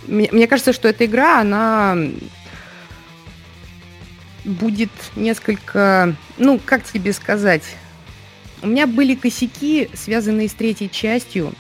мне, 0.07 0.29
мне 0.33 0.47
кажется, 0.47 0.73
что 0.73 0.89
эта 0.89 1.05
игра, 1.07 1.41
она 1.41 1.97
будет 4.45 4.91
несколько... 5.17 6.15
Ну, 6.39 6.61
как 6.65 6.85
тебе 6.85 7.13
сказать? 7.13 7.63
У 8.63 8.67
меня 8.67 8.87
были 8.87 9.15
косяки, 9.15 9.89
связанные 9.95 10.49
с 10.49 10.53
третьей 10.53 10.91
частью, 10.91 11.53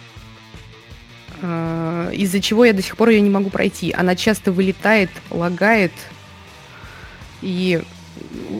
а, 1.42 2.10
из-за 2.10 2.40
чего 2.40 2.64
я 2.64 2.72
до 2.72 2.82
сих 2.82 2.96
пор 2.96 3.10
ее 3.10 3.20
не 3.20 3.30
могу 3.30 3.50
пройти. 3.50 3.92
Она 3.92 4.14
часто 4.14 4.52
вылетает, 4.52 5.10
лагает, 5.30 5.92
и 7.40 7.82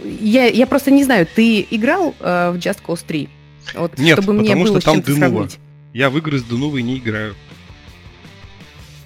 я, 0.05 0.47
я 0.47 0.67
просто 0.67 0.91
не 0.91 1.05
знаю, 1.05 1.27
ты 1.33 1.67
играл 1.71 2.15
э, 2.19 2.51
в 2.51 2.57
Just 2.57 2.81
Cause 2.85 3.05
3? 3.07 3.29
Вот, 3.75 3.99
Нет, 3.99 4.19
чтобы 4.19 4.39
потому 4.39 4.41
мне 4.41 4.57
было 4.57 4.81
что 4.81 4.93
там 4.93 5.03
Денува. 5.03 5.49
Я 5.93 6.11
в 6.11 6.19
игры 6.19 6.39
с 6.39 6.43
Денувой 6.43 6.83
не 6.83 6.99
играю. 6.99 7.35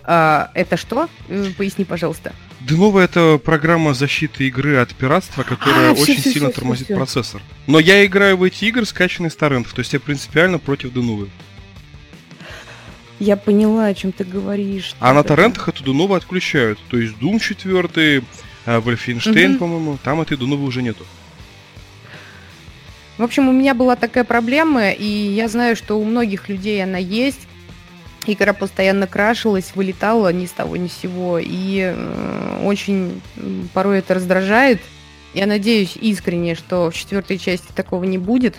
А, 0.05 0.51
это 0.55 0.77
что? 0.77 1.09
Э, 1.29 1.51
поясни, 1.57 1.85
пожалуйста. 1.85 2.33
Денова 2.61 3.01
это 3.01 3.39
программа 3.43 3.95
защиты 3.95 4.49
игры 4.49 4.77
от 4.77 4.95
пиратства, 4.95 5.43
которая 5.43 5.91
а, 5.91 5.93
очень 5.93 6.17
все, 6.17 6.33
сильно 6.33 6.51
все, 6.51 6.61
тормозит 6.61 6.87
все, 6.87 6.97
процессор. 6.97 7.43
Но 7.67 7.79
я 7.79 8.05
играю 8.05 8.37
в 8.37 8.43
эти 8.43 8.65
игры, 8.65 8.87
скачанные 8.87 9.31
с 9.31 9.37
торрентов, 9.37 9.75
то 9.75 9.81
есть 9.81 9.93
я 9.93 10.01
принципиально 10.01 10.59
против 10.59 10.93
Денувы. 10.93 11.29
Я 13.19 13.37
поняла, 13.37 13.87
о 13.87 13.95
чем 13.95 14.13
ты 14.13 14.25
говоришь. 14.25 14.95
А 15.01 15.13
на 15.13 15.23
торрентах 15.23 15.69
эту 15.69 15.85
Денуву 15.85 16.15
отключают. 16.15 16.79
То 16.91 16.99
есть 16.99 17.15
Doom 17.17 17.39
4, 17.41 18.23
а 18.67 18.81
Вольфенштейн, 18.81 19.53
угу. 19.53 19.59
по-моему, 19.59 19.99
там 20.03 20.21
этой 20.21 20.37
Дунувы 20.37 20.65
уже 20.65 20.83
нету. 20.83 21.05
В 23.17 23.23
общем, 23.23 23.49
у 23.49 23.53
меня 23.53 23.73
была 23.73 23.97
такая 23.97 24.25
проблема, 24.25 24.91
и 24.91 25.07
я 25.07 25.49
знаю, 25.49 25.77
что 25.77 25.99
у 25.99 26.05
многих 26.05 26.51
людей 26.51 26.83
она 26.83 26.99
есть. 26.99 27.49
Игра 28.27 28.53
постоянно 28.53 29.07
крашилась, 29.07 29.73
вылетала 29.75 30.33
ни 30.33 30.47
с 30.47 30.51
того 30.51 30.77
ни 30.77 30.89
с 30.89 30.93
сего, 30.93 31.39
и 31.39 31.93
э, 31.95 32.61
очень 32.65 33.23
порой 33.73 34.01
это 34.01 34.15
раздражает. 34.15 34.81
Я 35.35 35.47
надеюсь 35.47 35.97
искренне, 35.97 36.55
что 36.55 36.91
в 36.91 36.95
четвертой 36.95 37.39
части 37.39 37.71
такого 37.75 38.05
не 38.05 38.19
будет. 38.19 38.57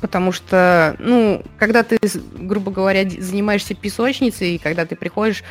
Потому 0.00 0.32
что, 0.32 0.96
ну, 0.98 1.42
когда 1.58 1.82
ты, 1.82 1.98
грубо 2.34 2.70
говоря, 2.70 3.08
занимаешься 3.08 3.74
песочницей, 3.74 4.54
и 4.54 4.58
когда 4.58 4.86
ты 4.86 4.96
приходишь 4.96 5.44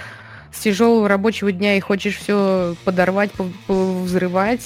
с 0.52 0.60
тяжелого 0.62 1.08
рабочего 1.08 1.52
дня 1.52 1.78
и 1.78 1.80
хочешь 1.80 2.18
все 2.18 2.76
подорвать, 2.84 3.32
взрывать, 3.68 4.66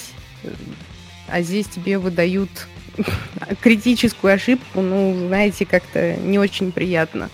а 1.28 1.42
здесь 1.42 1.66
тебе 1.66 1.98
выдают 1.98 2.50
критическую 3.60 4.32
ошибку, 4.32 4.80
ну, 4.80 5.26
знаете, 5.28 5.66
как-то 5.66 6.16
не 6.16 6.38
очень 6.38 6.72
приятно. 6.72 7.28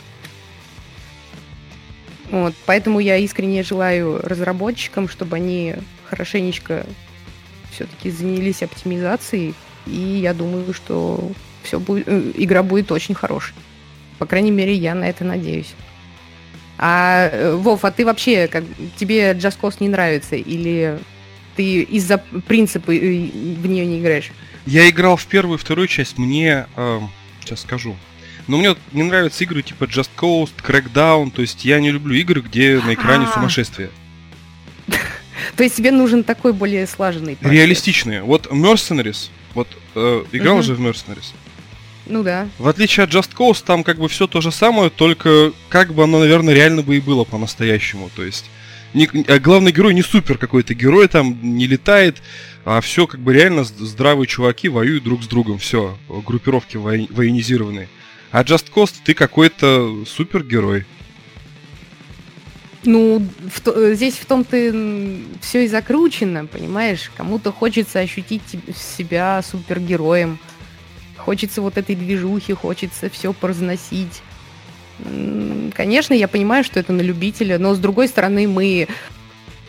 Вот, 2.31 2.55
поэтому 2.65 3.01
я 3.01 3.17
искренне 3.17 3.63
желаю 3.63 4.21
разработчикам, 4.23 5.09
чтобы 5.09 5.37
они 5.37 5.75
хорошенечко 6.09 6.87
все-таки 7.73 8.11
занялись 8.11 8.63
оптимизацией, 8.63 9.55
и 9.87 10.21
я 10.23 10.33
думаю, 10.33 10.73
что 10.73 11.33
все 11.63 11.81
будет, 11.81 12.07
э, 12.07 12.33
игра 12.37 12.63
будет 12.63 12.93
очень 12.93 13.15
хорошей. 13.15 13.55
По 14.19 14.27
крайней 14.27 14.51
мере, 14.51 14.75
я 14.75 14.95
на 14.95 15.05
это 15.09 15.25
надеюсь. 15.25 15.75
А, 16.79 17.29
э, 17.31 17.55
Вов, 17.55 17.85
а 17.85 17.91
ты 17.91 18.05
вообще, 18.05 18.47
как 18.49 18.65
тебе 18.97 19.33
Just 19.33 19.59
Cause 19.61 19.77
не 19.81 19.89
нравится? 19.89 20.37
Или 20.37 20.99
ты 21.57 21.83
из-за 21.83 22.19
принципа 22.19 22.91
э, 22.93 22.97
в 22.97 23.67
нее 23.67 23.87
не 23.87 23.99
играешь? 23.99 24.31
Я 24.67 24.89
играл 24.89 25.17
в 25.17 25.27
первую 25.27 25.59
и 25.59 25.61
вторую 25.61 25.89
часть, 25.89 26.17
мне... 26.17 26.67
Э, 26.77 27.01
сейчас 27.41 27.63
скажу. 27.63 27.97
Но 28.51 28.59
мне 28.59 28.75
не 28.91 29.05
нравятся 29.05 29.45
игры 29.45 29.63
типа 29.63 29.85
Just 29.85 30.11
Cause, 30.17 30.51
Crackdown, 30.61 31.31
то 31.31 31.41
есть 31.41 31.65
я 31.65 31.79
не 31.79 31.93
люблю 31.93 32.17
игры, 32.17 32.41
где 32.41 32.81
на 32.81 32.95
экране 32.95 33.27
А-а-а. 33.27 33.35
сумасшествие. 33.35 33.91
То 35.57 35.63
есть 35.63 35.77
тебе 35.77 35.93
нужен 35.93 36.25
такой 36.25 36.53
более 36.53 36.87
слаженный 36.89 37.39
Реалистичные. 37.41 38.23
Вот 38.23 38.49
Mercenaries, 38.49 39.31
вот 39.55 39.69
э, 39.95 40.25
играл 40.33 40.63
же 40.63 40.75
в 40.75 40.81
Mercenaries. 40.81 41.33
Ну 42.07 42.25
да. 42.25 42.49
В 42.59 42.67
отличие 42.67 43.05
от 43.05 43.11
Just 43.11 43.31
Cause, 43.39 43.63
там 43.65 43.85
как 43.85 43.99
бы 43.99 44.09
все 44.09 44.27
то 44.27 44.41
же 44.41 44.51
самое, 44.51 44.91
только 44.91 45.53
как 45.69 45.95
бы 45.95 46.03
оно, 46.03 46.19
наверное, 46.19 46.53
реально 46.53 46.83
бы 46.83 46.97
и 46.97 47.01
было 47.01 47.23
по-настоящему. 47.23 48.11
То 48.17 48.25
есть 48.25 48.51
не, 48.95 49.09
а 49.29 49.39
главный 49.39 49.71
герой 49.71 49.95
не 49.95 50.03
супер 50.03 50.39
какой-то 50.39 50.75
герой, 50.75 51.07
там 51.07 51.39
не 51.41 51.69
летает, 51.69 52.21
а 52.65 52.81
все 52.81 53.07
как 53.07 53.21
бы 53.21 53.33
реально 53.33 53.63
здравые 53.63 54.27
чуваки 54.27 54.69
воюют 54.69 55.05
друг 55.05 55.23
с 55.23 55.29
другом, 55.29 55.59
все, 55.59 55.97
группировки 56.09 56.77
военизированные. 56.77 57.89
А 58.33 58.43
Just 58.43 58.67
Cause 58.75 58.95
ты 59.05 59.15
какой-то 59.15 60.05
супергерой. 60.07 60.87
Ну, 62.85 63.27
в, 63.41 63.95
здесь 63.95 64.15
в 64.15 64.25
том-то 64.25 64.57
все 65.43 65.65
и 65.65 65.69
закручено, 65.69 66.47
понимаешь? 66.47 67.11
Кому-то 67.17 67.53
хочется 67.53 67.99
ощутить 67.99 68.43
себя 68.75 69.43
супергероем, 69.43 70.39
Хочется 71.21 71.61
вот 71.61 71.77
этой 71.77 71.95
движухи, 71.95 72.55
хочется 72.55 73.11
все 73.11 73.33
поразносить. 73.33 74.23
Конечно, 75.75 76.15
я 76.15 76.29
понимаю, 76.29 76.65
что 76.65 76.81
это 76.81 76.93
на 76.93 77.03
любителя, 77.03 77.59
но 77.59 77.75
с 77.75 77.79
другой 77.79 78.09
стороны 78.09 78.49
мы 78.49 78.89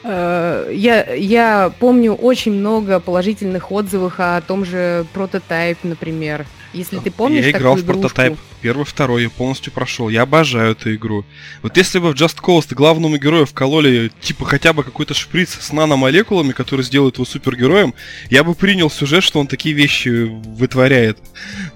э, 0.04 0.72
я, 0.74 1.14
я 1.14 1.72
помню 1.80 2.14
очень 2.14 2.54
много 2.54 3.00
положительных 3.00 3.72
отзывов 3.72 4.16
о 4.18 4.42
том 4.42 4.66
же 4.66 5.06
прототайп, 5.14 5.78
например. 5.84 6.46
Если 6.74 7.00
ты 7.00 7.12
помнишь 7.12 7.44
Я 7.44 7.52
играл 7.52 7.76
в 7.76 7.86
прототайп 7.86 8.38
первый, 8.62 8.86
второй, 8.86 9.24
я 9.24 9.30
полностью 9.30 9.74
прошел. 9.74 10.08
Я 10.10 10.22
обожаю 10.22 10.72
эту 10.72 10.94
игру. 10.96 11.26
Вот 11.64 11.76
если 11.78 12.00
бы 12.00 12.12
в 12.12 12.16
Just 12.16 12.38
Cause 12.42 12.74
главному 12.74 13.18
герою 13.18 13.46
вкололи, 13.46 14.12
типа, 14.22 14.46
хотя 14.46 14.72
бы 14.72 14.84
какой-то 14.84 15.14
шприц 15.14 15.58
с 15.60 15.74
наномолекулами, 15.74 16.52
который 16.54 16.86
сделает 16.86 17.16
его 17.16 17.26
супергероем, 17.26 17.94
я 18.30 18.44
бы 18.44 18.54
принял 18.54 18.90
сюжет, 18.90 19.24
что 19.24 19.40
он 19.40 19.48
такие 19.48 19.76
вещи 19.76 20.10
вытворяет. 20.10 21.18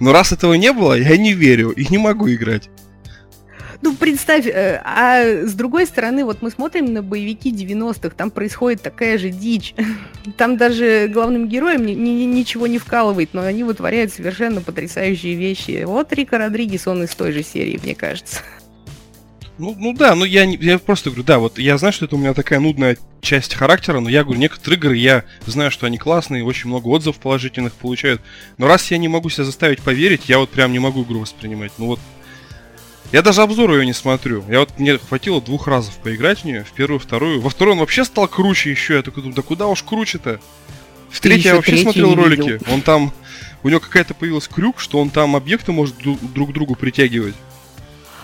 Но 0.00 0.12
раз 0.12 0.32
этого 0.32 0.54
не 0.54 0.72
было, 0.72 0.98
я 0.98 1.16
не 1.16 1.32
верю 1.32 1.70
и 1.70 1.86
не 1.90 1.98
могу 1.98 2.30
играть. 2.30 2.70
Ну, 3.82 3.94
представь, 3.94 4.46
э, 4.46 4.80
а 4.84 5.22
с 5.44 5.54
другой 5.54 5.86
стороны, 5.86 6.24
вот 6.24 6.42
мы 6.42 6.50
смотрим 6.50 6.92
на 6.92 7.02
боевики 7.02 7.52
90-х, 7.52 8.10
там 8.16 8.30
происходит 8.30 8.82
такая 8.82 9.18
же 9.18 9.30
дичь. 9.30 9.74
Там 10.36 10.56
даже 10.56 11.08
главным 11.08 11.48
героям 11.48 11.86
ни, 11.86 11.92
ни, 11.92 12.24
ничего 12.24 12.66
не 12.66 12.78
вкалывает, 12.78 13.30
но 13.32 13.42
они 13.42 13.62
вытворяют 13.62 14.12
совершенно 14.12 14.60
потрясающие 14.60 15.34
вещи. 15.34 15.84
Вот 15.84 16.12
Рика 16.12 16.36
Родригес, 16.36 16.88
он 16.88 17.04
из 17.04 17.14
той 17.14 17.32
же 17.32 17.42
серии, 17.42 17.78
мне 17.80 17.94
кажется. 17.94 18.40
Ну, 19.58 19.74
ну 19.78 19.94
да, 19.94 20.14
ну 20.14 20.24
я, 20.24 20.44
я 20.44 20.78
просто 20.78 21.08
говорю, 21.08 21.24
да, 21.24 21.38
вот 21.38 21.58
я 21.58 21.78
знаю, 21.78 21.92
что 21.92 22.04
это 22.04 22.16
у 22.16 22.18
меня 22.18 22.34
такая 22.34 22.60
нудная 22.60 22.98
часть 23.22 23.54
характера, 23.54 24.00
но 24.00 24.10
я 24.10 24.22
говорю, 24.22 24.38
некоторые 24.38 24.78
игры 24.78 24.96
я 24.96 25.24
знаю, 25.46 25.70
что 25.70 25.86
они 25.86 25.96
классные, 25.96 26.44
очень 26.44 26.68
много 26.68 26.88
отзывов 26.88 27.18
положительных 27.18 27.72
получают. 27.72 28.20
Но 28.58 28.66
раз 28.66 28.90
я 28.90 28.98
не 28.98 29.08
могу 29.08 29.30
себя 29.30 29.44
заставить 29.44 29.80
поверить, 29.80 30.28
я 30.28 30.38
вот 30.38 30.50
прям 30.50 30.72
не 30.72 30.78
могу 30.78 31.04
игру 31.04 31.20
воспринимать. 31.20 31.72
Ну 31.78 31.86
вот 31.86 32.00
я 33.12 33.22
даже 33.22 33.42
обзор 33.42 33.72
ее 33.72 33.86
не 33.86 33.92
смотрю. 33.92 34.44
Я 34.48 34.60
вот 34.60 34.78
мне 34.78 34.98
хватило 34.98 35.40
двух 35.40 35.66
разов 35.68 35.96
поиграть 35.98 36.40
в 36.40 36.44
нее, 36.44 36.64
в 36.64 36.72
первую, 36.72 36.98
вторую. 36.98 37.40
Во 37.40 37.50
вторую 37.50 37.74
он 37.74 37.80
вообще 37.80 38.04
стал 38.04 38.28
круче 38.28 38.70
еще. 38.70 38.94
Я 38.94 39.02
такой 39.02 39.22
думаю, 39.22 39.36
да 39.36 39.42
куда 39.42 39.66
уж 39.66 39.82
круче-то? 39.82 40.40
В 41.10 41.20
третьей 41.20 41.48
я 41.48 41.56
вообще 41.56 41.78
смотрел 41.78 42.14
ролики. 42.14 42.40
Видел. 42.40 42.60
Он 42.72 42.82
там 42.82 43.12
у 43.62 43.68
него 43.68 43.80
какая-то 43.80 44.14
появилась 44.14 44.48
крюк, 44.48 44.80
что 44.80 44.98
он 44.98 45.10
там 45.10 45.34
объекты 45.36 45.72
может 45.72 45.96
друг 45.96 46.50
к 46.50 46.52
другу 46.52 46.74
притягивать. 46.74 47.34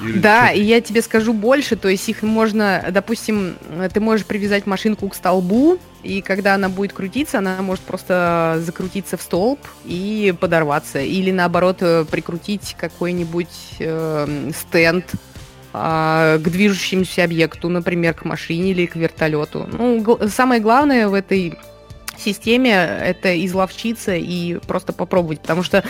Или 0.01 0.19
да, 0.19 0.49
что? 0.49 0.57
и 0.57 0.63
я 0.63 0.81
тебе 0.81 1.03
скажу 1.03 1.33
больше, 1.33 1.77
то 1.77 1.89
есть 1.89 2.09
их 2.09 2.23
можно, 2.23 2.87
допустим, 2.91 3.57
ты 3.93 4.01
можешь 4.01 4.27
привязать 4.27 4.67
машинку 4.67 5.09
к 5.09 5.15
столбу, 5.15 5.79
и 6.03 6.21
когда 6.21 6.55
она 6.55 6.69
будет 6.69 6.93
крутиться, 6.93 7.39
она 7.39 7.63
может 7.63 7.85
просто 7.85 8.59
закрутиться 8.61 9.17
в 9.17 9.23
столб 9.23 9.61
и 9.85 10.35
подорваться, 10.39 11.01
или 11.01 11.31
наоборот 11.31 11.79
э, 11.81 12.05
прикрутить 12.11 12.77
какой-нибудь 12.79 13.77
э, 13.79 14.51
стенд 14.57 15.05
э, 15.73 16.39
к 16.43 16.49
движущемуся 16.49 17.25
объекту, 17.25 17.69
например, 17.69 18.15
к 18.15 18.25
машине 18.25 18.73
или 18.73 18.87
к 18.87 18.97
вертолету. 18.97 19.69
Ну, 19.71 20.19
самое 20.29 20.61
главное 20.61 21.09
в 21.09 21.15
этой 21.15 21.57
системе 22.23 22.73
это 22.73 23.45
изловчиться 23.45 24.15
и 24.15 24.59
просто 24.67 24.93
попробовать, 24.93 25.41
потому 25.41 25.63
что 25.63 25.85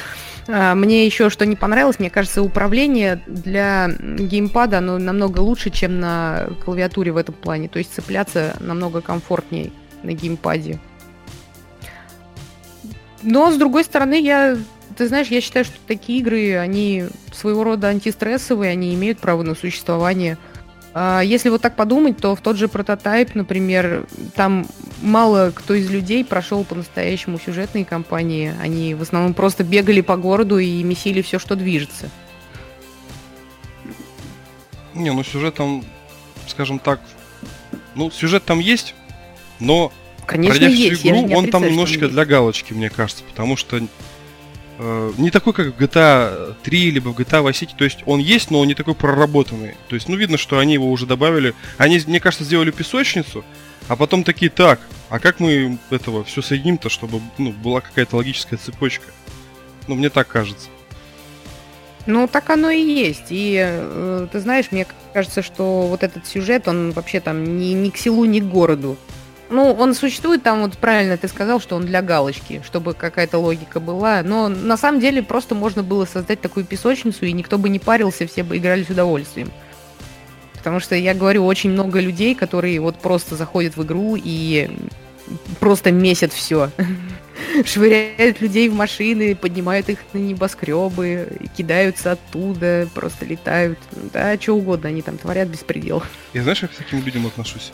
э, 0.46 0.74
мне 0.74 1.06
еще 1.06 1.30
что 1.30 1.46
не 1.46 1.56
понравилось, 1.56 1.98
мне 1.98 2.10
кажется, 2.10 2.42
управление 2.42 3.22
для 3.26 3.88
геймпада 3.98 4.78
оно 4.78 4.98
намного 4.98 5.40
лучше, 5.40 5.70
чем 5.70 6.00
на 6.00 6.48
клавиатуре 6.64 7.12
в 7.12 7.16
этом 7.16 7.34
плане, 7.34 7.68
то 7.68 7.78
есть 7.78 7.94
цепляться 7.94 8.56
намного 8.60 9.00
комфортнее 9.00 9.70
на 10.02 10.12
геймпаде. 10.12 10.80
Но, 13.22 13.52
с 13.52 13.56
другой 13.56 13.84
стороны, 13.84 14.20
я, 14.20 14.56
ты 14.96 15.06
знаешь, 15.06 15.28
я 15.28 15.40
считаю, 15.40 15.64
что 15.64 15.76
такие 15.86 16.18
игры, 16.18 16.56
они 16.56 17.04
своего 17.32 17.62
рода 17.62 17.88
антистрессовые, 17.88 18.72
они 18.72 18.94
имеют 18.94 19.18
право 19.18 19.42
на 19.42 19.54
существование– 19.54 20.38
если 20.94 21.48
вот 21.48 21.62
так 21.62 21.74
подумать, 21.74 22.18
то 22.18 22.34
в 22.36 22.40
тот 22.40 22.56
же 22.56 22.68
прототайп, 22.68 23.34
например, 23.34 24.06
там 24.34 24.66
мало 25.00 25.52
кто 25.54 25.74
из 25.74 25.90
людей 25.90 26.24
прошел 26.24 26.64
по-настоящему 26.64 27.38
сюжетные 27.38 27.84
кампании. 27.84 28.54
Они 28.60 28.94
в 28.94 29.02
основном 29.02 29.34
просто 29.34 29.64
бегали 29.64 30.00
по 30.02 30.16
городу 30.16 30.58
и 30.58 30.82
месили 30.82 31.22
все, 31.22 31.38
что 31.38 31.56
движется. 31.56 32.10
Не, 34.94 35.12
ну 35.12 35.24
сюжет 35.24 35.54
там, 35.54 35.82
скажем 36.46 36.78
так, 36.78 37.00
ну 37.94 38.10
сюжет 38.10 38.44
там 38.44 38.58
есть, 38.58 38.94
но 39.58 39.92
Конечно, 40.26 40.58
пройдя 40.58 40.74
есть. 40.74 41.00
всю 41.00 41.08
игру, 41.08 41.34
он 41.34 41.50
там 41.50 41.64
немножечко 41.64 42.08
для 42.08 42.26
галочки, 42.26 42.74
мне 42.74 42.90
кажется, 42.90 43.24
потому 43.24 43.56
что 43.56 43.80
Э, 44.84 45.12
не 45.16 45.30
такой, 45.30 45.52
как 45.52 45.66
в 45.68 45.78
GTA 45.78 46.54
3, 46.64 46.90
либо 46.90 47.10
в 47.10 47.18
GTA 47.18 47.44
Vice 47.44 47.62
City. 47.62 47.74
То 47.76 47.84
есть 47.84 48.00
он 48.04 48.18
есть, 48.18 48.50
но 48.50 48.60
он 48.60 48.66
не 48.66 48.74
такой 48.74 48.94
проработанный. 48.94 49.76
То 49.88 49.94
есть, 49.94 50.08
ну, 50.08 50.16
видно, 50.16 50.36
что 50.36 50.58
они 50.58 50.74
его 50.74 50.90
уже 50.90 51.06
добавили. 51.06 51.54
Они, 51.78 52.00
мне 52.06 52.18
кажется, 52.18 52.44
сделали 52.44 52.72
песочницу, 52.72 53.44
а 53.86 53.94
потом 53.94 54.24
такие, 54.24 54.50
так, 54.50 54.80
а 55.08 55.20
как 55.20 55.38
мы 55.38 55.78
этого 55.90 56.24
все 56.24 56.42
соединим-то, 56.42 56.88
чтобы 56.88 57.20
ну, 57.38 57.52
была 57.52 57.80
какая-то 57.80 58.16
логическая 58.16 58.58
цепочка? 58.58 59.06
Ну, 59.86 59.94
мне 59.94 60.10
так 60.10 60.26
кажется. 60.26 60.68
Ну, 62.06 62.26
так 62.26 62.50
оно 62.50 62.70
и 62.70 62.82
есть. 62.82 63.26
И 63.30 63.56
э, 63.64 64.26
ты 64.32 64.40
знаешь, 64.40 64.72
мне 64.72 64.86
кажется, 65.12 65.42
что 65.42 65.82
вот 65.82 66.02
этот 66.02 66.26
сюжет, 66.26 66.66
он 66.66 66.90
вообще 66.90 67.20
там 67.20 67.58
ни, 67.58 67.66
ни 67.66 67.90
к 67.90 67.96
селу, 67.96 68.24
ни 68.24 68.40
к 68.40 68.44
городу. 68.44 68.96
Ну, 69.52 69.70
он 69.72 69.94
существует 69.94 70.42
там, 70.42 70.62
вот 70.62 70.78
правильно 70.78 71.18
ты 71.18 71.28
сказал, 71.28 71.60
что 71.60 71.76
он 71.76 71.84
для 71.84 72.00
галочки, 72.00 72.62
чтобы 72.64 72.94
какая-то 72.94 73.38
логика 73.38 73.80
была. 73.80 74.22
Но 74.22 74.48
на 74.48 74.78
самом 74.78 74.98
деле 74.98 75.22
просто 75.22 75.54
можно 75.54 75.82
было 75.82 76.06
создать 76.06 76.40
такую 76.40 76.64
песочницу, 76.64 77.26
и 77.26 77.32
никто 77.32 77.58
бы 77.58 77.68
не 77.68 77.78
парился, 77.78 78.26
все 78.26 78.44
бы 78.44 78.56
играли 78.56 78.82
с 78.82 78.88
удовольствием. 78.88 79.52
Потому 80.54 80.80
что 80.80 80.94
я 80.94 81.12
говорю, 81.12 81.44
очень 81.44 81.70
много 81.70 82.00
людей, 82.00 82.34
которые 82.34 82.80
вот 82.80 82.96
просто 82.96 83.36
заходят 83.36 83.76
в 83.76 83.82
игру 83.82 84.16
и 84.16 84.70
просто 85.60 85.92
месят 85.92 86.32
все. 86.32 86.70
Швыряют 87.66 88.40
людей 88.40 88.70
в 88.70 88.74
машины, 88.74 89.34
поднимают 89.34 89.90
их 89.90 89.98
на 90.14 90.18
небоскребы, 90.18 91.28
кидаются 91.54 92.12
оттуда, 92.12 92.88
просто 92.94 93.26
летают. 93.26 93.78
Да, 94.14 94.40
что 94.40 94.54
угодно 94.54 94.88
они 94.88 95.02
там 95.02 95.18
творят 95.18 95.48
беспредел. 95.48 96.02
Я 96.32 96.42
знаешь, 96.42 96.60
как 96.60 96.70
к 96.70 96.74
таким 96.74 97.04
людям 97.04 97.26
отношусь? 97.26 97.72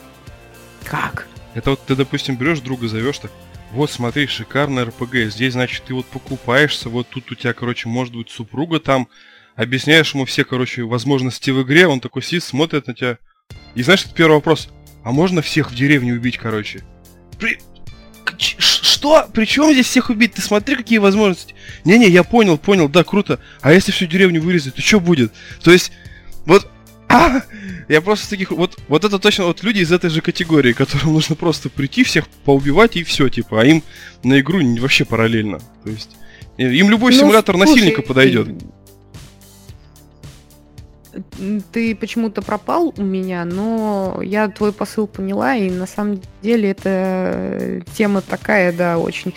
Как? 0.83 1.27
Это 1.53 1.71
вот 1.71 1.85
ты, 1.85 1.95
допустим, 1.95 2.35
берешь 2.35 2.59
друга, 2.59 2.87
зовешь 2.87 3.19
так, 3.19 3.31
вот 3.71 3.91
смотри, 3.91 4.27
шикарный 4.27 4.83
РПГ, 4.83 5.31
здесь, 5.31 5.53
значит, 5.53 5.83
ты 5.85 5.93
вот 5.93 6.05
покупаешься, 6.05 6.89
вот 6.89 7.07
тут 7.09 7.31
у 7.31 7.35
тебя, 7.35 7.53
короче, 7.53 7.87
может 7.87 8.15
быть 8.15 8.29
супруга 8.29 8.79
там, 8.79 9.07
объясняешь 9.55 10.13
ему 10.13 10.25
все, 10.25 10.43
короче, 10.43 10.83
возможности 10.83 11.51
в 11.51 11.61
игре, 11.63 11.87
он 11.87 11.99
такой 11.99 12.23
сидит, 12.23 12.43
смотрит 12.43 12.87
на 12.87 12.93
тебя. 12.93 13.17
И 13.75 13.83
знаешь, 13.83 14.05
первый 14.15 14.35
вопрос, 14.35 14.69
а 15.03 15.11
можно 15.11 15.41
всех 15.41 15.71
в 15.71 15.75
деревне 15.75 16.13
убить, 16.13 16.37
короче? 16.37 16.83
При... 17.37 17.59
Что? 18.37 19.27
При 19.33 19.45
чем 19.45 19.71
здесь 19.73 19.87
всех 19.87 20.09
убить? 20.09 20.33
Ты 20.33 20.41
смотри, 20.41 20.75
какие 20.75 20.97
возможности. 20.97 21.55
Не-не, 21.83 22.09
я 22.09 22.23
понял, 22.23 22.57
понял, 22.57 22.87
да, 22.89 23.03
круто. 23.03 23.39
А 23.61 23.71
если 23.71 23.91
всю 23.91 24.05
деревню 24.05 24.41
вырезать, 24.41 24.75
то 24.75 24.81
что 24.81 24.99
будет? 24.99 25.33
То 25.63 25.71
есть, 25.71 25.91
вот 26.45 26.69
а! 27.09 27.41
Я 27.87 28.01
просто 28.01 28.29
таких... 28.29 28.51
Вот, 28.51 28.77
вот 28.87 29.03
это 29.03 29.17
точно 29.17 29.45
вот 29.45 29.63
люди 29.63 29.79
из 29.79 29.91
этой 29.91 30.11
же 30.11 30.21
категории, 30.21 30.73
которым 30.73 31.13
нужно 31.13 31.35
просто 31.35 31.69
прийти, 31.69 32.03
всех 32.03 32.27
поубивать 32.45 32.95
и 32.95 33.03
все, 33.03 33.29
типа. 33.29 33.61
А 33.61 33.65
им 33.65 33.83
на 34.23 34.39
игру 34.39 34.59
вообще 34.79 35.05
параллельно. 35.05 35.59
То 35.83 35.89
есть 35.89 36.15
им 36.57 36.89
любой 36.89 37.13
ну, 37.13 37.19
симулятор 37.19 37.55
слушай, 37.55 37.69
насильника 37.69 38.01
подойдет. 38.03 38.49
Ты 41.71 41.95
почему-то 41.95 42.43
пропал 42.43 42.93
у 42.95 43.01
меня, 43.01 43.43
но 43.43 44.19
я 44.21 44.47
твой 44.49 44.71
посыл 44.71 45.07
поняла, 45.07 45.55
и 45.55 45.69
на 45.71 45.87
самом 45.87 46.21
деле 46.43 46.69
эта 46.69 47.81
тема 47.95 48.21
такая, 48.21 48.71
да, 48.71 48.99
очень 48.99 49.33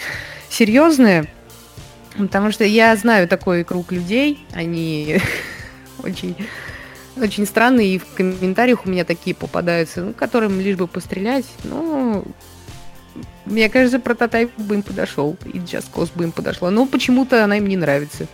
серьезная. 0.50 1.26
Потому 2.18 2.52
что 2.52 2.64
я 2.64 2.94
знаю 2.96 3.26
такой 3.26 3.64
круг 3.64 3.92
людей, 3.92 4.44
они 4.52 5.18
очень 6.02 6.36
очень 7.16 7.46
странные, 7.46 7.94
и 7.94 7.98
в 7.98 8.06
комментариях 8.14 8.86
у 8.86 8.90
меня 8.90 9.04
такие 9.04 9.34
попадаются, 9.34 10.02
ну, 10.02 10.12
которым 10.12 10.60
лишь 10.60 10.76
бы 10.76 10.86
пострелять. 10.86 11.46
Ну, 11.64 12.24
мне 13.44 13.68
кажется, 13.68 13.98
прототайп 13.98 14.50
бы 14.58 14.76
им 14.76 14.82
подошел, 14.82 15.36
и 15.44 15.58
Just 15.58 15.86
Cause 15.92 16.10
бы 16.14 16.24
им 16.24 16.32
подошла. 16.32 16.70
Но 16.70 16.86
почему-то 16.86 17.44
она 17.44 17.58
им 17.58 17.66
не 17.66 17.76
нравится. 17.76 18.26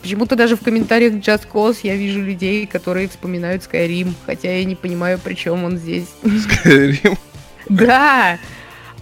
Почему-то 0.00 0.34
даже 0.36 0.56
в 0.56 0.62
комментариях 0.62 1.14
Just 1.14 1.46
Cause 1.52 1.78
я 1.82 1.96
вижу 1.96 2.22
людей, 2.22 2.66
которые 2.66 3.08
вспоминают 3.08 3.62
Skyrim, 3.62 4.14
хотя 4.24 4.56
я 4.56 4.64
не 4.64 4.74
понимаю, 4.74 5.18
при 5.18 5.34
чем 5.34 5.64
он 5.64 5.76
здесь. 5.76 6.08
Skyrim? 6.22 7.18
Да! 7.68 8.38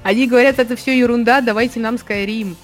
Они 0.03 0.27
говорят, 0.27 0.59
это 0.59 0.77
все 0.77 0.99
ерунда, 0.99 1.41
давайте 1.41 1.81
нам 1.81 1.95
Skyrim. 1.95 2.55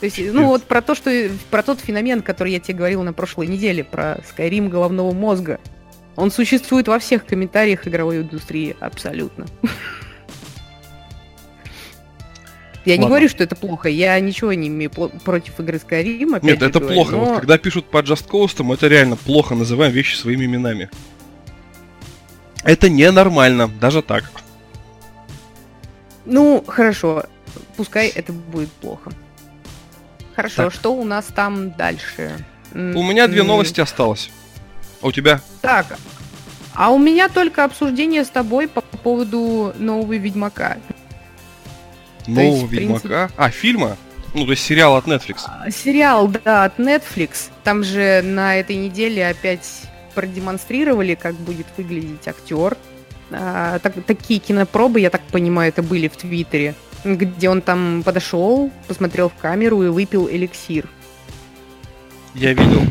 То 0.00 0.06
есть, 0.06 0.18
ну 0.18 0.46
вот 0.46 0.64
про 0.64 0.80
то, 0.80 0.94
что 0.94 1.10
про 1.50 1.62
тот 1.62 1.80
феномен, 1.80 2.22
который 2.22 2.52
я 2.52 2.60
тебе 2.60 2.78
говорил 2.78 3.02
на 3.02 3.12
прошлой 3.12 3.46
неделе, 3.46 3.84
про 3.84 4.18
Skyrim 4.18 4.68
головного 4.68 5.12
мозга. 5.12 5.60
Он 6.16 6.30
существует 6.30 6.88
во 6.88 6.98
всех 6.98 7.24
комментариях 7.24 7.86
игровой 7.86 8.18
индустрии, 8.18 8.76
абсолютно. 8.80 9.46
Я 12.84 12.94
Ладно. 12.94 13.02
не 13.02 13.08
говорю, 13.08 13.28
что 13.28 13.44
это 13.44 13.56
плохо. 13.56 13.90
Я 13.90 14.18
ничего 14.20 14.54
не 14.54 14.68
имею 14.68 14.90
против 14.90 15.60
игры 15.60 15.78
Skyrim. 15.78 16.40
Нет, 16.42 16.62
это 16.62 16.80
говорю, 16.80 16.94
плохо. 16.94 17.12
Но... 17.12 17.24
Вот 17.24 17.40
когда 17.40 17.58
пишут 17.58 17.86
по 17.86 17.98
Just 17.98 18.26
Cause, 18.28 18.72
это 18.72 18.88
реально 18.88 19.16
плохо. 19.16 19.54
Называем 19.54 19.92
вещи 19.92 20.16
своими 20.16 20.46
именами. 20.46 20.88
Это 22.64 22.88
ненормально, 22.88 23.68
даже 23.68 24.00
так. 24.02 24.24
Ну, 26.24 26.64
хорошо. 26.66 27.24
Пускай 27.76 28.08
это 28.08 28.32
будет 28.32 28.70
плохо. 28.70 29.12
Хорошо, 30.42 30.64
так. 30.64 30.72
что 30.72 30.94
у 30.94 31.04
нас 31.04 31.26
там 31.26 31.72
дальше? 31.72 32.44
У 32.72 32.76
меня 33.02 33.28
две 33.28 33.42
новости 33.42 33.80
осталось. 33.80 34.30
А 35.02 35.08
у 35.08 35.12
тебя? 35.12 35.40
Так, 35.60 35.98
а 36.74 36.90
у 36.90 36.98
меня 36.98 37.28
только 37.28 37.64
обсуждение 37.64 38.24
с 38.24 38.28
тобой 38.28 38.68
по 38.68 38.80
поводу 38.80 39.74
нового 39.78 40.14
Ведьмака. 40.14 40.78
Нового 42.26 42.62
есть, 42.62 42.72
Ведьмака? 42.72 43.00
Принципе... 43.00 43.34
А, 43.36 43.50
фильма? 43.50 43.96
Ну, 44.34 44.44
то 44.44 44.52
есть 44.52 44.62
сериал 44.62 44.96
от 44.96 45.06
Netflix. 45.06 45.40
А, 45.46 45.70
сериал, 45.70 46.28
да, 46.28 46.64
от 46.64 46.78
Netflix. 46.78 47.50
Там 47.64 47.82
же 47.82 48.22
на 48.22 48.56
этой 48.56 48.76
неделе 48.76 49.26
опять 49.26 49.82
продемонстрировали, 50.14 51.14
как 51.14 51.34
будет 51.34 51.66
выглядеть 51.76 52.26
актер. 52.26 52.76
А, 53.32 53.78
так, 53.80 53.94
такие 54.06 54.38
кинопробы, 54.38 55.00
я 55.00 55.10
так 55.10 55.22
понимаю, 55.22 55.70
это 55.70 55.82
были 55.82 56.08
в 56.08 56.16
Твиттере 56.16 56.74
где 57.04 57.48
он 57.48 57.62
там 57.62 58.02
подошел, 58.04 58.70
посмотрел 58.88 59.28
в 59.28 59.34
камеру 59.34 59.82
и 59.82 59.88
выпил 59.88 60.28
эликсир. 60.28 60.88
Я 62.34 62.52
видел. 62.52 62.82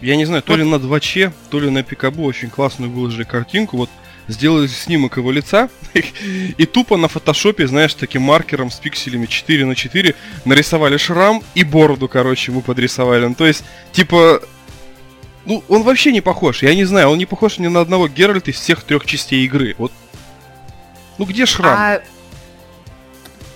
Я 0.00 0.16
не 0.16 0.24
знаю, 0.24 0.42
то 0.42 0.52
вот. 0.52 0.58
ли 0.58 0.64
на 0.64 0.76
2Ч, 0.76 1.32
то 1.50 1.60
ли 1.60 1.70
на 1.70 1.82
Пикабу 1.82 2.24
очень 2.24 2.50
классную 2.50 2.90
выложили 2.90 3.24
картинку. 3.24 3.76
Вот 3.76 3.90
сделали 4.28 4.66
снимок 4.66 5.16
его 5.16 5.30
лица 5.30 5.68
и 5.94 6.66
тупо 6.66 6.96
на 6.96 7.08
фотошопе, 7.08 7.66
знаешь, 7.66 7.94
таким 7.94 8.22
маркером 8.22 8.70
с 8.70 8.76
пикселями 8.76 9.26
4 9.26 9.66
на 9.66 9.74
4 9.74 10.14
нарисовали 10.44 10.96
шрам 10.96 11.42
и 11.54 11.64
бороду, 11.64 12.08
короче, 12.08 12.52
ему 12.52 12.62
подрисовали. 12.62 13.26
Ну, 13.26 13.34
то 13.34 13.46
есть, 13.46 13.64
типа, 13.92 14.40
ну, 15.44 15.62
он 15.68 15.82
вообще 15.82 16.12
не 16.12 16.20
похож. 16.20 16.62
Я 16.62 16.74
не 16.74 16.84
знаю, 16.84 17.08
он 17.08 17.18
не 17.18 17.26
похож 17.26 17.58
ни 17.58 17.66
на 17.66 17.80
одного 17.80 18.08
Геральта 18.08 18.50
из 18.50 18.56
всех 18.56 18.82
трех 18.82 19.04
частей 19.06 19.44
игры. 19.44 19.74
Вот. 19.78 19.92
Ну, 21.18 21.26
где 21.26 21.46
шрам? 21.46 21.76
А 21.76 22.02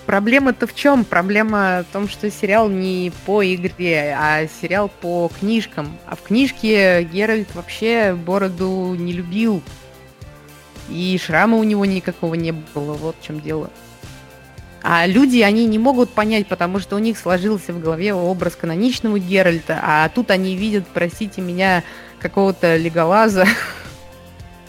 Проблема-то 0.08 0.66
в 0.66 0.74
чем? 0.74 1.04
Проблема 1.04 1.84
в 1.86 1.92
том, 1.92 2.08
что 2.08 2.30
сериал 2.30 2.70
не 2.70 3.12
по 3.26 3.44
игре, 3.44 4.16
а 4.18 4.46
сериал 4.46 4.88
по 4.88 5.30
книжкам. 5.38 5.98
А 6.06 6.16
в 6.16 6.22
книжке 6.22 7.02
Геральт 7.02 7.54
вообще 7.54 8.14
бороду 8.14 8.94
не 8.98 9.12
любил. 9.12 9.62
И 10.88 11.20
шрама 11.22 11.58
у 11.58 11.62
него 11.62 11.84
никакого 11.84 12.36
не 12.36 12.52
было. 12.52 12.94
Вот 12.94 13.16
в 13.20 13.22
чем 13.22 13.42
дело. 13.42 13.68
А 14.82 15.06
люди, 15.06 15.40
они 15.40 15.66
не 15.66 15.78
могут 15.78 16.08
понять, 16.08 16.46
потому 16.46 16.80
что 16.80 16.96
у 16.96 17.00
них 17.00 17.18
сложился 17.18 17.74
в 17.74 17.80
голове 17.82 18.14
образ 18.14 18.56
каноничного 18.56 19.18
Геральта, 19.18 19.78
а 19.82 20.08
тут 20.08 20.30
они 20.30 20.56
видят, 20.56 20.86
простите 20.94 21.42
меня, 21.42 21.84
какого-то 22.18 22.78
леголаза. 22.78 23.46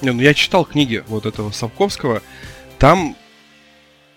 Не, 0.02 0.12
ну 0.12 0.22
я 0.22 0.34
читал 0.34 0.66
книги 0.66 1.02
вот 1.08 1.26
этого 1.26 1.52
Савковского. 1.52 2.22
Там, 2.78 3.16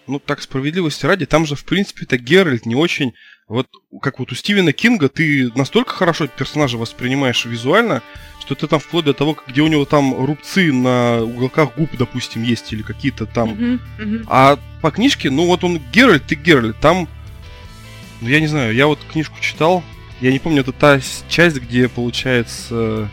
ну 0.06 0.18
так 0.18 0.42
справедливости 0.42 1.06
ради, 1.06 1.26
там 1.26 1.46
же, 1.46 1.56
в 1.56 1.64
принципе, 1.64 2.04
это 2.04 2.18
Геральт 2.18 2.66
не 2.66 2.74
очень... 2.74 3.14
Вот 3.48 3.66
как 4.00 4.18
вот 4.18 4.32
у 4.32 4.34
Стивена 4.34 4.72
Кинга 4.72 5.08
ты 5.10 5.50
настолько 5.54 5.92
хорошо 5.92 6.26
персонажа 6.26 6.78
воспринимаешь 6.78 7.44
визуально, 7.44 8.00
что 8.40 8.54
ты 8.54 8.66
там 8.66 8.80
вплоть 8.80 9.04
до 9.04 9.12
того, 9.12 9.36
где 9.46 9.60
у 9.60 9.66
него 9.66 9.84
там 9.84 10.14
рубцы 10.24 10.72
на 10.72 11.22
уголках 11.22 11.76
губ, 11.76 11.90
допустим, 11.98 12.44
есть, 12.44 12.72
или 12.72 12.82
какие-то 12.82 13.26
там. 13.26 13.50
Uh-huh, 13.50 13.80
uh-huh. 13.98 14.26
А 14.28 14.58
по 14.80 14.90
книжке, 14.90 15.28
ну 15.28 15.46
вот 15.46 15.64
он 15.64 15.82
Геральт, 15.92 16.24
ты 16.24 16.34
Геральт, 16.34 16.78
там, 16.80 17.08
ну 18.20 18.28
я 18.28 18.40
не 18.40 18.46
знаю, 18.46 18.74
я 18.74 18.86
вот 18.86 19.00
книжку 19.10 19.36
читал, 19.40 19.82
я 20.22 20.32
не 20.32 20.38
помню, 20.38 20.62
это 20.62 20.72
та 20.72 21.00
часть, 21.28 21.58
где, 21.58 21.88
получается, 21.88 23.10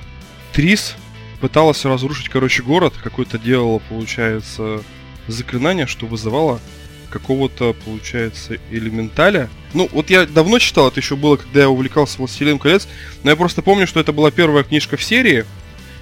Трис 0.53 0.95
пыталась 1.41 1.83
разрушить, 1.83 2.29
короче, 2.29 2.63
город, 2.63 2.93
какой-то 3.03 3.37
делала, 3.37 3.79
получается, 3.89 4.83
заклинание, 5.27 5.85
что 5.85 6.05
вызывало 6.05 6.61
какого-то, 7.09 7.75
получается, 7.85 8.57
элементаля. 8.71 9.49
Ну, 9.73 9.89
вот 9.91 10.09
я 10.09 10.25
давно 10.25 10.59
читал, 10.59 10.87
это 10.87 10.99
еще 10.99 11.15
было, 11.15 11.37
когда 11.37 11.61
я 11.61 11.69
увлекался 11.69 12.17
«Властелином 12.17 12.59
колец», 12.59 12.87
но 13.23 13.29
я 13.29 13.35
просто 13.35 13.61
помню, 13.61 13.87
что 13.87 13.99
это 13.99 14.13
была 14.13 14.31
первая 14.31 14.63
книжка 14.63 14.97
в 14.97 15.03
серии, 15.03 15.45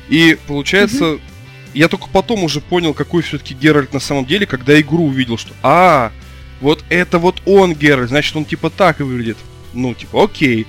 и, 0.09 0.37
получается, 0.47 1.03
mm-hmm. 1.03 1.21
я 1.73 1.87
только 1.87 2.07
потом 2.07 2.43
уже 2.43 2.61
понял, 2.61 2.93
какой 2.93 3.23
все-таки 3.23 3.53
Геральт 3.53 3.93
на 3.93 3.99
самом 3.99 4.25
деле, 4.25 4.45
когда 4.45 4.79
игру 4.79 5.05
увидел, 5.05 5.37
что 5.37 5.53
«А, 5.63 6.11
вот 6.61 6.83
это 6.89 7.19
вот 7.19 7.41
он 7.45 7.73
Геральт, 7.73 8.09
значит, 8.09 8.35
он 8.35 8.45
типа 8.45 8.69
так 8.69 8.99
и 8.99 9.03
выглядит». 9.03 9.37
Ну, 9.73 9.93
типа, 9.93 10.23
окей. 10.23 10.65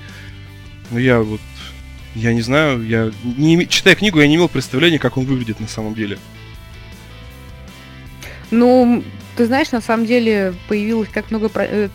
Но 0.91 0.99
я 0.99 1.21
вот 1.21 1.41
я 2.15 2.33
не 2.33 2.43
знаю, 2.43 2.85
я 2.85 3.13
не 3.23 3.67
читая 3.69 3.95
книгу, 3.95 4.21
я 4.21 4.27
не 4.27 4.35
имел 4.35 4.49
представления, 4.49 4.99
как 4.99 5.17
он 5.17 5.25
выглядит 5.25 5.61
на 5.61 5.69
самом 5.69 5.95
деле. 5.95 6.19
Ну, 8.51 9.05
ты 9.39 9.47
знаешь, 9.47 9.71
на 9.71 9.81
самом 9.81 10.05
деле 10.05 10.53
появилось 10.67 11.09
как 11.11 11.31
много... 11.31 11.49
Э, 11.55 11.89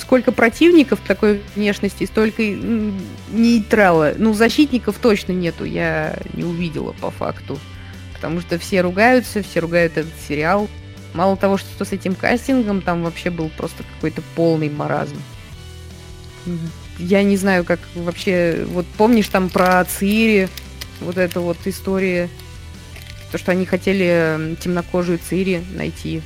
сколько 0.00 0.32
противников 0.32 0.98
такой 1.06 1.40
внешности, 1.54 2.06
столько 2.06 2.42
нейтрала. 2.42 4.14
Ну, 4.18 4.34
защитников 4.34 4.98
точно 4.98 5.30
нету, 5.30 5.64
я 5.64 6.18
не 6.32 6.42
увидела 6.42 6.90
по 6.90 7.12
факту. 7.12 7.56
Потому 8.14 8.40
что 8.40 8.58
все 8.58 8.80
ругаются, 8.80 9.44
все 9.44 9.60
ругают 9.60 9.96
этот 9.96 10.12
сериал. 10.26 10.68
Мало 11.12 11.36
того, 11.36 11.56
что 11.56 11.84
с 11.84 11.92
этим 11.92 12.16
кастингом, 12.16 12.82
там 12.82 13.04
вообще 13.04 13.30
был 13.30 13.48
просто 13.56 13.84
какой-то 13.94 14.20
полный 14.34 14.70
маразм. 14.70 15.22
Я 16.98 17.22
не 17.22 17.36
знаю, 17.36 17.64
как 17.64 17.78
вообще... 17.94 18.66
Вот 18.70 18.86
помнишь 18.98 19.28
там 19.28 19.50
про 19.50 19.84
Цири, 19.84 20.48
вот 21.00 21.16
эта 21.16 21.38
вот 21.38 21.58
история 21.66 22.28
то, 23.34 23.38
что 23.38 23.50
они 23.50 23.66
хотели 23.66 24.56
темнокожую 24.60 25.18
Цири 25.18 25.60
найти. 25.74 26.22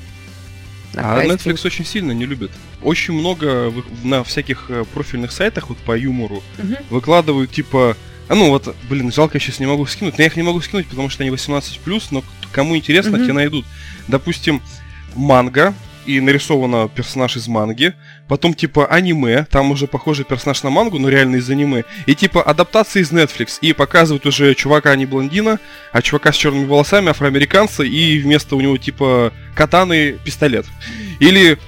На 0.92 1.14
а 1.14 1.22
кастинг. 1.22 1.40
Netflix 1.40 1.66
очень 1.66 1.86
сильно 1.86 2.12
не 2.12 2.26
любит. 2.26 2.50
Очень 2.82 3.14
много 3.14 3.72
на 4.04 4.22
всяких 4.24 4.66
э, 4.68 4.84
профильных 4.92 5.32
сайтах 5.32 5.70
вот 5.70 5.78
по 5.78 5.96
юмору 5.96 6.42
угу. 6.58 6.76
выкладывают 6.90 7.50
типа 7.50 7.96
а 8.28 8.34
ну 8.34 8.50
вот, 8.50 8.76
блин, 8.90 9.10
жалко, 9.10 9.38
я 9.38 9.40
сейчас 9.40 9.58
не 9.58 9.64
могу 9.64 9.86
скинуть. 9.86 10.18
Но 10.18 10.22
я 10.22 10.26
их 10.26 10.36
не 10.36 10.42
могу 10.42 10.60
скинуть, 10.60 10.86
потому 10.86 11.08
что 11.08 11.22
они 11.22 11.32
18+, 11.32 11.78
но 12.10 12.22
кому 12.52 12.76
интересно, 12.76 13.16
угу. 13.16 13.24
те 13.24 13.32
найдут. 13.32 13.64
Допустим, 14.06 14.60
манга, 15.14 15.72
и 16.08 16.20
нарисовано 16.20 16.88
персонаж 16.88 17.36
из 17.36 17.48
манги. 17.48 17.92
Потом 18.28 18.54
типа 18.54 18.86
аниме, 18.86 19.46
там 19.50 19.70
уже 19.70 19.86
похожий 19.86 20.24
персонаж 20.24 20.62
на 20.62 20.70
мангу, 20.70 20.98
но 20.98 21.10
реально 21.10 21.36
из 21.36 21.50
аниме. 21.50 21.84
И 22.06 22.14
типа 22.14 22.42
адаптация 22.42 23.02
из 23.02 23.12
Netflix. 23.12 23.58
И 23.60 23.74
показывают 23.74 24.24
уже 24.24 24.54
чувака 24.54 24.96
не 24.96 25.04
блондина, 25.04 25.60
а 25.92 26.00
чувака 26.00 26.32
с 26.32 26.36
черными 26.36 26.64
волосами, 26.64 27.10
афроамериканца, 27.10 27.82
и 27.82 28.18
вместо 28.20 28.56
у 28.56 28.60
него 28.62 28.78
типа 28.78 29.34
катаны 29.54 30.12
пистолет. 30.24 30.64
Или 31.20 31.58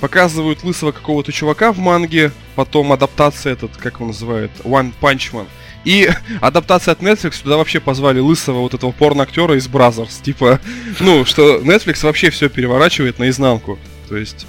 показывают 0.00 0.64
лысого 0.64 0.92
какого-то 0.92 1.32
чувака 1.32 1.72
в 1.72 1.78
манге, 1.78 2.30
потом 2.56 2.92
адаптация 2.92 3.54
этот, 3.54 3.76
как 3.78 3.94
его 3.94 4.08
называют, 4.08 4.52
One 4.64 4.92
Punch 5.00 5.32
Man. 5.32 5.46
И 5.88 6.06
адаптация 6.42 6.92
от 6.92 7.00
Netflix 7.00 7.42
туда 7.42 7.56
вообще 7.56 7.80
позвали 7.80 8.20
лысого 8.20 8.58
вот 8.58 8.74
этого 8.74 8.92
порно-актера 8.92 9.56
из 9.56 9.68
Brothers. 9.68 10.22
Типа, 10.22 10.60
ну, 11.00 11.24
что 11.24 11.60
Netflix 11.60 12.02
вообще 12.02 12.28
все 12.28 12.50
переворачивает 12.50 13.18
наизнанку. 13.18 13.78
То 14.06 14.18
есть, 14.18 14.46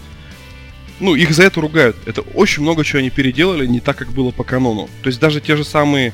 ну, 1.00 1.16
их 1.16 1.32
за 1.32 1.44
это 1.44 1.62
ругают. 1.62 1.96
Это 2.06 2.24
очень 2.34 2.64
много 2.64 2.84
чего 2.84 3.00
они 3.00 3.10
переделали 3.10 3.66
не 3.66 3.80
так, 3.80 3.96
как 3.96 4.10
было 4.12 4.32
по 4.32 4.44
канону. 4.44 4.90
То 5.02 5.08
есть 5.08 5.22
даже 5.22 5.40
те 5.40 5.56
же 5.56 5.64
самые, 5.64 6.12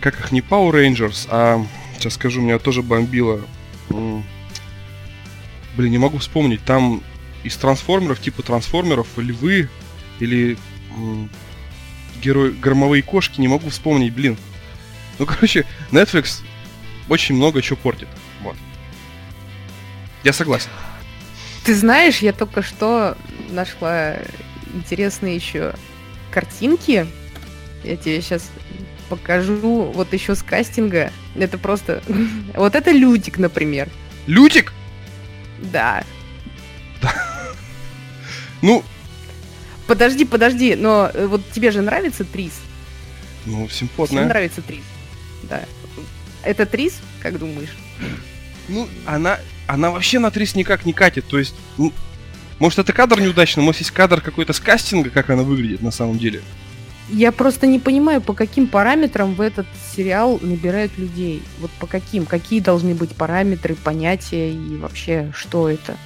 как 0.00 0.18
их 0.18 0.32
не 0.32 0.40
Power 0.40 0.72
Rangers, 0.72 1.28
а, 1.28 1.62
сейчас 1.98 2.14
скажу, 2.14 2.40
меня 2.40 2.58
тоже 2.58 2.80
бомбило. 2.80 3.42
Блин, 3.90 4.22
не 5.76 5.98
могу 5.98 6.16
вспомнить. 6.16 6.64
Там 6.64 7.02
из 7.44 7.54
трансформеров, 7.58 8.22
типа 8.22 8.42
трансформеров, 8.42 9.06
львы 9.18 9.68
или 10.18 10.56
герой 12.20 12.52
громовые 12.52 13.02
кошки, 13.02 13.40
не 13.40 13.48
могу 13.48 13.70
вспомнить, 13.70 14.12
блин. 14.12 14.36
Ну, 15.18 15.26
короче, 15.26 15.64
Netflix 15.90 16.42
очень 17.08 17.34
много 17.36 17.62
чего 17.62 17.76
портит. 17.76 18.08
Вот. 18.42 18.56
Я 20.24 20.32
согласен. 20.32 20.70
Ты 21.64 21.74
знаешь, 21.74 22.18
я 22.18 22.32
только 22.32 22.62
что 22.62 23.16
нашла 23.50 24.16
интересные 24.74 25.36
еще 25.36 25.74
картинки. 26.30 27.06
Я 27.84 27.96
тебе 27.96 28.20
сейчас 28.20 28.50
покажу 29.08 29.92
вот 29.94 30.12
еще 30.12 30.34
с 30.34 30.42
кастинга. 30.42 31.12
Это 31.34 31.58
просто... 31.58 32.02
вот 32.54 32.74
это 32.74 32.90
Лютик, 32.90 33.38
например. 33.38 33.88
Лютик? 34.26 34.72
Да. 35.58 36.04
Ну, 38.62 38.82
Подожди, 39.86 40.24
подожди, 40.24 40.74
но 40.74 41.10
э, 41.12 41.26
вот 41.26 41.42
тебе 41.52 41.70
же 41.70 41.80
нравится 41.80 42.24
Трис? 42.24 42.60
Ну, 43.44 43.68
симпотная. 43.68 44.18
Всем 44.18 44.28
нравится 44.28 44.62
Трис. 44.62 44.82
Да. 45.44 45.64
Это 46.42 46.66
Трис, 46.66 47.00
как 47.20 47.38
думаешь? 47.38 47.76
Ну, 48.68 48.88
она, 49.04 49.38
она 49.66 49.90
вообще 49.90 50.18
на 50.18 50.30
Трис 50.30 50.54
никак 50.54 50.84
не 50.84 50.92
катит. 50.92 51.26
То 51.26 51.38
есть, 51.38 51.54
ну, 51.78 51.92
может, 52.58 52.78
это 52.78 52.92
кадр 52.92 53.20
неудачный, 53.20 53.62
может, 53.62 53.80
есть 53.80 53.92
кадр 53.92 54.20
какой-то 54.20 54.52
с 54.52 54.60
кастинга, 54.60 55.10
как 55.10 55.30
она 55.30 55.42
выглядит 55.42 55.82
на 55.82 55.90
самом 55.90 56.18
деле. 56.18 56.42
Я 57.08 57.30
просто 57.30 57.68
не 57.68 57.78
понимаю, 57.78 58.20
по 58.20 58.34
каким 58.34 58.66
параметрам 58.66 59.32
в 59.34 59.40
этот 59.40 59.66
сериал 59.94 60.40
набирают 60.42 60.98
людей. 60.98 61.42
Вот 61.60 61.70
по 61.72 61.86
каким? 61.86 62.26
Какие 62.26 62.58
должны 62.58 62.94
быть 62.96 63.14
параметры, 63.14 63.76
понятия 63.76 64.50
и 64.50 64.76
вообще 64.76 65.30
что 65.32 65.68
это? 65.68 65.96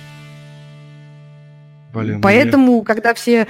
Блин, 1.92 2.20
поэтому, 2.20 2.72
блин. 2.74 2.84
когда 2.84 3.14
все, 3.14 3.48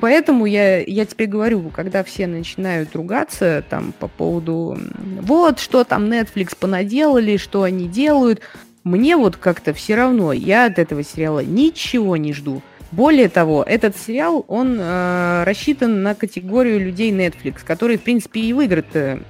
поэтому 0.00 0.44
я, 0.46 0.80
я 0.80 1.06
тебе 1.06 1.26
говорю, 1.26 1.70
когда 1.70 2.04
все 2.04 2.26
начинают 2.26 2.94
ругаться 2.94 3.64
там 3.68 3.92
по 3.98 4.08
поводу, 4.08 4.78
вот 5.22 5.58
что 5.58 5.84
там 5.84 6.04
Netflix 6.04 6.54
понаделали, 6.58 7.38
что 7.38 7.62
они 7.62 7.88
делают, 7.88 8.42
мне 8.84 9.16
вот 9.16 9.36
как-то 9.36 9.72
все 9.72 9.94
равно, 9.94 10.32
я 10.32 10.66
от 10.66 10.78
этого 10.78 11.02
сериала 11.02 11.40
ничего 11.40 12.16
не 12.16 12.32
жду. 12.32 12.62
Более 12.90 13.28
того, 13.28 13.62
этот 13.62 13.96
сериал, 13.96 14.44
он 14.48 14.78
э, 14.78 15.44
рассчитан 15.44 16.02
на 16.02 16.14
категорию 16.14 16.80
людей 16.80 17.12
Netflix, 17.12 17.58
которые, 17.64 17.98
в 17.98 18.02
принципе, 18.02 18.40
и 18.40 18.52
в 18.52 18.60
игры-то 18.62 19.20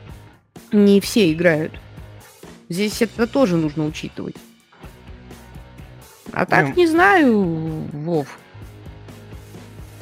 не 0.71 1.01
все 1.01 1.33
играют. 1.33 1.73
Здесь 2.69 3.03
это 3.03 3.27
тоже 3.27 3.57
нужно 3.57 3.85
учитывать. 3.87 4.37
А 6.33 6.47
так, 6.47 6.77
не 6.77 6.87
знаю, 6.87 7.43
Вов. 7.93 8.39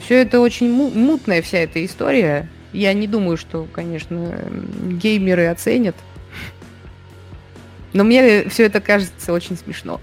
Все 0.07 0.23
это 0.23 0.39
очень 0.39 0.71
мутная 0.71 1.43
вся 1.43 1.59
эта 1.59 1.85
история. 1.85 2.49
Я 2.73 2.93
не 2.93 3.09
думаю, 3.09 3.37
что, 3.37 3.67
конечно, 3.73 4.39
геймеры 4.85 5.47
оценят. 5.47 5.97
Но 7.93 8.05
мне 8.05 8.49
все 8.49 8.67
это 8.67 8.81
кажется 8.81 9.33
очень 9.33 9.57
смешно. 9.57 10.01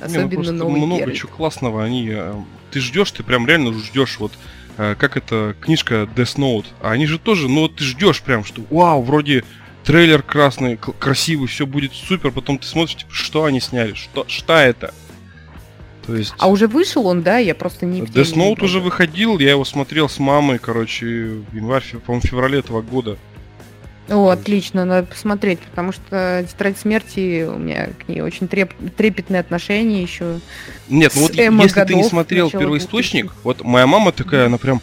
Особенно 0.00 0.42
не, 0.42 0.50
ну, 0.52 0.52
новый 0.66 0.80
много 0.82 1.00
Геральт. 1.00 1.18
чего 1.18 1.32
классного. 1.32 1.82
Они, 1.82 2.10
э, 2.12 2.32
ты 2.70 2.78
ждешь, 2.78 3.10
ты 3.10 3.24
прям 3.24 3.44
реально 3.44 3.72
ждешь. 3.72 4.20
Вот 4.20 4.34
э, 4.78 4.94
как 4.96 5.16
эта 5.16 5.56
книжка 5.60 6.08
Death 6.14 6.36
Note. 6.36 6.66
А 6.80 6.92
они 6.92 7.06
же 7.06 7.18
тоже, 7.18 7.48
ну 7.48 7.68
ты 7.68 7.82
ждешь 7.82 8.22
прям, 8.22 8.44
что 8.44 8.62
вау, 8.70 9.02
вроде 9.02 9.42
трейлер 9.82 10.22
красный, 10.22 10.76
красивый, 10.76 11.48
все 11.48 11.66
будет 11.66 11.92
супер. 11.92 12.30
Потом 12.30 12.56
ты 12.56 12.68
смотришь, 12.68 12.98
типа, 12.98 13.12
что 13.12 13.46
они 13.46 13.58
сняли, 13.58 13.94
что, 13.94 14.26
что 14.28 14.54
это? 14.54 14.94
То 16.10 16.16
есть... 16.16 16.34
А 16.38 16.48
уже 16.48 16.66
вышел 16.66 17.06
он, 17.06 17.22
да? 17.22 17.38
Я 17.38 17.54
просто 17.54 17.86
не... 17.86 18.00
Death 18.00 18.34
Note 18.34 18.64
уже 18.64 18.80
выходил, 18.80 19.38
я 19.38 19.50
его 19.50 19.64
смотрел 19.64 20.08
с 20.08 20.18
мамой, 20.18 20.58
короче, 20.58 21.06
в 21.06 21.54
январь, 21.54 21.84
по-моему, 22.04 22.26
феврале 22.26 22.58
этого 22.58 22.82
года. 22.82 23.16
О, 24.08 24.28
отлично, 24.30 24.84
надо 24.84 25.06
посмотреть, 25.06 25.60
потому 25.60 25.92
что 25.92 26.44
«Тетрадь 26.50 26.76
смерти» 26.76 27.44
у 27.44 27.58
меня 27.58 27.90
к 27.90 28.08
ней 28.08 28.22
очень 28.22 28.48
треп... 28.48 28.72
трепетные 28.96 29.38
отношения 29.38 30.02
еще. 30.02 30.40
Нет, 30.88 31.12
ну 31.14 31.22
вот 31.22 31.34
если 31.36 31.84
ты 31.84 31.94
не 31.94 32.02
смотрел 32.02 32.50
первоисточник, 32.50 33.32
вот 33.44 33.62
моя 33.62 33.86
мама 33.86 34.10
такая, 34.10 34.46
она 34.46 34.58
прям, 34.58 34.82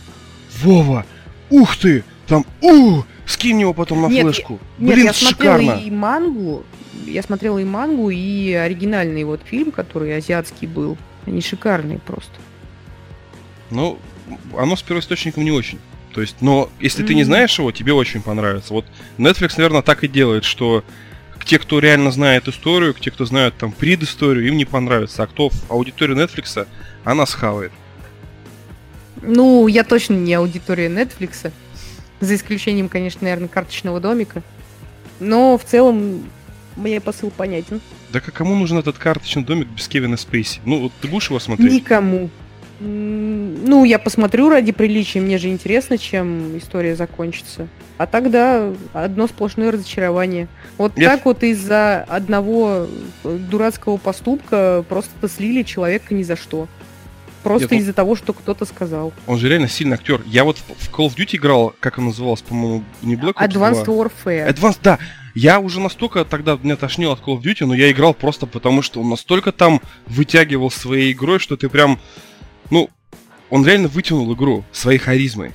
Вова, 0.61 1.05
ух 1.49 1.75
ты, 1.75 2.05
там, 2.25 2.45
у, 2.61 3.01
скинь 3.25 3.59
его 3.59 3.73
потом 3.73 4.01
на 4.01 4.07
нет, 4.07 4.23
флешку. 4.23 4.59
Я, 4.79 4.85
Блин, 4.85 5.05
нет, 5.07 5.07
я 5.07 5.13
шикарно. 5.13 5.57
смотрела 5.57 5.87
и 5.87 5.91
мангу, 5.91 6.63
я 7.05 7.21
смотрела 7.21 7.57
и 7.57 7.65
мангу, 7.65 8.09
и 8.09 8.53
оригинальный 8.53 9.25
вот 9.25 9.41
фильм, 9.43 9.71
который 9.71 10.15
азиатский 10.15 10.69
был. 10.69 10.97
Они 11.27 11.41
шикарные 11.41 11.99
просто. 11.99 12.33
Ну, 13.69 13.99
оно 14.57 14.75
с 14.75 14.81
первоисточником 14.81 15.43
не 15.43 15.51
очень. 15.51 15.79
То 16.13 16.21
есть, 16.21 16.37
но 16.41 16.69
если 16.79 17.03
mm-hmm. 17.03 17.07
ты 17.07 17.15
не 17.15 17.23
знаешь 17.25 17.59
его, 17.59 17.71
тебе 17.71 17.93
очень 17.93 18.21
понравится. 18.21 18.73
Вот 18.73 18.85
Netflix, 19.17 19.53
наверное, 19.57 19.81
так 19.81 20.03
и 20.03 20.07
делает, 20.07 20.45
что 20.45 20.83
те, 21.45 21.59
кто 21.59 21.79
реально 21.79 22.11
знает 22.11 22.47
историю, 22.47 22.93
те, 22.93 23.11
кто 23.11 23.25
знают 23.25 23.55
там 23.57 23.71
предысторию, 23.71 24.47
им 24.47 24.57
не 24.57 24.65
понравится. 24.65 25.23
А 25.23 25.27
кто 25.27 25.49
в 25.49 25.69
аудиторию 25.69 26.17
Netflix, 26.17 26.65
она 27.03 27.25
схавает. 27.25 27.71
Ну, 29.21 29.67
я 29.67 29.83
точно 29.83 30.13
не 30.13 30.33
аудитория 30.33 30.87
Netflix. 30.87 31.51
За 32.19 32.35
исключением, 32.35 32.89
конечно, 32.89 33.21
наверное, 33.23 33.47
карточного 33.47 33.99
домика. 33.99 34.41
Но 35.19 35.57
в 35.57 35.63
целом 35.63 36.23
мне 36.77 37.01
посыл 37.01 37.29
понятен. 37.29 37.81
Да 38.11 38.19
как 38.19 38.33
кому 38.33 38.55
нужен 38.55 38.77
этот 38.77 38.97
карточный 38.97 39.43
домик 39.43 39.67
без 39.67 39.87
Кевина 39.87 40.15
Спейси? 40.17 40.61
Ну, 40.65 40.83
вот 40.83 40.93
ты 41.01 41.07
будешь 41.07 41.29
его 41.29 41.39
смотреть? 41.39 41.73
Никому. 41.73 42.29
Ну, 42.79 43.83
я 43.85 43.97
посмотрю 43.97 44.49
ради 44.49 44.71
приличия, 44.71 45.19
мне 45.19 45.39
же 45.39 45.49
интересно, 45.49 45.97
чем 45.97 46.55
история 46.57 46.95
закончится. 46.95 47.67
А 47.97 48.05
тогда 48.05 48.71
одно 48.93 49.25
сплошное 49.27 49.71
разочарование. 49.71 50.47
Вот 50.77 50.95
я... 50.95 51.09
так 51.09 51.25
вот 51.25 51.41
из-за 51.41 52.03
одного 52.03 52.85
э, 53.23 53.37
дурацкого 53.49 53.97
поступка 53.97 54.85
просто 54.87 55.27
слили 55.27 55.63
человека 55.63 56.13
ни 56.13 56.21
за 56.21 56.35
что. 56.35 56.67
Просто 57.43 57.75
Нет, 57.75 57.83
из-за 57.83 57.93
того, 57.93 58.15
что 58.15 58.33
кто-то 58.33 58.65
сказал. 58.65 59.13
Он 59.25 59.37
же 59.37 59.47
реально 59.47 59.69
сильный 59.69 59.95
актер. 59.95 60.21
Я 60.25 60.43
вот 60.43 60.57
в 60.57 60.93
Call 60.93 61.07
of 61.07 61.15
Duty 61.15 61.37
играл, 61.37 61.73
как 61.79 61.97
он 61.97 62.05
назывался, 62.05 62.43
по-моему, 62.43 62.83
не 63.01 63.15
Black 63.15 63.35
Ops 63.35 63.47
Advanced 63.47 63.85
2. 63.85 63.93
Warfare. 63.93 64.49
Advanced, 64.49 64.79
да. 64.83 64.99
Я 65.35 65.59
уже 65.59 65.79
настолько 65.79 66.25
тогда 66.25 66.57
меня 66.61 66.75
тошнило 66.75 67.13
от 67.13 67.21
Call 67.21 67.37
of 67.37 67.41
Duty, 67.41 67.65
но 67.65 67.73
я 67.73 67.91
играл 67.91 68.13
просто 68.13 68.47
потому, 68.47 68.81
что 68.81 69.01
он 69.01 69.09
настолько 69.09 69.51
там 69.51 69.81
вытягивал 70.07 70.71
своей 70.71 71.13
игрой, 71.13 71.39
что 71.39 71.55
ты 71.57 71.69
прям 71.69 71.99
ну, 72.69 72.89
он 73.49 73.65
реально 73.65 73.87
вытянул 73.87 74.33
игру 74.33 74.65
своей 74.71 74.99
харизмой. 74.99 75.51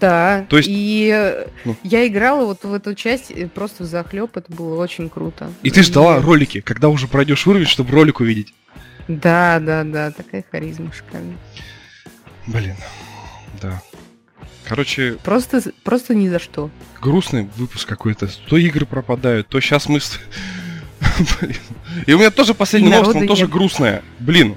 Да, 0.00 0.46
То 0.48 0.56
есть... 0.56 0.68
и 0.70 1.44
ну. 1.66 1.76
я 1.82 2.06
играла 2.06 2.46
вот 2.46 2.64
в 2.64 2.72
эту 2.72 2.94
часть 2.94 3.32
просто 3.52 3.84
в 3.84 3.86
захлеб, 3.86 4.34
это 4.34 4.50
было 4.50 4.80
очень 4.80 5.10
круто. 5.10 5.52
И 5.62 5.70
ты 5.70 5.82
ждала 5.82 6.16
и... 6.16 6.20
ролики, 6.20 6.62
когда 6.62 6.88
уже 6.88 7.06
пройдешь 7.06 7.46
уровень, 7.46 7.66
чтобы 7.66 7.92
ролик 7.92 8.20
увидеть. 8.20 8.54
Да, 9.18 9.58
да, 9.60 9.84
да, 9.84 10.10
такая 10.12 10.44
харизма 10.50 10.92
шикарная. 10.92 11.36
Блин, 12.46 12.76
да. 13.60 13.82
Короче... 14.66 15.18
Просто, 15.24 15.62
просто 15.82 16.14
ни 16.14 16.28
за 16.28 16.38
что. 16.38 16.70
Грустный 17.00 17.50
выпуск 17.56 17.88
какой-то. 17.88 18.28
То 18.48 18.56
игры 18.56 18.86
пропадают, 18.86 19.48
то 19.48 19.60
сейчас 19.60 19.88
мы... 19.88 19.98
И 22.06 22.12
у 22.12 22.18
меня 22.18 22.30
тоже 22.30 22.54
последняя 22.54 22.90
новость, 22.90 23.16
она 23.16 23.26
тоже 23.26 23.48
грустная. 23.48 24.02
Блин, 24.20 24.56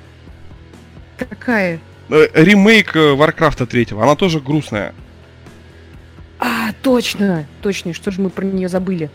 Какая? 1.17 1.79
Э, 2.09 2.27
ремейк 2.33 2.95
Варкрафта 2.95 3.63
э, 3.63 3.67
третьего, 3.67 4.03
она 4.03 4.15
тоже 4.15 4.39
грустная. 4.39 4.93
А, 6.39 6.73
точно, 6.81 7.45
точно, 7.61 7.93
что 7.93 8.11
же 8.11 8.21
мы 8.21 8.29
про 8.29 8.43
нее 8.43 8.67
забыли? 8.67 9.09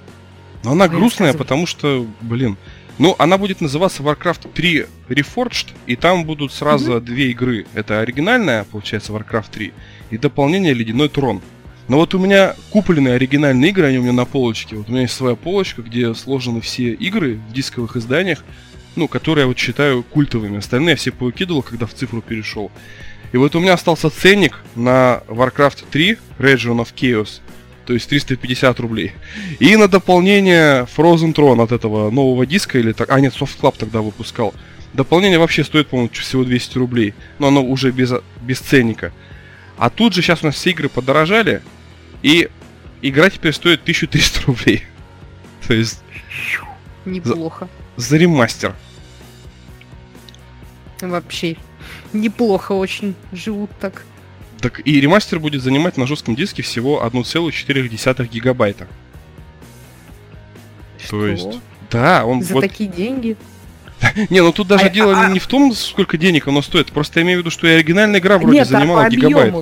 Но 0.64 0.72
она 0.72 0.88
грустная, 0.88 1.34
потому 1.34 1.66
что, 1.66 2.06
блин, 2.20 2.56
ну, 2.98 3.14
она 3.18 3.38
будет 3.38 3.60
называться 3.60 4.02
Warcraft 4.02 4.52
3 4.52 4.86
Reforged, 5.08 5.68
и 5.86 5.96
там 5.96 6.24
будут 6.24 6.52
сразу 6.52 6.94
mm-hmm. 6.94 7.00
две 7.00 7.30
игры. 7.30 7.66
Это 7.74 8.00
оригинальная, 8.00 8.64
получается, 8.64 9.12
Warcraft 9.12 9.50
3, 9.52 9.72
и 10.10 10.18
дополнение 10.18 10.74
Ледяной 10.74 11.08
Трон. 11.08 11.40
Но 11.88 11.96
вот 11.96 12.14
у 12.14 12.18
меня 12.18 12.54
купленные 12.70 13.14
оригинальные 13.14 13.70
игры, 13.70 13.86
они 13.86 13.98
у 13.98 14.02
меня 14.02 14.12
на 14.12 14.26
полочке. 14.26 14.76
Вот 14.76 14.88
у 14.88 14.92
меня 14.92 15.02
есть 15.02 15.14
своя 15.14 15.36
полочка, 15.36 15.80
где 15.80 16.12
сложены 16.14 16.60
все 16.60 16.92
игры 16.92 17.40
в 17.48 17.52
дисковых 17.52 17.96
изданиях 17.96 18.44
ну, 18.98 19.08
которые 19.08 19.42
я 19.44 19.46
вот 19.48 19.56
считаю 19.56 20.02
культовыми. 20.02 20.58
Остальные 20.58 20.90
я 20.90 20.96
все 20.96 21.12
повыкидывал, 21.12 21.62
когда 21.62 21.86
в 21.86 21.94
цифру 21.94 22.20
перешел. 22.20 22.70
И 23.32 23.36
вот 23.36 23.54
у 23.54 23.60
меня 23.60 23.74
остался 23.74 24.10
ценник 24.10 24.58
на 24.74 25.22
Warcraft 25.28 25.84
3 25.90 26.18
Region 26.38 26.78
of 26.84 26.88
Chaos, 26.94 27.40
то 27.88 27.94
есть 27.94 28.06
350 28.10 28.80
рублей. 28.80 29.12
И 29.60 29.74
на 29.74 29.88
дополнение 29.88 30.86
Frozen 30.94 31.34
Throne 31.34 31.62
от 31.62 31.72
этого 31.72 32.10
нового 32.10 32.44
диска, 32.44 32.78
или 32.78 32.92
так, 32.92 33.10
а 33.10 33.18
нет, 33.18 33.32
Soft 33.32 33.58
Club 33.58 33.76
тогда 33.78 34.02
выпускал. 34.02 34.52
Дополнение 34.92 35.38
вообще 35.38 35.64
стоит, 35.64 35.88
по-моему, 35.88 36.10
всего 36.12 36.44
200 36.44 36.76
рублей, 36.76 37.14
но 37.38 37.48
оно 37.48 37.64
уже 37.64 37.90
без, 37.90 38.12
без 38.42 38.58
ценника. 38.58 39.10
А 39.78 39.88
тут 39.88 40.12
же 40.12 40.20
сейчас 40.20 40.42
у 40.42 40.46
нас 40.48 40.56
все 40.56 40.68
игры 40.68 40.90
подорожали, 40.90 41.62
и 42.20 42.50
игра 43.00 43.30
теперь 43.30 43.54
стоит 43.54 43.80
1300 43.80 44.42
рублей. 44.46 44.82
То 45.66 45.72
есть... 45.72 46.02
Неплохо. 47.06 47.70
За, 47.96 48.08
за 48.10 48.16
ремастер. 48.18 48.74
Вообще 51.00 51.56
неплохо 52.12 52.72
очень 52.72 53.14
живут 53.32 53.70
так. 53.80 54.04
Так 54.60 54.86
и 54.86 55.00
ремастер 55.00 55.38
будет 55.38 55.62
занимать 55.62 55.96
на 55.96 56.06
жестком 56.06 56.34
диске 56.34 56.62
всего 56.62 57.02
1,4 57.04 58.26
гигабайта. 58.28 58.88
Что? 60.98 61.20
То 61.20 61.26
есть, 61.26 61.60
да, 61.90 62.24
он 62.24 62.42
За 62.42 62.54
вот... 62.54 62.60
такие 62.62 62.90
деньги? 62.90 63.36
Не, 64.30 64.40
ну 64.42 64.52
тут 64.52 64.68
даже 64.68 64.86
а, 64.86 64.90
дело 64.90 65.18
а, 65.18 65.28
не 65.28 65.38
в 65.38 65.46
том, 65.46 65.72
сколько 65.72 66.16
денег 66.16 66.46
оно 66.48 66.62
стоит. 66.62 66.92
Просто 66.92 67.20
я 67.20 67.24
имею 67.24 67.38
в 67.38 67.40
виду, 67.42 67.50
что 67.50 67.66
и 67.66 67.70
оригинальная 67.70 68.20
игра 68.20 68.38
вроде 68.38 68.58
нет, 68.58 68.66
а 68.66 68.70
занимала 68.70 69.04
а 69.04 69.10
гигабайт. 69.10 69.54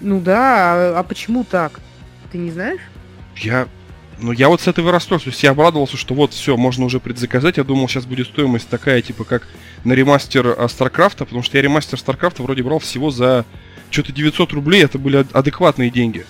Ну 0.00 0.20
да, 0.20 0.74
а, 0.74 0.98
а 0.98 1.02
почему 1.02 1.44
так? 1.44 1.80
Ты 2.32 2.38
не 2.38 2.50
знаешь? 2.50 2.80
Я 3.36 3.68
ну, 4.22 4.32
я 4.32 4.48
вот 4.48 4.60
с 4.60 4.68
этого 4.68 4.92
расстроился. 4.92 5.26
То 5.26 5.30
есть 5.30 5.42
я 5.42 5.50
обрадовался, 5.50 5.96
что 5.96 6.14
вот 6.14 6.32
все, 6.32 6.56
можно 6.56 6.84
уже 6.84 7.00
предзаказать. 7.00 7.56
Я 7.56 7.64
думал, 7.64 7.88
сейчас 7.88 8.04
будет 8.04 8.26
стоимость 8.26 8.68
такая, 8.68 9.00
типа, 9.02 9.24
как 9.24 9.48
на 9.84 9.92
ремастер 9.92 10.56
Старкрафта, 10.68 11.24
потому 11.24 11.42
что 11.42 11.56
я 11.56 11.62
ремастер 11.62 11.98
Старкрафта 11.98 12.42
вроде 12.42 12.62
брал 12.62 12.78
всего 12.80 13.10
за 13.10 13.44
что-то 13.90 14.12
900 14.12 14.52
рублей. 14.52 14.84
Это 14.84 14.98
были 14.98 15.26
адекватные 15.32 15.90
деньги. 15.90 16.24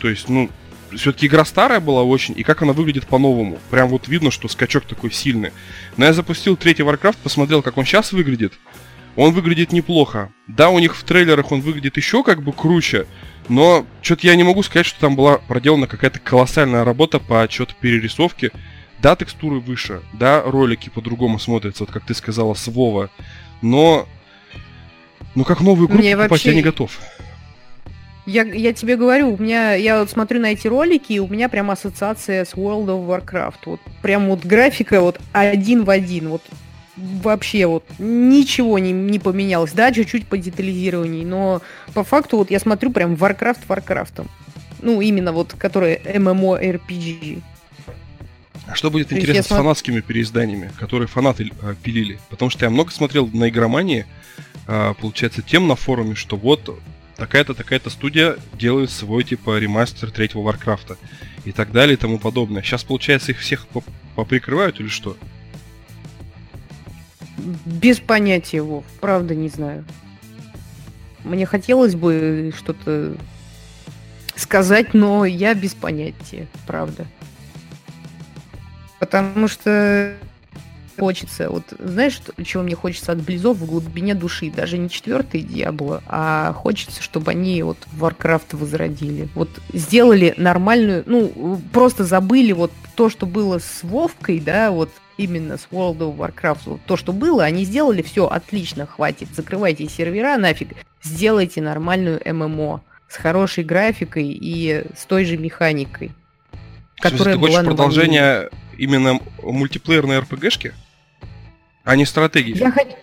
То 0.00 0.08
есть, 0.08 0.28
ну, 0.28 0.50
все-таки 0.96 1.26
игра 1.26 1.44
старая 1.44 1.80
была 1.80 2.02
очень, 2.02 2.34
и 2.36 2.42
как 2.42 2.62
она 2.62 2.72
выглядит 2.72 3.06
по-новому. 3.06 3.58
Прям 3.70 3.88
вот 3.88 4.08
видно, 4.08 4.30
что 4.30 4.48
скачок 4.48 4.84
такой 4.84 5.10
сильный. 5.10 5.52
Но 5.96 6.04
я 6.04 6.12
запустил 6.12 6.56
третий 6.56 6.82
Warcraft, 6.82 7.18
посмотрел, 7.22 7.62
как 7.62 7.76
он 7.78 7.84
сейчас 7.84 8.12
выглядит. 8.12 8.52
Он 9.16 9.32
выглядит 9.32 9.72
неплохо. 9.72 10.32
Да, 10.48 10.70
у 10.70 10.78
них 10.78 10.96
в 10.96 11.04
трейлерах 11.04 11.52
он 11.52 11.60
выглядит 11.60 11.96
еще 11.96 12.24
как 12.24 12.42
бы 12.42 12.52
круче, 12.52 13.06
но 13.48 13.86
что-то 14.02 14.26
я 14.26 14.34
не 14.34 14.42
могу 14.42 14.62
сказать, 14.62 14.86
что 14.86 15.00
там 15.00 15.14
была 15.16 15.38
проделана 15.38 15.86
какая-то 15.86 16.18
колоссальная 16.18 16.84
работа 16.84 17.20
по 17.20 17.46
что-то 17.48 17.74
перерисовке. 17.80 18.50
Да, 19.00 19.16
текстуры 19.16 19.60
выше, 19.60 20.02
да, 20.14 20.42
ролики 20.42 20.88
по-другому 20.88 21.38
смотрятся, 21.38 21.84
вот 21.84 21.92
как 21.92 22.06
ты 22.06 22.14
сказала, 22.14 22.54
с 22.54 22.66
Вова. 22.68 23.10
Но, 23.60 24.08
ну 25.34 25.44
как 25.44 25.60
новую 25.60 25.88
игру 25.88 25.98
Мне 25.98 26.16
покупать 26.16 26.30
вообще... 26.30 26.50
я 26.50 26.54
не 26.54 26.62
готов. 26.62 26.98
Я, 28.26 28.42
я 28.42 28.72
тебе 28.72 28.96
говорю, 28.96 29.34
у 29.34 29.36
меня, 29.36 29.74
я 29.74 30.00
вот 30.00 30.10
смотрю 30.10 30.40
на 30.40 30.52
эти 30.52 30.66
ролики, 30.66 31.12
и 31.12 31.18
у 31.18 31.28
меня 31.28 31.50
прям 31.50 31.70
ассоциация 31.70 32.46
с 32.46 32.54
World 32.54 32.86
of 32.86 33.06
Warcraft. 33.06 33.58
Вот 33.66 33.80
прям 34.00 34.28
вот 34.28 34.46
графика 34.46 35.02
вот 35.02 35.20
один 35.32 35.84
в 35.84 35.90
один. 35.90 36.30
Вот 36.30 36.42
вообще 36.96 37.66
вот 37.66 37.84
ничего 37.98 38.78
не, 38.78 38.92
не 38.92 39.18
поменялось. 39.18 39.72
Да, 39.72 39.92
чуть-чуть 39.92 40.26
по 40.26 40.38
детализированию, 40.38 41.26
но 41.26 41.60
по 41.92 42.02
факту 42.02 42.38
вот 42.38 42.50
я 42.50 42.58
смотрю 42.60 42.92
прям 42.92 43.14
Warcraft 43.14 43.66
Warcraft. 43.68 44.26
Ну, 44.80 45.00
именно 45.00 45.32
вот, 45.32 45.54
которые 45.58 46.00
MMORPG. 46.04 47.42
А 48.66 48.74
что 48.74 48.90
будет 48.90 49.08
То 49.08 49.16
интересно 49.16 49.42
с 49.42 49.46
смотр... 49.46 49.62
фанатскими 49.62 50.00
переизданиями, 50.00 50.70
которые 50.78 51.08
фанаты 51.08 51.50
а, 51.62 51.74
пилили? 51.74 52.18
Потому 52.30 52.50
что 52.50 52.64
я 52.64 52.70
много 52.70 52.90
смотрел 52.90 53.26
на 53.26 53.48
игромании, 53.50 54.06
получается, 54.66 55.42
тем 55.42 55.68
на 55.68 55.76
форуме, 55.76 56.14
что 56.14 56.36
вот 56.36 56.78
такая-то, 57.16 57.54
такая-то 57.54 57.90
студия 57.90 58.36
делает 58.54 58.90
свой, 58.90 59.24
типа, 59.24 59.58
ремастер 59.58 60.10
третьего 60.10 60.42
Варкрафта 60.42 60.96
и 61.44 61.52
так 61.52 61.72
далее 61.72 61.94
и 61.94 61.98
тому 61.98 62.18
подобное. 62.18 62.62
Сейчас, 62.62 62.84
получается, 62.84 63.32
их 63.32 63.38
всех 63.38 63.66
поприкрывают 64.14 64.80
или 64.80 64.88
что? 64.88 65.16
Без 67.66 68.00
понятия 68.00 68.58
его, 68.58 68.84
правда 69.00 69.34
не 69.34 69.48
знаю. 69.48 69.84
Мне 71.24 71.46
хотелось 71.46 71.94
бы 71.94 72.52
что-то 72.56 73.16
сказать, 74.34 74.94
но 74.94 75.24
я 75.24 75.54
без 75.54 75.74
понятия, 75.74 76.48
правда. 76.66 77.06
Потому 78.98 79.48
что 79.48 80.16
хочется, 80.98 81.50
вот 81.50 81.64
знаешь, 81.78 82.20
чего 82.44 82.62
мне 82.62 82.74
хочется 82.74 83.12
от 83.12 83.22
Близов 83.22 83.58
в 83.58 83.66
глубине 83.66 84.14
души? 84.14 84.50
Даже 84.50 84.78
не 84.78 84.88
четвертый 84.90 85.42
Диабло, 85.42 86.02
а 86.06 86.52
хочется, 86.52 87.02
чтобы 87.02 87.30
они 87.32 87.62
вот 87.62 87.78
Warcraft 87.98 88.56
возродили. 88.56 89.28
Вот 89.34 89.48
сделали 89.72 90.34
нормальную, 90.36 91.02
ну, 91.06 91.60
просто 91.72 92.04
забыли 92.04 92.52
вот 92.52 92.72
то, 92.94 93.08
что 93.08 93.26
было 93.26 93.58
с 93.58 93.82
Вовкой, 93.82 94.40
да, 94.40 94.70
вот 94.70 94.90
именно 95.16 95.56
с 95.56 95.68
World 95.70 95.98
of 95.98 96.16
Warcraft, 96.16 96.60
вот 96.66 96.80
то, 96.86 96.96
что 96.96 97.12
было, 97.12 97.44
они 97.44 97.64
сделали 97.64 98.02
все 98.02 98.26
отлично, 98.26 98.86
хватит, 98.86 99.28
закрывайте 99.34 99.88
сервера 99.88 100.36
нафиг, 100.36 100.70
сделайте 101.02 101.60
нормальную 101.60 102.20
ММО 102.24 102.82
с 103.08 103.16
хорошей 103.16 103.64
графикой 103.64 104.26
и 104.28 104.84
с 104.96 105.04
той 105.06 105.24
же 105.24 105.36
механикой. 105.36 106.12
Которая 106.96 107.34
ты 107.34 107.40
была 107.40 107.50
хочешь 107.50 107.66
продолжение 107.66 108.50
именно 108.76 109.20
мультиплеерной 109.42 110.18
РПГшки? 110.20 110.74
А 111.84 111.96
не 111.96 112.06
стратегии? 112.06 112.56
Я 112.58 112.70
хочу... 112.70 112.96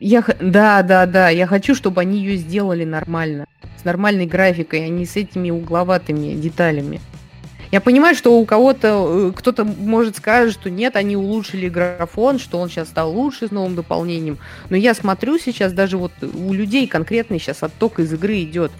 Я, 0.00 0.24
да, 0.40 0.82
да, 0.82 1.06
да. 1.06 1.28
Я 1.28 1.46
хочу, 1.46 1.74
чтобы 1.74 2.00
они 2.02 2.18
ее 2.18 2.36
сделали 2.36 2.84
нормально. 2.84 3.46
С 3.80 3.84
нормальной 3.84 4.26
графикой, 4.26 4.84
а 4.84 4.88
не 4.88 5.06
с 5.06 5.16
этими 5.16 5.50
угловатыми 5.50 6.34
деталями. 6.34 7.00
Я 7.70 7.80
понимаю, 7.80 8.14
что 8.14 8.38
у 8.38 8.44
кого-то, 8.46 9.30
э, 9.30 9.32
кто-то 9.36 9.64
может 9.64 10.16
сказать, 10.16 10.52
что 10.52 10.70
нет, 10.70 10.96
они 10.96 11.16
улучшили 11.16 11.68
графон, 11.68 12.38
что 12.38 12.58
он 12.58 12.70
сейчас 12.70 12.88
стал 12.88 13.12
лучше 13.12 13.48
с 13.48 13.50
новым 13.50 13.74
дополнением. 13.74 14.38
Но 14.70 14.76
я 14.76 14.94
смотрю 14.94 15.38
сейчас, 15.38 15.72
даже 15.72 15.98
вот 15.98 16.12
у 16.22 16.52
людей 16.52 16.86
конкретно 16.86 17.38
сейчас 17.38 17.62
отток 17.62 17.98
из 17.98 18.12
игры 18.12 18.40
идет. 18.42 18.72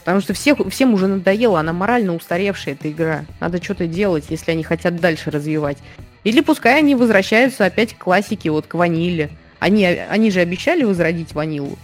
Потому 0.00 0.20
что 0.20 0.34
всех, 0.34 0.58
всем 0.68 0.94
уже 0.94 1.06
надоело, 1.06 1.60
она 1.60 1.72
морально 1.72 2.14
устаревшая, 2.14 2.74
эта 2.74 2.90
игра. 2.90 3.24
Надо 3.40 3.62
что-то 3.62 3.86
делать, 3.86 4.24
если 4.30 4.50
они 4.50 4.62
хотят 4.62 4.96
дальше 4.96 5.30
развивать. 5.30 5.78
Или 6.24 6.40
пускай 6.40 6.78
они 6.78 6.94
возвращаются 6.94 7.66
опять 7.66 7.94
к 7.94 7.98
классике, 7.98 8.50
вот 8.50 8.66
к 8.66 8.74
ваниле. 8.74 9.30
Они, 9.58 9.84
они 9.86 10.30
же 10.30 10.40
обещали 10.40 10.82
возродить 10.82 11.34
ванилу. 11.34 11.78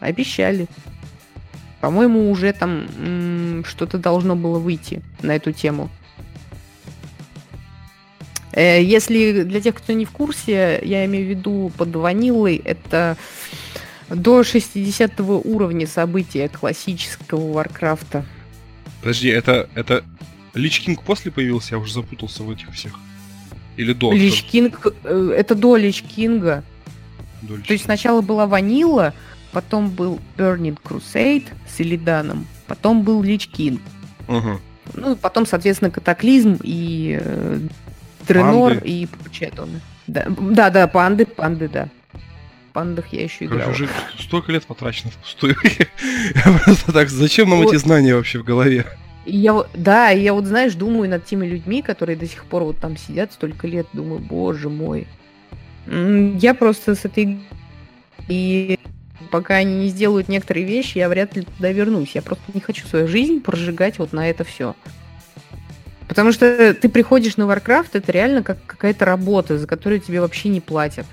Обещали. 0.00 0.66
По-моему, 1.80 2.30
уже 2.30 2.52
там 2.52 3.64
что-то 3.64 3.98
должно 3.98 4.34
было 4.34 4.58
выйти 4.58 5.02
на 5.22 5.36
эту 5.36 5.52
тему. 5.52 5.90
Э, 8.52 8.82
если 8.82 9.42
для 9.42 9.60
тех, 9.60 9.76
кто 9.76 9.92
не 9.92 10.04
в 10.04 10.10
курсе, 10.10 10.80
я 10.82 11.04
имею 11.04 11.26
в 11.26 11.30
виду 11.30 11.72
под 11.76 11.94
ванилой, 11.94 12.56
это 12.56 13.16
до 14.08 14.42
60 14.42 15.20
уровня 15.20 15.86
события 15.86 16.48
классического 16.48 17.52
Варкрафта. 17.52 18.24
Подожди, 19.00 19.28
это, 19.28 19.68
это 19.74 20.04
Lich 20.54 20.80
King 20.80 21.02
после 21.02 21.30
появился? 21.30 21.74
Я 21.74 21.78
уже 21.78 21.92
запутался 21.92 22.42
в 22.42 22.50
этих 22.50 22.72
всех. 22.72 22.98
Или 23.76 23.92
до? 23.92 24.12
Лич 24.12 24.42
Кинг, 24.44 24.86
э, 25.04 25.34
это 25.36 25.54
до 25.54 25.76
Lich 25.76 26.02
King 26.02 26.42
а. 26.42 26.62
До 27.42 27.56
Лич 27.56 27.66
То 27.66 27.72
есть 27.74 27.84
сначала 27.84 28.20
была 28.22 28.46
Ванила, 28.46 29.14
потом 29.52 29.90
был 29.90 30.20
Burning 30.36 30.78
Crusade 30.82 31.46
с 31.68 31.80
Илиданом, 31.80 32.46
потом 32.66 33.02
был 33.02 33.22
Лич 33.22 33.48
Кинг. 33.48 33.80
Угу. 34.28 34.60
Ну, 34.94 35.16
потом, 35.16 35.46
соответственно, 35.46 35.90
Катаклизм 35.90 36.58
и 36.62 37.18
э, 37.20 37.60
Дренор 38.26 38.78
и 38.84 39.06
прочее. 39.06 39.52
Да, 40.06 40.26
да, 40.28 40.70
да, 40.70 40.86
панды, 40.86 41.26
панды, 41.26 41.68
да 41.68 41.88
пандах 42.76 43.06
я 43.10 43.22
еще 43.22 43.46
играл. 43.46 43.70
Уже 43.70 43.88
столько 44.18 44.52
лет 44.52 44.66
потрачено 44.66 45.10
впустую. 45.10 45.56
Просто 46.64 46.92
так, 46.92 47.08
зачем 47.08 47.48
нам 47.48 47.62
эти 47.62 47.76
знания 47.76 48.14
вообще 48.14 48.38
в 48.38 48.44
голове? 48.44 48.84
Я, 49.26 49.64
да, 49.74 50.10
я 50.10 50.32
вот, 50.32 50.46
знаешь, 50.46 50.74
думаю 50.74 51.10
над 51.10 51.24
теми 51.24 51.46
людьми, 51.46 51.82
которые 51.82 52.16
до 52.16 52.26
сих 52.26 52.44
пор 52.44 52.62
вот 52.62 52.78
там 52.78 52.96
сидят 52.96 53.32
столько 53.32 53.66
лет, 53.66 53.88
думаю, 53.92 54.20
боже 54.20 54.70
мой. 54.70 55.08
Я 55.86 56.54
просто 56.54 56.94
с 56.94 57.04
этой... 57.04 57.40
И 58.28 58.78
пока 59.30 59.56
они 59.56 59.74
не 59.74 59.88
сделают 59.88 60.28
некоторые 60.28 60.64
вещи, 60.64 60.98
я 60.98 61.08
вряд 61.08 61.36
ли 61.36 61.42
туда 61.42 61.72
вернусь. 61.72 62.12
Я 62.14 62.22
просто 62.22 62.44
не 62.54 62.60
хочу 62.60 62.86
свою 62.86 63.08
жизнь 63.08 63.40
прожигать 63.40 63.98
вот 63.98 64.12
на 64.12 64.30
это 64.30 64.44
все. 64.44 64.76
Потому 66.08 66.30
что 66.30 66.72
ты 66.72 66.88
приходишь 66.88 67.36
на 67.36 67.42
Warcraft, 67.42 67.90
это 67.94 68.12
реально 68.12 68.42
как 68.44 68.64
какая-то 68.64 69.04
работа, 69.04 69.58
за 69.58 69.66
которую 69.66 70.00
тебе 70.00 70.20
вообще 70.20 70.48
не 70.48 70.60
платят. 70.60 71.06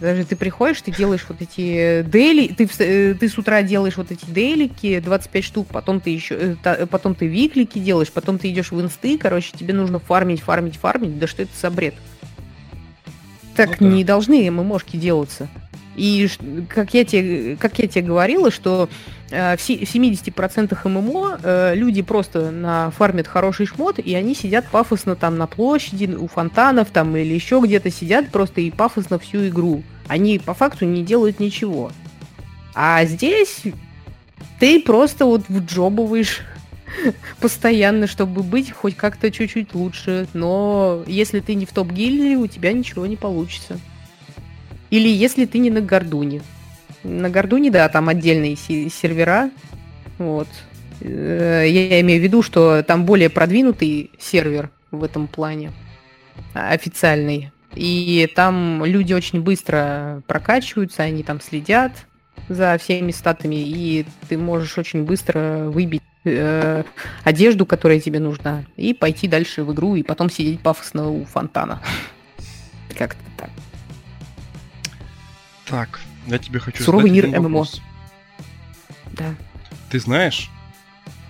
Даже 0.00 0.24
ты 0.24 0.36
приходишь, 0.36 0.82
ты 0.82 0.90
делаешь 0.90 1.24
вот 1.26 1.40
эти 1.40 2.02
дейли, 2.02 2.48
ты, 2.48 2.68
э, 2.80 3.14
ты 3.14 3.28
с 3.28 3.38
утра 3.38 3.62
делаешь 3.62 3.96
вот 3.96 4.10
эти 4.10 4.26
дейлики, 4.26 5.00
25 5.00 5.44
штук, 5.44 5.68
потом 5.68 6.00
ты 6.00 6.10
еще, 6.10 6.56
э, 6.62 6.86
потом 6.86 7.14
ты 7.14 7.26
виклики 7.26 7.78
делаешь, 7.78 8.12
потом 8.12 8.38
ты 8.38 8.50
идешь 8.50 8.72
в 8.72 8.80
инсты, 8.80 9.16
короче, 9.16 9.56
тебе 9.56 9.72
нужно 9.72 9.98
фармить, 9.98 10.40
фармить, 10.40 10.76
фармить, 10.76 11.18
да 11.18 11.26
что 11.26 11.42
это 11.42 11.52
за 11.58 11.70
бред? 11.70 11.94
Так 13.54 13.80
ну, 13.80 13.88
да. 13.88 13.94
не 13.94 14.04
должны 14.04 14.50
ММОшки 14.50 14.98
делаться. 14.98 15.48
И 15.96 16.28
как 16.68 16.92
я 16.94 17.04
тебе, 17.04 17.56
как 17.56 17.78
я 17.78 17.88
тебе 17.88 18.02
говорила, 18.02 18.50
что 18.50 18.88
э, 19.30 19.56
в 19.56 19.60
70% 19.60 20.88
ММО 20.88 21.40
э, 21.42 21.74
люди 21.74 22.02
просто 22.02 22.50
на 22.50 22.90
фармят 22.90 23.26
хороший 23.26 23.66
шмот, 23.66 23.98
и 23.98 24.14
они 24.14 24.34
сидят 24.34 24.66
пафосно 24.70 25.16
там 25.16 25.38
на 25.38 25.46
площади, 25.46 26.14
у 26.14 26.28
фонтанов 26.28 26.90
там 26.90 27.16
или 27.16 27.32
еще 27.32 27.60
где-то 27.64 27.90
сидят 27.90 28.30
просто 28.30 28.60
и 28.60 28.70
пафосно 28.70 29.18
всю 29.18 29.48
игру. 29.48 29.82
Они 30.06 30.38
по 30.38 30.52
факту 30.52 30.84
не 30.84 31.02
делают 31.02 31.40
ничего. 31.40 31.90
А 32.74 33.04
здесь 33.06 33.62
ты 34.60 34.82
просто 34.82 35.24
вот 35.24 35.48
вджобываешь 35.48 36.42
постоянно, 37.40 38.06
чтобы 38.06 38.42
быть 38.42 38.70
хоть 38.70 38.96
как-то 38.96 39.30
чуть-чуть 39.30 39.74
лучше. 39.74 40.28
Но 40.34 41.02
если 41.06 41.40
ты 41.40 41.54
не 41.54 41.64
в 41.64 41.72
топ-гильдии, 41.72 42.36
у 42.36 42.46
тебя 42.46 42.74
ничего 42.74 43.06
не 43.06 43.16
получится. 43.16 43.80
Или 44.90 45.08
если 45.08 45.46
ты 45.46 45.58
не 45.58 45.70
на 45.70 45.80
Гордуне. 45.80 46.42
На 47.02 47.30
Гордуне, 47.30 47.70
да, 47.70 47.88
там 47.88 48.08
отдельные 48.08 48.56
сервера. 48.56 49.50
Вот. 50.18 50.48
Э, 51.00 51.64
я 51.68 52.00
имею 52.00 52.20
в 52.20 52.24
виду, 52.24 52.42
что 52.42 52.82
там 52.82 53.04
более 53.04 53.30
продвинутый 53.30 54.10
сервер 54.18 54.70
в 54.90 55.02
этом 55.04 55.26
плане. 55.26 55.72
Официальный. 56.54 57.50
И 57.74 58.30
там 58.34 58.84
люди 58.84 59.12
очень 59.12 59.42
быстро 59.42 60.22
прокачиваются, 60.26 61.02
они 61.02 61.22
там 61.22 61.40
следят 61.40 61.92
за 62.48 62.78
всеми 62.78 63.10
статами, 63.10 63.56
и 63.56 64.06
ты 64.28 64.38
можешь 64.38 64.78
очень 64.78 65.04
быстро 65.04 65.66
выбить 65.68 66.02
э, 66.24 66.84
одежду, 67.22 67.66
которая 67.66 68.00
тебе 68.00 68.18
нужна, 68.18 68.64
и 68.76 68.94
пойти 68.94 69.28
дальше 69.28 69.62
в 69.62 69.72
игру, 69.74 69.94
и 69.94 70.02
потом 70.02 70.30
сидеть 70.30 70.60
пафосно 70.60 71.10
у 71.10 71.24
фонтана. 71.24 71.82
Как-то 72.96 73.20
так. 73.36 73.50
Так, 75.66 76.00
я 76.26 76.38
тебе 76.38 76.60
хочу 76.60 76.82
Суровый 76.82 77.10
мир 77.10 77.26
ММО. 77.26 77.66
Да. 79.12 79.34
Ты 79.90 79.98
знаешь, 79.98 80.50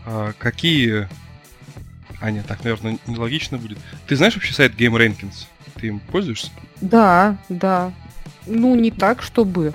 а, 0.04 0.32
какие... 0.38 1.08
А, 2.20 2.30
нет, 2.30 2.46
так, 2.46 2.62
наверное, 2.64 2.98
нелогично 3.06 3.58
будет. 3.58 3.78
Ты 4.06 4.16
знаешь 4.16 4.34
вообще 4.34 4.52
сайт 4.52 4.74
Game 4.74 4.96
Rankings? 4.96 5.46
Ты 5.74 5.88
им 5.88 6.00
пользуешься? 6.00 6.50
Да, 6.80 7.36
да. 7.48 7.92
Ну, 8.46 8.74
не 8.74 8.90
так, 8.90 9.22
чтобы. 9.22 9.72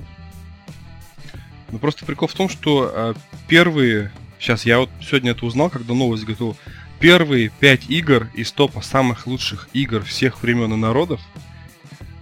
Ну, 1.71 1.79
просто 1.79 2.05
прикол 2.05 2.27
в 2.27 2.33
том, 2.33 2.49
что 2.49 2.91
а, 2.93 3.13
первые... 3.47 4.11
Сейчас, 4.39 4.65
я 4.65 4.79
вот 4.79 4.89
сегодня 5.01 5.31
это 5.31 5.45
узнал, 5.45 5.69
когда 5.69 5.93
новость 5.93 6.25
готовил. 6.25 6.57
Первые 6.99 7.49
пять 7.49 7.89
игр 7.89 8.27
из 8.35 8.51
топа 8.51 8.81
самых 8.81 9.25
лучших 9.25 9.69
игр 9.73 10.03
всех 10.03 10.43
времен 10.43 10.73
и 10.73 10.77
народов 10.77 11.19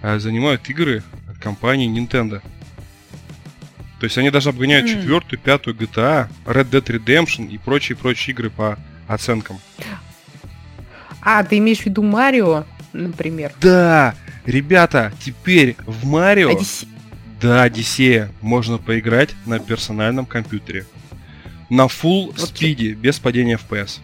а, 0.02 0.20
занимают 0.20 0.70
игры 0.70 1.04
компании 1.40 1.90
Nintendo. 1.90 2.42
То 4.00 4.06
есть 4.06 4.18
они 4.18 4.30
даже 4.30 4.50
обгоняют 4.50 4.88
четвертую, 4.88 5.40
пятую 5.40 5.76
GTA, 5.76 6.30
Red 6.46 6.70
Dead 6.70 6.84
Redemption 6.84 7.50
и 7.50 7.58
прочие-прочие 7.58 8.34
игры 8.34 8.50
по 8.50 8.80
оценкам. 9.08 9.60
А, 11.22 11.44
ты 11.44 11.58
имеешь 11.58 11.80
в 11.80 11.86
виду 11.86 12.02
Марио, 12.02 12.66
например? 12.94 13.52
Да! 13.60 14.16
Ребята, 14.46 15.12
теперь 15.24 15.76
в 15.86 16.06
Марио... 16.06 16.50
Одиссе... 16.52 16.88
Да, 17.42 17.64
Одиссея 17.64 18.32
можно 18.42 18.78
поиграть 18.78 19.30
на 19.46 19.60
персональном 19.60 20.26
компьютере. 20.26 20.86
На 21.70 21.84
full 21.84 22.34
вот 22.38 22.40
спиде, 22.40 22.94
без 22.94 23.20
падения 23.20 23.58
FPS. 23.58 24.00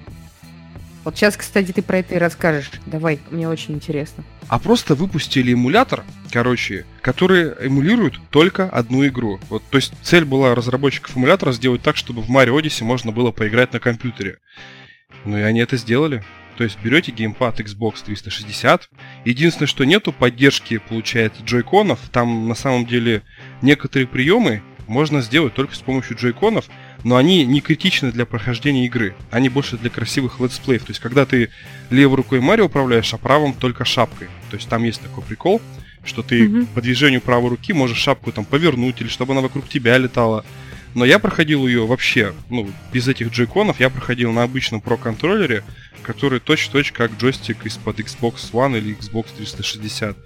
Вот 1.05 1.15
сейчас, 1.15 1.37
кстати, 1.37 1.71
ты 1.71 1.83
про 1.83 1.99
это 1.99 2.15
и 2.15 2.17
расскажешь. 2.17 2.71
Давай, 2.87 3.19
мне 3.29 3.47
очень 3.47 3.75
интересно. 3.75 4.23
А 4.47 4.57
просто 4.57 4.95
выпустили 4.95 5.53
эмулятор, 5.53 6.03
короче, 6.31 6.85
который 7.01 7.53
эмулирует 7.59 8.15
только 8.31 8.67
одну 8.67 9.05
игру. 9.05 9.39
Вот, 9.49 9.61
то 9.69 9.77
есть 9.77 9.93
цель 10.01 10.25
была 10.25 10.55
разработчиков 10.55 11.15
эмулятора 11.15 11.51
сделать 11.51 11.83
так, 11.83 11.95
чтобы 11.95 12.23
в 12.23 12.29
Mario 12.31 12.59
Odyssey 12.59 12.83
можно 12.83 13.11
было 13.11 13.29
поиграть 13.29 13.71
на 13.71 13.79
компьютере. 13.79 14.39
Ну 15.25 15.37
и 15.37 15.41
они 15.41 15.59
это 15.59 15.77
сделали. 15.77 16.23
То 16.57 16.63
есть 16.63 16.79
берете 16.83 17.11
геймпад 17.11 17.59
Xbox 17.59 18.03
360. 18.03 18.89
Единственное, 19.25 19.67
что 19.67 19.83
нету 19.83 20.11
поддержки, 20.11 20.79
получается, 20.79 21.43
джойконов. 21.43 21.99
Там 22.11 22.47
на 22.47 22.55
самом 22.55 22.87
деле 22.87 23.21
некоторые 23.61 24.07
приемы 24.07 24.63
можно 24.87 25.21
сделать 25.21 25.53
только 25.53 25.75
с 25.75 25.79
помощью 25.79 26.17
джойконов 26.17 26.65
но 27.05 27.17
они 27.17 27.45
не 27.45 27.61
критичны 27.61 28.11
для 28.11 28.25
прохождения 28.25 28.87
игры. 28.87 29.13
Они 29.29 29.47
больше 29.47 29.77
для 29.77 29.91
красивых 29.91 30.39
летсплеев. 30.39 30.83
То 30.83 30.89
есть, 30.89 30.99
когда 30.99 31.27
ты 31.27 31.51
левой 31.91 32.17
рукой 32.17 32.41
Марио 32.41 32.65
управляешь, 32.65 33.13
а 33.13 33.17
правым 33.17 33.53
только 33.53 33.85
шапкой. 33.85 34.27
То 34.49 34.57
есть, 34.57 34.67
там 34.67 34.83
есть 34.83 35.01
такой 35.01 35.23
прикол. 35.23 35.61
что 36.03 36.23
ты 36.23 36.45
mm-hmm. 36.45 36.67
по 36.73 36.81
движению 36.81 37.21
правой 37.21 37.49
руки 37.49 37.73
можешь 37.73 37.99
шапку 37.99 38.31
там 38.31 38.43
повернуть 38.43 39.01
или 39.01 39.07
чтобы 39.07 39.33
она 39.33 39.41
вокруг 39.41 39.69
тебя 39.69 39.99
летала. 39.99 40.43
Но 40.95 41.05
я 41.05 41.19
проходил 41.19 41.67
ее 41.67 41.85
вообще, 41.85 42.33
ну, 42.49 42.71
без 42.91 43.07
этих 43.07 43.31
джойконов, 43.31 43.79
я 43.79 43.91
проходил 43.91 44.31
на 44.31 44.41
обычном 44.41 44.81
Pro 44.81 44.97
контроллере, 44.97 45.63
который 46.01 46.39
точь-точь 46.39 46.91
как 46.91 47.11
джойстик 47.19 47.65
из-под 47.67 47.99
Xbox 47.99 48.51
One 48.51 48.77
или 48.79 48.97
Xbox 48.97 49.27
360. 49.37 50.17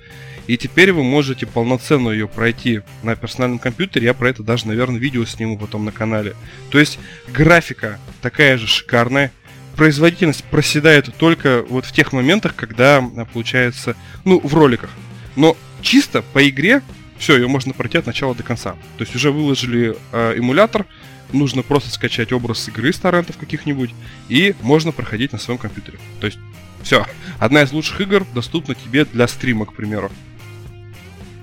И 0.50 0.58
теперь 0.58 0.92
вы 0.92 1.04
можете 1.04 1.46
полноценно 1.46 2.10
ее 2.10 2.28
пройти 2.28 2.82
на 3.04 3.16
персональном 3.16 3.60
компьютере. 3.60 4.08
Я 4.08 4.16
про 4.16 4.30
это 4.32 4.42
даже, 4.42 4.66
наверное, 4.66 5.00
видео 5.00 5.24
сниму 5.24 5.60
потом 5.60 5.86
на 5.86 5.92
канале. 5.92 6.36
То 6.72 6.80
есть 6.80 6.98
графика 7.28 8.00
такая 8.24 8.58
же 8.58 8.66
шикарная. 8.66 9.32
Производительность 9.76 10.44
проседает 10.46 11.14
только 11.18 11.64
вот 11.70 11.86
в 11.86 11.92
тех 11.92 12.14
моментах, 12.14 12.56
когда 12.56 12.98
а, 12.98 13.26
получается, 13.26 13.96
ну, 14.26 14.40
в 14.44 14.52
роликах. 14.56 14.90
Но 15.36 15.56
чисто 15.84 16.24
по 16.24 16.50
игре 16.50 16.82
все, 17.20 17.36
ее 17.36 17.48
можно 17.48 17.74
пройти 17.74 18.00
от 18.00 18.08
начала 18.08 18.34
до 18.34 18.42
конца. 18.42 18.72
То 18.98 19.04
есть 19.04 19.16
уже 19.16 19.30
выложили 19.30 19.96
э, 20.12 20.34
эмулятор, 20.36 20.88
нужно 21.32 21.62
просто 21.62 21.92
скачать 21.92 22.32
образ 22.32 22.68
игры 22.70 22.92
с 22.92 22.98
торрентов 22.98 23.38
каких-нибудь, 23.38 23.92
и 24.30 24.56
можно 24.62 24.92
проходить 24.92 25.32
на 25.32 25.38
своем 25.38 25.60
компьютере. 25.60 26.00
То 26.20 26.26
есть 26.26 26.40
все, 26.82 27.06
одна 27.38 27.62
из 27.62 27.72
лучших 27.72 28.02
игр 28.02 28.26
доступна 28.34 28.74
тебе 28.74 29.06
для 29.06 29.28
стрима, 29.28 29.68
к 29.68 29.74
примеру. 29.74 30.10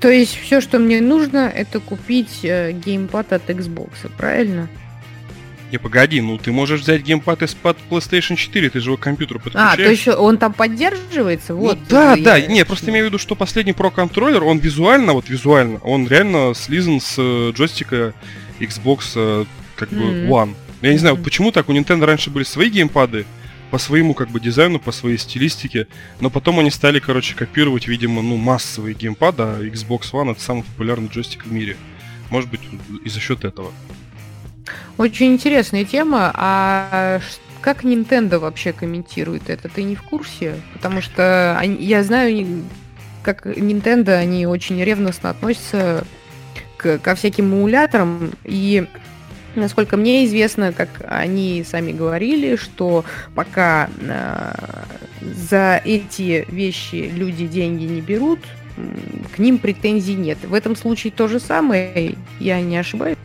То 0.06 0.12
есть 0.12 0.38
все, 0.40 0.60
что 0.60 0.78
мне 0.78 1.00
нужно, 1.00 1.52
это 1.52 1.80
купить 1.80 2.44
э, 2.44 2.70
геймпад 2.70 3.32
от 3.32 3.50
Xbox, 3.50 4.08
правильно? 4.16 4.68
Не, 5.72 5.78
погоди, 5.78 6.20
ну 6.20 6.38
ты 6.38 6.52
можешь 6.52 6.82
взять 6.82 7.02
геймпад 7.02 7.42
из-под 7.42 7.76
PlayStation 7.90 8.36
4, 8.36 8.70
ты 8.70 8.78
же 8.78 8.90
его 8.90 8.96
к 8.96 9.00
компьютеру 9.00 9.40
подключаешь. 9.40 9.72
А, 9.72 9.76
то 9.76 9.90
еще 9.90 10.12
он 10.14 10.38
там 10.38 10.52
поддерживается? 10.52 11.54
Ну, 11.54 11.58
вот. 11.58 11.78
Да, 11.88 12.14
да, 12.14 12.36
я... 12.36 12.46
не, 12.46 12.64
просто 12.64 12.92
имею 12.92 13.06
в 13.06 13.08
виду, 13.08 13.18
что 13.18 13.34
последний 13.34 13.72
Pro 13.72 13.90
контроллер, 13.90 14.44
он 14.44 14.58
визуально, 14.58 15.12
вот 15.12 15.28
визуально, 15.28 15.80
он 15.82 16.06
реально 16.06 16.54
слизан 16.54 17.00
с 17.00 17.16
э, 17.18 17.50
джойстика 17.50 18.14
Xbox 18.60 19.00
э, 19.16 19.44
как 19.74 19.88
бы 19.88 20.04
mm-hmm. 20.04 20.28
One. 20.28 20.54
Я 20.82 20.92
не 20.92 20.98
знаю, 20.98 21.16
mm-hmm. 21.16 21.24
почему 21.24 21.50
так, 21.50 21.68
у 21.68 21.72
Nintendo 21.72 22.04
раньше 22.04 22.30
были 22.30 22.44
свои 22.44 22.70
геймпады, 22.70 23.26
по 23.70 23.78
своему 23.78 24.14
как 24.14 24.28
бы 24.28 24.40
дизайну, 24.40 24.78
по 24.78 24.92
своей 24.92 25.18
стилистике, 25.18 25.88
но 26.20 26.30
потом 26.30 26.58
они 26.60 26.70
стали, 26.70 26.98
короче, 26.98 27.34
копировать, 27.34 27.88
видимо, 27.88 28.22
ну, 28.22 28.36
массовые 28.36 28.94
геймпады, 28.94 29.42
а 29.42 29.60
Xbox 29.62 30.12
One 30.12 30.32
это 30.32 30.40
самый 30.40 30.62
популярный 30.62 31.08
джойстик 31.08 31.46
в 31.46 31.52
мире. 31.52 31.76
Может 32.30 32.50
быть, 32.50 32.60
и 33.04 33.08
за 33.08 33.20
счет 33.20 33.44
этого. 33.44 33.72
Очень 34.98 35.34
интересная 35.34 35.84
тема. 35.84 36.32
А 36.34 37.20
как 37.60 37.84
Nintendo 37.84 38.38
вообще 38.38 38.72
комментирует 38.72 39.50
это? 39.50 39.68
Ты 39.68 39.82
не 39.82 39.94
в 39.94 40.02
курсе? 40.02 40.60
Потому 40.72 41.00
что 41.00 41.56
они, 41.58 41.84
я 41.84 42.02
знаю, 42.02 42.64
как 43.22 43.46
Nintendo, 43.46 44.12
они 44.12 44.46
очень 44.46 44.82
ревностно 44.82 45.30
относятся 45.30 46.04
к, 46.76 46.98
ко 46.98 47.14
всяким 47.14 47.46
эмуляторам. 47.52 48.32
И 48.44 48.86
насколько 49.56 49.96
мне 49.96 50.24
известно, 50.26 50.72
как 50.72 50.88
они 51.08 51.64
сами 51.68 51.92
говорили, 51.92 52.56
что 52.56 53.04
пока 53.34 53.90
э, 53.98 54.54
за 55.20 55.80
эти 55.84 56.46
вещи 56.48 57.10
люди 57.14 57.46
деньги 57.46 57.84
не 57.84 58.00
берут, 58.00 58.40
к 59.34 59.38
ним 59.38 59.58
претензий 59.58 60.14
нет. 60.14 60.38
В 60.44 60.54
этом 60.54 60.76
случае 60.76 61.12
то 61.12 61.28
же 61.28 61.40
самое, 61.40 62.16
я 62.40 62.60
не 62.60 62.76
ошибаюсь 62.76 63.16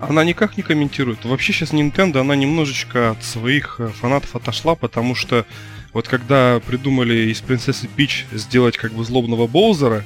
она 0.00 0.24
никак 0.24 0.56
не 0.56 0.62
комментирует. 0.62 1.24
Вообще 1.24 1.52
сейчас 1.52 1.72
Nintendo, 1.72 2.20
она 2.20 2.36
немножечко 2.36 3.10
от 3.10 3.24
своих 3.24 3.76
э, 3.78 3.88
фанатов 3.88 4.36
отошла, 4.36 4.74
потому 4.74 5.14
что 5.14 5.46
вот 5.92 6.08
когда 6.08 6.60
придумали 6.66 7.30
из 7.30 7.40
принцессы 7.40 7.88
Пич 7.88 8.26
сделать 8.32 8.76
как 8.76 8.92
бы 8.92 9.04
злобного 9.04 9.46
Боузера, 9.46 10.04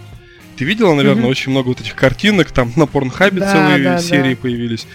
ты 0.57 0.65
видела, 0.65 0.95
наверное, 0.95 1.25
mm-hmm. 1.25 1.31
очень 1.31 1.51
много 1.51 1.69
вот 1.69 1.81
этих 1.81 1.97
картинок, 1.97 2.53
там 2.53 2.73
на 2.77 2.87
Порнхабе 2.87 3.41
да, 3.41 3.53
целые 3.53 3.85
да, 3.85 3.99
серии 3.99 4.35
да. 4.35 4.41
появились. 4.41 4.87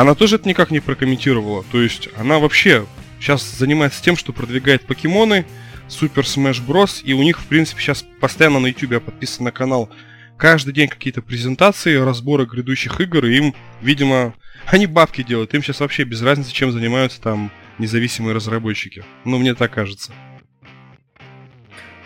Она 0.00 0.14
тоже 0.14 0.36
это 0.36 0.48
никак 0.48 0.70
не 0.70 0.80
прокомментировала. 0.80 1.62
То 1.70 1.82
есть 1.82 2.08
она 2.16 2.38
вообще 2.38 2.86
сейчас 3.18 3.42
занимается 3.42 4.02
тем, 4.02 4.16
что 4.16 4.32
продвигает 4.32 4.86
покемоны, 4.86 5.44
Супер 5.88 6.22
Smash 6.22 6.66
Bros. 6.66 7.02
И 7.04 7.12
у 7.12 7.22
них, 7.22 7.38
в 7.38 7.44
принципе, 7.44 7.82
сейчас 7.82 8.02
постоянно 8.18 8.60
на 8.60 8.68
YouTube 8.68 9.04
подписан 9.04 9.44
на 9.44 9.52
канал 9.52 9.90
каждый 10.38 10.72
день 10.72 10.88
какие-то 10.88 11.20
презентации, 11.20 11.96
разборы 11.96 12.46
грядущих 12.46 12.98
игр, 12.98 13.26
и 13.26 13.36
им, 13.36 13.54
видимо, 13.82 14.32
они 14.64 14.86
бабки 14.86 15.22
делают. 15.22 15.52
Им 15.52 15.62
сейчас 15.62 15.80
вообще 15.80 16.04
без 16.04 16.22
разницы, 16.22 16.50
чем 16.50 16.72
занимаются 16.72 17.20
там 17.20 17.52
независимые 17.76 18.34
разработчики. 18.34 19.04
Ну, 19.26 19.36
мне 19.36 19.54
так 19.54 19.70
кажется. 19.70 20.12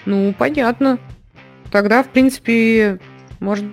Ну, 0.05 0.35
понятно. 0.37 0.99
Тогда, 1.71 2.03
в 2.03 2.09
принципе, 2.09 2.99
можно 3.39 3.71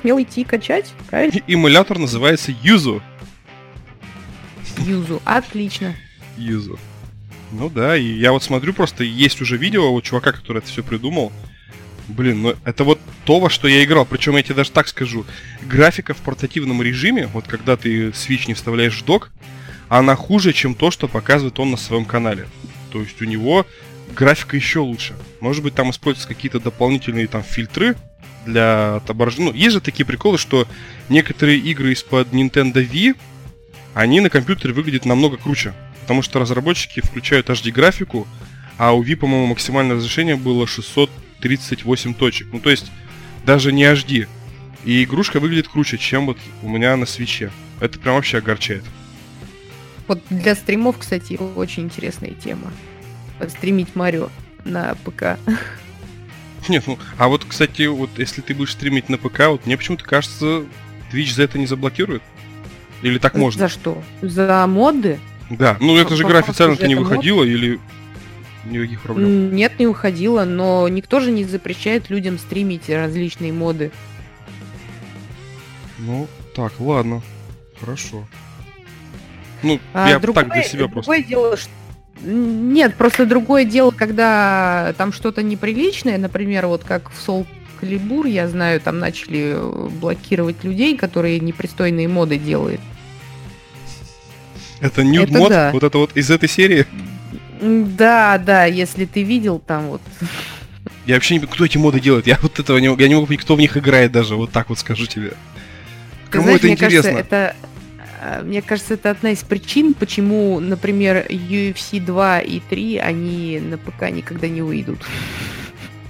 смело 0.00 0.22
идти 0.22 0.40
и 0.40 0.44
качать, 0.44 0.94
правильно? 1.10 1.42
Эмулятор 1.46 1.98
называется 1.98 2.54
Юзу. 2.62 3.02
Юзу, 4.78 5.20
отлично. 5.24 5.94
Юзу. 6.36 6.78
Ну 7.52 7.70
да, 7.70 7.96
и 7.96 8.04
я 8.04 8.32
вот 8.32 8.42
смотрю, 8.42 8.72
просто 8.72 9.04
есть 9.04 9.40
уже 9.40 9.56
видео 9.56 9.92
у 9.92 10.02
чувака, 10.02 10.32
который 10.32 10.58
это 10.58 10.68
все 10.68 10.82
придумал. 10.82 11.32
Блин, 12.08 12.42
ну 12.42 12.54
это 12.64 12.84
вот 12.84 13.00
то, 13.24 13.40
во 13.40 13.48
что 13.48 13.68
я 13.68 13.82
играл. 13.84 14.04
Причем 14.04 14.36
я 14.36 14.42
тебе 14.42 14.56
даже 14.56 14.70
так 14.70 14.88
скажу. 14.88 15.24
Графика 15.62 16.14
в 16.14 16.18
портативном 16.18 16.82
режиме, 16.82 17.28
вот 17.28 17.46
когда 17.46 17.76
ты 17.76 18.08
Switch 18.08 18.44
не 18.46 18.54
вставляешь 18.54 19.00
в 19.00 19.04
док, 19.04 19.30
она 19.88 20.16
хуже, 20.16 20.52
чем 20.52 20.74
то, 20.74 20.90
что 20.90 21.08
показывает 21.08 21.58
он 21.58 21.70
на 21.70 21.76
своем 21.76 22.04
канале. 22.04 22.46
То 22.92 23.00
есть 23.00 23.20
у 23.22 23.24
него 23.24 23.66
графика 24.14 24.56
еще 24.56 24.80
лучше. 24.80 25.14
Может 25.40 25.62
быть, 25.62 25.74
там 25.74 25.90
используются 25.90 26.28
какие-то 26.28 26.60
дополнительные 26.60 27.26
там 27.26 27.42
фильтры 27.42 27.96
для 28.44 28.96
отображения. 28.96 29.50
Ну, 29.50 29.56
есть 29.56 29.72
же 29.72 29.80
такие 29.80 30.04
приколы, 30.04 30.38
что 30.38 30.66
некоторые 31.08 31.58
игры 31.58 31.92
из-под 31.92 32.32
Nintendo 32.32 32.86
Wii, 32.86 33.16
они 33.94 34.20
на 34.20 34.30
компьютере 34.30 34.74
выглядят 34.74 35.04
намного 35.04 35.36
круче. 35.36 35.72
Потому 36.02 36.22
что 36.22 36.38
разработчики 36.38 37.00
включают 37.00 37.48
HD-графику, 37.48 38.26
а 38.76 38.92
у 38.92 39.02
Wii, 39.02 39.16
по-моему, 39.16 39.46
максимальное 39.46 39.96
разрешение 39.96 40.36
было 40.36 40.66
600 40.66 41.10
38 41.44 42.14
точек. 42.14 42.48
Ну, 42.52 42.60
то 42.60 42.70
есть, 42.70 42.90
даже 43.44 43.70
не 43.70 43.84
HD. 43.84 44.26
И 44.84 45.04
игрушка 45.04 45.40
выглядит 45.40 45.68
круче, 45.68 45.98
чем 45.98 46.24
вот 46.24 46.38
у 46.62 46.68
меня 46.70 46.96
на 46.96 47.04
свече. 47.04 47.50
Это 47.80 47.98
прям 47.98 48.14
вообще 48.14 48.38
огорчает. 48.38 48.82
Вот 50.08 50.22
для 50.30 50.54
стримов, 50.54 50.98
кстати, 50.98 51.34
очень 51.34 51.84
интересная 51.84 52.30
тема. 52.30 52.72
Стримить 53.48 53.94
Марио 53.94 54.30
на 54.64 54.94
ПК. 55.04 55.38
Нет, 56.68 56.84
ну, 56.86 56.98
а 57.18 57.28
вот, 57.28 57.44
кстати, 57.44 57.86
вот 57.86 58.10
если 58.18 58.40
ты 58.40 58.54
будешь 58.54 58.72
стримить 58.72 59.10
на 59.10 59.18
ПК, 59.18 59.48
вот 59.48 59.66
мне 59.66 59.76
почему-то 59.76 60.04
кажется, 60.04 60.64
Twitch 61.12 61.34
за 61.34 61.42
это 61.42 61.58
не 61.58 61.66
заблокирует. 61.66 62.22
Или 63.04 63.18
так 63.18 63.34
можно? 63.34 63.60
За 63.60 63.68
что? 63.68 64.02
За 64.22 64.66
моды? 64.66 65.20
Да, 65.50 65.76
ну 65.78 65.94
это 65.98 66.16
же 66.16 66.22
игра 66.22 66.38
официально-то 66.38 66.88
не 66.88 66.94
выходила, 66.94 67.44
или 67.44 67.78
никаких 68.64 69.02
проблем? 69.02 69.54
Нет, 69.54 69.78
не 69.78 69.86
уходила, 69.86 70.44
но 70.44 70.88
никто 70.88 71.20
же 71.20 71.30
не 71.30 71.44
запрещает 71.44 72.08
людям 72.08 72.38
стримить 72.38 72.88
различные 72.88 73.52
моды. 73.52 73.90
Ну, 75.98 76.26
так, 76.56 76.72
ладно. 76.80 77.20
Хорошо. 77.78 78.26
Ну, 79.62 79.78
а 79.92 80.08
я 80.08 80.18
другое, 80.18 80.44
так 80.44 80.54
для 80.54 80.62
себя 80.62 80.88
просто. 80.88 81.10
Другое 81.10 81.22
дело, 81.22 81.56
что... 81.58 81.70
Нет, 82.22 82.94
просто 82.94 83.26
другое 83.26 83.66
дело, 83.66 83.90
когда 83.90 84.94
там 84.96 85.12
что-то 85.12 85.42
неприличное, 85.42 86.16
например, 86.16 86.68
вот 86.68 86.84
как 86.84 87.10
в 87.10 87.28
Soul 87.28 87.46
Calibur, 87.82 88.26
я 88.26 88.48
знаю, 88.48 88.80
там 88.80 88.98
начали 88.98 89.58
блокировать 90.00 90.64
людей, 90.64 90.96
которые 90.96 91.38
непристойные 91.40 92.08
моды 92.08 92.38
делают. 92.38 92.80
Это 94.84 95.02
нюд 95.02 95.30
мод? 95.30 95.48
Да. 95.48 95.70
Вот 95.72 95.82
это 95.82 95.96
вот 95.96 96.14
из 96.14 96.30
этой 96.30 96.46
серии? 96.46 96.86
Да, 97.62 98.36
да, 98.36 98.66
если 98.66 99.06
ты 99.06 99.22
видел 99.22 99.58
там 99.58 99.86
вот. 99.86 100.02
Я 101.06 101.14
вообще 101.14 101.34
не 101.34 101.40
понимаю, 101.40 101.54
кто 101.54 101.64
эти 101.64 101.78
моды 101.78 102.00
делает. 102.00 102.26
Я 102.26 102.38
вот 102.42 102.58
этого 102.58 102.76
не, 102.76 102.94
я 102.94 103.08
не 103.08 103.14
могу 103.14 103.26
понять, 103.26 103.40
кто 103.40 103.56
в 103.56 103.58
них 103.58 103.78
играет 103.78 104.12
даже. 104.12 104.36
Вот 104.36 104.52
так 104.52 104.68
вот 104.68 104.78
скажу 104.78 105.06
тебе. 105.06 105.32
Кому 106.28 106.44
знаешь, 106.44 106.58
это 106.58 106.66
мне 106.66 106.74
интересно? 106.74 107.12
Кажется, 107.12 107.26
это, 107.26 107.56
а, 108.20 108.42
мне 108.42 108.60
кажется, 108.60 108.94
это 108.94 109.10
одна 109.10 109.30
из 109.30 109.38
причин, 109.38 109.94
почему, 109.94 110.60
например, 110.60 111.24
UFC 111.30 111.98
2 112.00 112.40
и 112.40 112.60
3, 112.60 112.98
они 112.98 113.60
на 113.60 113.78
ПК 113.78 114.10
никогда 114.10 114.48
не 114.48 114.60
выйдут. 114.60 114.98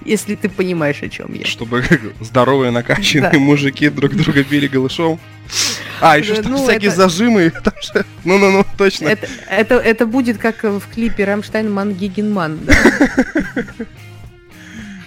Если 0.05 0.35
ты 0.35 0.49
понимаешь, 0.49 1.03
о 1.03 1.09
чем 1.09 1.33
я. 1.35 1.47
Чтобы 1.47 1.85
здоровые 2.21 2.71
накачанные 2.71 3.33
да. 3.33 3.39
мужики 3.39 3.89
друг 3.89 4.15
друга 4.15 4.45
били 4.45 4.67
голышом. 4.67 5.19
А, 6.01 6.19
еще 6.19 6.43
ну, 6.43 6.63
всякие 6.63 6.89
это... 6.89 6.97
зажимы. 6.97 7.53
Ну-ну-ну, 8.25 8.65
точно. 8.77 9.09
Это, 9.09 9.29
это, 9.49 9.75
это 9.77 10.07
будет 10.07 10.39
как 10.39 10.63
в 10.65 10.83
клипе 10.93 11.25
Рамштайн 11.25 11.71
Ман 11.73 11.95
Гигенман. 11.95 12.61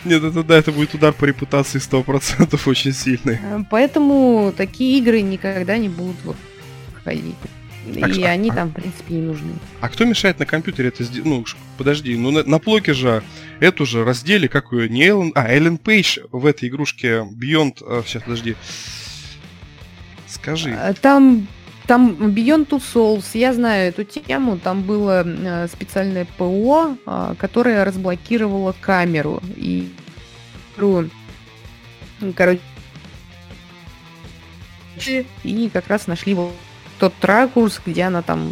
Нет, 0.05 0.23
это 0.23 0.43
да, 0.43 0.57
это 0.57 0.71
будет 0.71 0.93
удар 0.93 1.11
по 1.13 1.25
репутации 1.25 1.79
100% 1.79 2.59
очень 2.65 2.93
сильный. 2.93 3.39
А, 3.43 3.63
поэтому 3.69 4.53
такие 4.55 4.97
игры 4.99 5.21
никогда 5.21 5.77
не 5.77 5.89
будут 5.89 6.15
вот 6.23 6.37
ходить. 7.03 7.35
А, 8.01 8.07
и 8.09 8.23
а, 8.23 8.31
они 8.31 8.49
а, 8.49 8.53
там, 8.53 8.69
в 8.69 8.73
принципе, 8.73 9.15
не 9.15 9.21
нужны. 9.21 9.53
А 9.81 9.89
кто 9.89 10.05
мешает 10.05 10.39
на 10.39 10.45
компьютере 10.45 10.89
это 10.89 11.03
сделать? 11.03 11.27
Ну, 11.27 11.45
подожди, 11.77 12.15
ну 12.17 12.31
на, 12.31 12.43
на 12.43 12.59
плоке 12.59 12.93
же 12.93 13.23
эту 13.59 13.85
же 13.85 14.03
раздели, 14.03 14.47
как 14.47 14.71
ее, 14.71 14.89
не 14.89 15.03
Эллен, 15.03 15.31
а, 15.35 15.47
Эллен 15.47 15.77
Пейдж 15.77 16.19
в 16.31 16.45
этой 16.45 16.69
игрушке 16.69 17.19
Beyond, 17.19 17.77
а, 17.81 18.03
сейчас, 18.05 18.23
подожди, 18.23 18.55
скажи. 20.27 20.71
А, 20.73 20.93
там 20.93 21.47
там 21.87 22.11
Beyond 22.11 22.67
Two 22.67 22.81
Souls, 22.81 23.25
я 23.33 23.53
знаю 23.53 23.89
эту 23.89 24.03
тему, 24.03 24.57
там 24.57 24.83
было 24.83 25.23
э, 25.25 25.67
специальное 25.69 26.27
ПО, 26.37 26.97
э, 27.05 27.35
которое 27.39 27.85
разблокировало 27.85 28.75
камеру. 28.81 29.41
И, 29.55 29.89
короче, 32.35 32.59
и 35.45 35.69
как 35.71 35.87
раз 35.87 36.07
нашли 36.07 36.33
вот 36.33 36.51
тот 36.99 37.13
ракурс, 37.21 37.79
где 37.85 38.03
она 38.03 38.21
там 38.21 38.51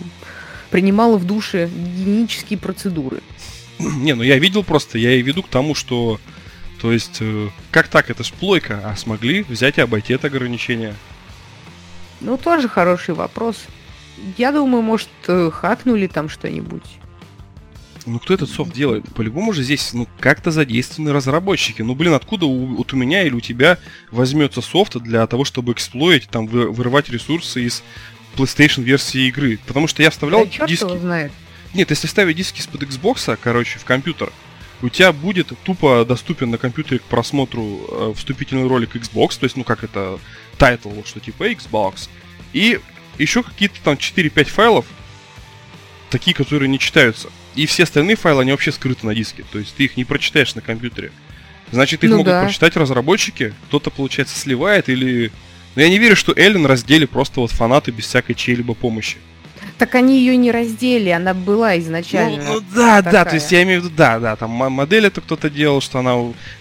принимала 0.70 1.18
в 1.18 1.26
душе 1.26 1.68
гигиенические 1.68 2.58
процедуры. 2.58 3.22
Не, 3.80 4.14
ну 4.16 4.24
я 4.24 4.38
видел 4.38 4.64
просто, 4.64 4.98
я 4.98 5.14
и 5.14 5.22
веду 5.22 5.44
к 5.44 5.50
тому, 5.50 5.76
что, 5.76 6.20
то 6.82 6.92
есть, 6.92 7.18
э, 7.20 7.50
как 7.72 7.88
так, 7.88 8.10
это 8.10 8.24
ж 8.24 8.32
плойка, 8.32 8.82
а 8.86 8.96
смогли 8.96 9.44
взять 9.44 9.78
и 9.78 9.82
обойти 9.82 10.14
это 10.14 10.28
ограничение. 10.28 10.96
Ну, 12.22 12.38
тоже 12.38 12.70
хороший 12.70 13.14
вопрос. 13.14 13.66
Я 14.38 14.52
думаю, 14.52 14.82
может, 14.82 15.10
э, 15.28 15.50
хакнули 15.52 16.08
там 16.08 16.30
что-нибудь. 16.30 16.84
Ну, 18.06 18.20
кто 18.20 18.36
этот 18.36 18.50
софт 18.50 18.72
делает? 18.72 19.04
По-любому 19.14 19.52
же 19.52 19.64
здесь, 19.64 19.94
ну, 19.94 20.08
как-то 20.20 20.52
задействованы 20.52 21.12
разработчики. 21.12 21.82
Ну, 21.82 21.96
блин, 21.96 22.14
откуда 22.14 22.46
у, 22.46 22.76
вот 22.78 22.94
у 22.94 22.96
меня 22.96 23.24
или 23.24 23.34
у 23.34 23.42
тебя 23.42 23.80
возьмется 24.12 24.62
софт 24.62 24.98
для 24.98 25.26
того, 25.26 25.44
чтобы 25.44 25.74
эксплоить, 25.74 26.30
там, 26.30 26.46
вы, 26.46 26.70
вырывать 26.70 27.10
ресурсы 27.10 27.64
из 27.64 27.84
PlayStation 28.36 28.84
версии 28.84 29.28
игры? 29.28 29.60
Потому 29.66 29.88
что 29.88 30.04
я 30.04 30.12
вставлял 30.12 30.46
да 30.46 30.68
диски... 30.68 30.84
Его 30.84 30.98
знает. 30.98 31.32
Нет, 31.76 31.90
если 31.90 32.08
ставить 32.08 32.38
диски 32.38 32.62
из-под 32.62 32.84
Xbox, 32.84 33.38
короче, 33.42 33.80
в 33.80 33.84
компьютер, 33.84 34.32
у 34.82 34.88
тебя 34.88 35.12
будет 35.12 35.52
тупо 35.64 36.06
доступен 36.06 36.50
на 36.50 36.58
компьютере 36.58 37.00
к 37.00 37.04
просмотру 37.04 37.86
э, 37.90 38.14
вступительный 38.16 38.68
ролик 38.68 38.96
Xbox, 38.96 39.38
то 39.38 39.44
есть, 39.44 39.58
ну, 39.58 39.66
как 39.66 39.84
это, 39.84 40.18
title, 40.58 40.90
что 41.04 41.20
типа 41.20 41.52
Xbox, 41.52 42.10
и 42.54 42.80
еще 43.18 43.44
какие-то 43.44 43.76
там 43.84 43.96
4-5 43.96 44.46
файлов, 44.46 44.86
такие, 46.10 46.34
которые 46.34 46.70
не 46.70 46.80
читаются. 46.80 47.30
И 47.56 47.66
все 47.66 47.84
остальные 47.84 48.16
файлы, 48.16 48.44
они 48.44 48.52
вообще 48.52 48.72
скрыты 48.72 49.06
на 49.06 49.14
диске. 49.14 49.44
То 49.52 49.60
есть 49.60 49.76
ты 49.76 49.84
их 49.84 49.98
не 49.98 50.06
прочитаешь 50.06 50.56
на 50.56 50.62
компьютере. 50.62 51.12
Значит, 51.72 52.06
их 52.06 52.10
ну 52.10 52.18
могут 52.18 52.32
да. 52.32 52.44
прочитать 52.44 52.78
разработчики. 52.78 53.54
Кто-то, 53.68 53.90
получается, 53.90 54.38
сливает 54.38 54.88
или... 54.88 55.32
Но 55.76 55.82
я 55.82 55.90
не 55.90 56.00
верю, 56.00 56.16
что 56.16 56.34
Эллен 56.34 56.66
раздели 56.66 57.06
просто 57.06 57.42
вот 57.42 57.52
фанаты 57.52 57.92
без 57.92 58.06
всякой 58.06 58.36
чьей-либо 58.36 58.76
помощи. 58.76 59.18
Так 59.78 59.96
они 59.96 60.20
ее 60.20 60.38
не 60.38 60.52
раздели, 60.52 61.10
она 61.10 61.34
была 61.34 61.78
изначально. 61.80 62.44
Ну, 62.44 62.54
ну 62.54 62.62
да, 62.74 62.98
такая. 63.02 63.14
да, 63.14 63.26
то 63.26 63.36
есть 63.36 63.52
я 63.52 63.64
имею 63.64 63.82
в 63.82 63.86
виду, 63.86 63.96
да, 63.96 64.20
да, 64.20 64.36
там 64.38 64.50
модель 64.50 65.06
это 65.08 65.20
кто-то 65.20 65.50
делал, 65.50 65.82
что 65.82 66.00
она... 66.00 66.16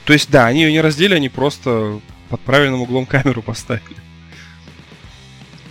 То 0.04 0.12
есть, 0.12 0.30
да, 0.30 0.46
они 0.46 0.62
ее 0.62 0.72
не 0.72 0.80
раздели, 0.80 1.14
они 1.14 1.28
просто 1.28 2.00
под 2.28 2.40
правильным 2.40 2.82
углом 2.82 3.06
камеру 3.06 3.40
поставили. 3.42 3.96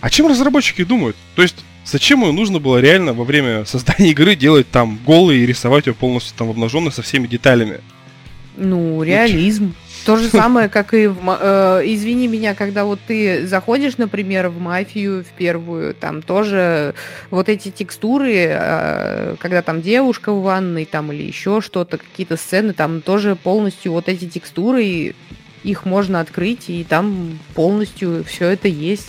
А 0.00 0.08
чем 0.08 0.26
разработчики 0.26 0.84
думают? 0.84 1.16
То 1.34 1.42
есть, 1.42 1.56
зачем 1.84 2.22
ее 2.22 2.32
нужно 2.32 2.60
было 2.60 2.78
реально 2.78 3.12
во 3.12 3.24
время 3.24 3.64
создания 3.66 4.10
игры 4.10 4.36
делать 4.36 4.70
там 4.70 4.98
голый 5.04 5.38
и 5.38 5.46
рисовать 5.46 5.86
ее 5.86 5.94
полностью 5.94 6.34
там 6.36 6.48
обнаженной 6.48 6.92
со 6.92 7.02
всеми 7.02 7.26
деталями? 7.26 7.80
Ну, 8.56 9.02
реализм. 9.02 9.74
То 10.04 10.16
же 10.16 10.28
самое, 10.28 10.68
как 10.68 10.92
и 10.94 11.06
в... 11.06 11.38
Э, 11.40 11.82
извини 11.84 12.28
меня, 12.28 12.54
когда 12.54 12.84
вот 12.84 13.00
ты 13.06 13.46
заходишь, 13.46 13.96
например, 13.96 14.48
в 14.48 14.60
мафию, 14.60 15.24
в 15.24 15.36
первую, 15.36 15.94
там 15.94 16.22
тоже 16.22 16.94
вот 17.30 17.48
эти 17.48 17.70
текстуры, 17.70 18.34
э, 18.48 19.36
когда 19.38 19.62
там 19.62 19.80
девушка 19.80 20.32
в 20.32 20.42
ванной, 20.42 20.84
там 20.84 21.12
или 21.12 21.22
еще 21.22 21.60
что-то, 21.60 21.98
какие-то 21.98 22.36
сцены, 22.36 22.74
там 22.74 23.00
тоже 23.00 23.36
полностью 23.36 23.92
вот 23.92 24.08
эти 24.08 24.28
текстуры, 24.28 25.14
их 25.62 25.84
можно 25.86 26.20
открыть, 26.20 26.68
и 26.68 26.84
там 26.84 27.38
полностью 27.54 28.24
все 28.24 28.48
это 28.48 28.68
есть. 28.68 29.08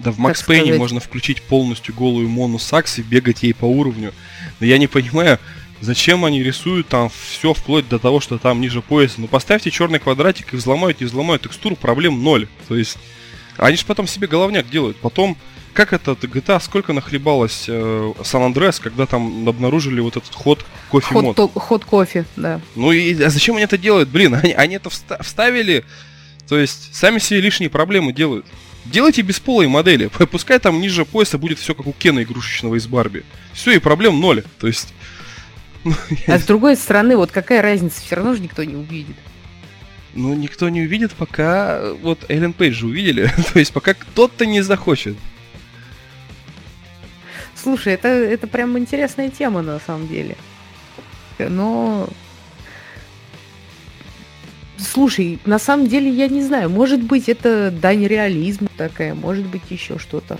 Да 0.00 0.10
в 0.10 0.18
Макс 0.18 0.42
Пейне 0.42 0.74
можно 0.74 1.00
включить 1.00 1.42
полностью 1.42 1.94
голую 1.94 2.28
Мону 2.28 2.58
Сакс 2.58 2.98
и 2.98 3.02
бегать 3.02 3.44
ей 3.44 3.54
по 3.54 3.66
уровню. 3.66 4.12
Но 4.58 4.66
я 4.66 4.78
не 4.78 4.88
понимаю, 4.88 5.38
зачем 5.80 6.24
они 6.24 6.42
рисуют 6.42 6.88
там 6.88 7.10
все 7.28 7.52
вплоть 7.54 7.88
до 7.88 7.98
того, 7.98 8.20
что 8.20 8.38
там 8.38 8.60
ниже 8.60 8.82
пояса. 8.82 9.20
Ну 9.20 9.28
поставьте 9.28 9.70
черный 9.70 9.98
квадратик 9.98 10.52
и 10.52 10.56
взломают, 10.56 11.00
и 11.02 11.04
взломают 11.04 11.42
текстуру, 11.42 11.76
проблем 11.76 12.22
ноль. 12.22 12.48
То 12.68 12.76
есть, 12.76 12.98
они 13.56 13.76
же 13.76 13.84
потом 13.84 14.06
себе 14.06 14.26
головняк 14.26 14.68
делают. 14.68 14.96
Потом, 14.98 15.36
как 15.72 15.92
это 15.92 16.12
GTA, 16.12 16.60
сколько 16.60 16.92
нахлебалось 16.92 17.64
э, 17.68 18.12
Сан-Андреас, 18.22 18.78
когда 18.80 19.06
там 19.06 19.48
обнаружили 19.48 20.00
вот 20.00 20.16
этот 20.16 20.34
ход 20.34 20.64
кофе 20.90 21.14
мод. 21.14 21.36
Ход, 21.36 21.52
ход 21.54 21.84
кофе, 21.84 22.24
да. 22.36 22.60
Ну 22.74 22.92
и 22.92 23.20
а 23.22 23.30
зачем 23.30 23.56
они 23.56 23.64
это 23.64 23.78
делают? 23.78 24.08
Блин, 24.08 24.34
они, 24.34 24.52
они 24.52 24.76
это 24.76 24.90
вставили, 24.90 25.84
то 26.48 26.58
есть 26.58 26.94
сами 26.94 27.18
себе 27.18 27.40
лишние 27.40 27.70
проблемы 27.70 28.12
делают. 28.12 28.46
Делайте 28.84 29.22
бесполые 29.22 29.68
модели. 29.68 30.06
Пускай 30.30 30.58
там 30.58 30.80
ниже 30.80 31.04
пояса 31.04 31.38
будет 31.38 31.58
все 31.58 31.74
как 31.74 31.86
у 31.86 31.92
Кена 31.92 32.22
игрушечного 32.22 32.76
из 32.76 32.86
Барби. 32.86 33.24
Все, 33.52 33.72
и 33.72 33.78
проблем 33.78 34.20
ноль. 34.20 34.44
То 34.60 34.66
есть... 34.66 34.92
А 36.26 36.38
с 36.38 36.44
другой 36.44 36.76
стороны, 36.76 37.16
вот 37.16 37.30
какая 37.30 37.62
разница, 37.62 38.00
все 38.00 38.16
равно 38.16 38.34
же 38.34 38.42
никто 38.42 38.64
не 38.64 38.74
увидит. 38.74 39.16
Ну, 40.14 40.34
никто 40.34 40.68
не 40.68 40.82
увидит, 40.82 41.12
пока 41.12 41.92
вот 42.02 42.24
Эллен 42.28 42.52
Пейдж 42.52 42.84
увидели. 42.84 43.30
То 43.52 43.58
есть 43.58 43.72
пока 43.72 43.94
кто-то 43.94 44.46
не 44.46 44.60
захочет. 44.62 45.16
Слушай, 47.54 47.94
это, 47.94 48.08
это 48.08 48.46
прям 48.46 48.78
интересная 48.78 49.30
тема 49.30 49.62
на 49.62 49.80
самом 49.80 50.06
деле. 50.06 50.36
Но 51.38 52.08
Слушай, 54.76 55.38
на 55.44 55.58
самом 55.58 55.86
деле 55.86 56.10
я 56.10 56.28
не 56.28 56.42
знаю, 56.42 56.68
может 56.68 57.02
быть 57.02 57.28
это 57.28 57.70
дань 57.70 58.06
реализма 58.06 58.68
такая, 58.76 59.14
может 59.14 59.46
быть 59.46 59.62
еще 59.70 59.98
что-то. 59.98 60.38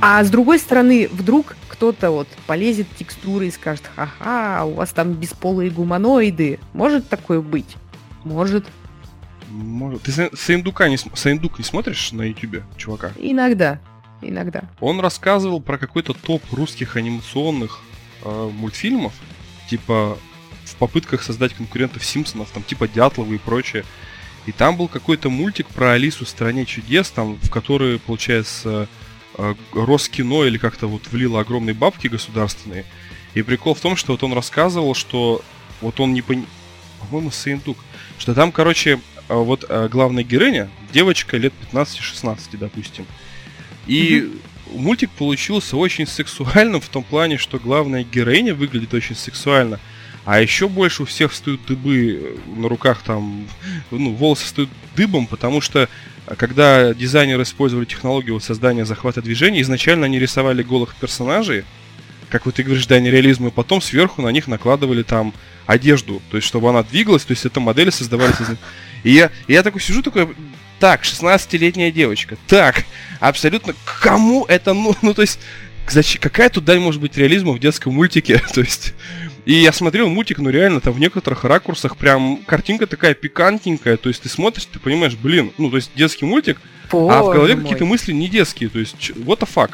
А 0.00 0.22
с 0.22 0.30
другой 0.30 0.58
стороны, 0.58 1.08
вдруг 1.12 1.56
кто-то 1.68 2.10
вот 2.10 2.28
полезет 2.46 2.86
текстуры 2.96 3.48
и 3.48 3.50
скажет, 3.50 3.84
ха-ха, 3.94 4.64
у 4.64 4.74
вас 4.74 4.90
там 4.90 5.14
бесполые 5.14 5.70
гуманоиды. 5.70 6.58
Может 6.72 7.08
такое 7.08 7.40
быть? 7.40 7.76
Может. 8.24 8.66
Может. 9.50 10.02
Ты 10.02 10.12
Саиндука 10.12 10.88
не, 10.88 10.96
Саиндук 10.96 11.58
не 11.58 11.64
смотришь 11.64 12.12
на 12.12 12.22
ютубе, 12.22 12.64
чувака? 12.76 13.12
Иногда. 13.18 13.80
Иногда. 14.22 14.62
Он 14.80 15.00
рассказывал 15.00 15.60
про 15.60 15.78
какой-то 15.78 16.14
топ 16.14 16.42
русских 16.52 16.96
анимационных 16.96 17.80
э, 18.24 18.50
мультфильмов, 18.54 19.12
типа 19.68 20.16
в 20.64 20.76
попытках 20.76 21.22
создать 21.22 21.52
конкурентов 21.54 22.04
Симпсонов, 22.04 22.50
там 22.50 22.62
типа 22.62 22.88
Дятлова 22.88 23.32
и 23.32 23.38
прочее. 23.38 23.84
И 24.46 24.52
там 24.52 24.76
был 24.76 24.88
какой-то 24.88 25.30
мультик 25.30 25.68
про 25.68 25.92
Алису 25.92 26.24
в 26.24 26.28
стране 26.28 26.64
чудес, 26.64 27.10
там, 27.10 27.38
в 27.40 27.50
который, 27.50 27.98
получается, 27.98 28.88
Роскино 29.72 30.44
или 30.44 30.58
как-то 30.58 30.86
вот 30.86 31.08
влило 31.10 31.40
огромные 31.40 31.74
бабки 31.74 32.08
государственные. 32.08 32.84
И 33.34 33.42
прикол 33.42 33.74
в 33.74 33.80
том, 33.80 33.96
что 33.96 34.12
вот 34.12 34.22
он 34.22 34.32
рассказывал, 34.32 34.94
что 34.94 35.42
вот 35.80 36.00
он 36.00 36.12
не 36.12 36.22
понимал, 36.22 36.48
по-моему, 37.00 37.30
Сейндук, 37.30 37.78
что 38.18 38.34
там, 38.34 38.52
короче, 38.52 39.00
э, 39.28 39.34
вот 39.34 39.64
э, 39.68 39.88
главная 39.90 40.22
героиня, 40.22 40.70
девочка 40.92 41.36
лет 41.36 41.52
15-16, 41.72 42.38
допустим. 42.52 43.06
И 43.86 44.18
mm-hmm. 44.20 44.78
мультик 44.78 45.10
получился 45.10 45.76
очень 45.76 46.06
сексуальным 46.06 46.80
в 46.80 46.88
том 46.88 47.02
плане, 47.02 47.38
что 47.38 47.58
главная 47.58 48.04
героиня 48.04 48.54
выглядит 48.54 48.92
очень 48.94 49.16
сексуально– 49.16 49.80
а 50.24 50.40
еще 50.40 50.68
больше 50.68 51.02
у 51.02 51.06
всех 51.06 51.32
встают 51.32 51.64
дыбы 51.66 52.20
э, 52.22 52.58
на 52.58 52.68
руках, 52.68 53.02
там, 53.04 53.46
ну, 53.90 54.12
волосы 54.12 54.44
встают 54.44 54.70
дыбом, 54.94 55.26
потому 55.26 55.60
что 55.60 55.88
э, 56.26 56.34
когда 56.36 56.94
дизайнеры 56.94 57.42
использовали 57.42 57.84
технологию 57.84 58.38
создания 58.40 58.84
захвата 58.84 59.20
движения, 59.20 59.60
изначально 59.62 60.06
они 60.06 60.18
рисовали 60.18 60.62
голых 60.62 60.94
персонажей, 60.94 61.64
как 62.32 62.46
вот 62.46 62.54
ты 62.54 62.62
говоришь, 62.62 62.86
да, 62.86 62.98
нереализм, 62.98 63.48
и 63.48 63.50
потом 63.50 63.82
сверху 63.82 64.22
на 64.22 64.28
них 64.28 64.46
накладывали 64.46 65.02
там 65.02 65.34
одежду, 65.66 66.22
то 66.30 66.36
есть 66.38 66.48
чтобы 66.48 66.70
она 66.70 66.82
двигалась, 66.82 67.24
то 67.24 67.32
есть 67.32 67.44
это 67.44 67.60
модели 67.60 67.90
создавались. 67.90 68.36
И 69.04 69.12
я, 69.12 69.30
и 69.48 69.52
я 69.52 69.62
такой 69.62 69.80
сижу, 69.80 70.02
такой, 70.02 70.28
так, 70.78 71.02
16-летняя 71.02 71.90
девочка, 71.90 72.36
так, 72.46 72.84
абсолютно, 73.20 73.74
кому 74.00 74.44
это, 74.46 74.72
ну, 74.72 74.96
ну 75.02 75.14
то 75.14 75.22
есть, 75.22 75.40
зачем, 75.88 76.22
какая 76.22 76.48
тут 76.48 76.64
дань 76.64 76.80
может 76.80 77.00
быть 77.00 77.16
реализма 77.16 77.52
в 77.52 77.58
детском 77.58 77.92
мультике, 77.92 78.42
то 78.54 78.60
есть, 78.62 78.94
и 79.44 79.54
я 79.54 79.72
смотрел 79.72 80.08
мультик, 80.08 80.38
ну 80.38 80.50
реально, 80.50 80.80
там 80.80 80.92
в 80.92 81.00
некоторых 81.00 81.44
ракурсах 81.44 81.96
прям 81.96 82.38
картинка 82.46 82.86
такая 82.86 83.14
пикантненькая, 83.14 83.96
то 83.96 84.08
есть 84.08 84.22
ты 84.22 84.28
смотришь, 84.28 84.66
ты 84.66 84.78
понимаешь, 84.78 85.14
блин, 85.14 85.52
ну 85.58 85.70
то 85.70 85.76
есть 85.76 85.90
детский 85.96 86.24
мультик, 86.24 86.58
Боже 86.90 87.14
а 87.14 87.22
в 87.22 87.32
голове 87.32 87.56
какие-то 87.56 87.84
мысли 87.84 88.12
не 88.12 88.28
детские, 88.28 88.68
то 88.68 88.78
есть 88.78 89.10
what 89.10 89.40
the 89.40 89.48
fuck. 89.52 89.72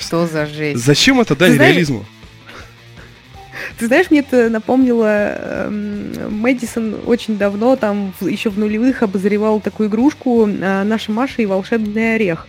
Что 0.00 0.26
за 0.26 0.46
жесть? 0.46 0.82
Зачем 0.82 1.20
это 1.20 1.36
дать 1.36 1.58
реализму? 1.58 2.06
Ты 3.78 3.86
знаешь, 3.88 4.10
мне 4.10 4.20
это 4.20 4.48
напомнило, 4.48 5.06
э, 5.08 6.28
Мэдисон 6.30 7.00
очень 7.06 7.36
давно, 7.36 7.76
там, 7.76 8.14
еще 8.20 8.48
в 8.48 8.58
нулевых, 8.58 9.02
обозревал 9.02 9.60
такую 9.60 9.88
игрушку 9.88 10.46
э, 10.46 10.82
«Наша 10.84 11.10
Маша 11.12 11.42
и 11.42 11.46
волшебный 11.46 12.14
орех». 12.14 12.46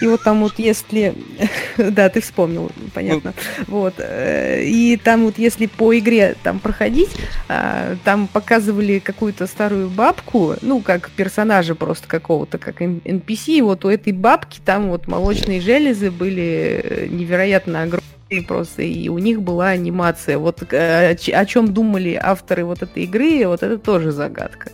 И 0.00 0.06
вот 0.06 0.22
там 0.22 0.40
вот 0.40 0.54
если... 0.58 1.14
да, 1.76 2.08
ты 2.08 2.20
вспомнил, 2.20 2.70
понятно. 2.94 3.34
Вот. 3.66 3.94
Э, 3.98 4.62
и 4.64 4.96
там 4.96 5.24
вот 5.24 5.38
если 5.38 5.66
по 5.66 5.96
игре 5.98 6.36
там 6.42 6.58
проходить, 6.58 7.10
а, 7.48 7.96
там 8.04 8.26
показывали 8.26 8.98
какую-то 8.98 9.46
старую 9.46 9.88
бабку, 9.88 10.54
ну, 10.62 10.80
как 10.80 11.10
персонажа 11.10 11.74
просто 11.74 12.08
какого-то, 12.08 12.58
как 12.58 12.80
NPC. 12.82 13.58
И 13.58 13.62
вот 13.62 13.84
у 13.84 13.88
этой 13.88 14.12
бабки 14.12 14.60
там 14.64 14.88
вот 14.88 15.06
молочные 15.06 15.60
железы 15.60 16.10
были 16.10 17.08
невероятно 17.10 17.82
огромные 17.82 18.46
просто, 18.46 18.82
и 18.82 19.08
у 19.08 19.18
них 19.18 19.42
была 19.42 19.68
анимация. 19.68 20.38
Вот 20.38 20.62
э, 20.72 21.10
о 21.10 21.46
чем 21.46 21.72
думали 21.72 22.18
авторы 22.20 22.64
вот 22.64 22.82
этой 22.82 23.04
игры, 23.04 23.46
вот 23.46 23.62
это 23.62 23.78
тоже 23.78 24.12
загадка. 24.12 24.70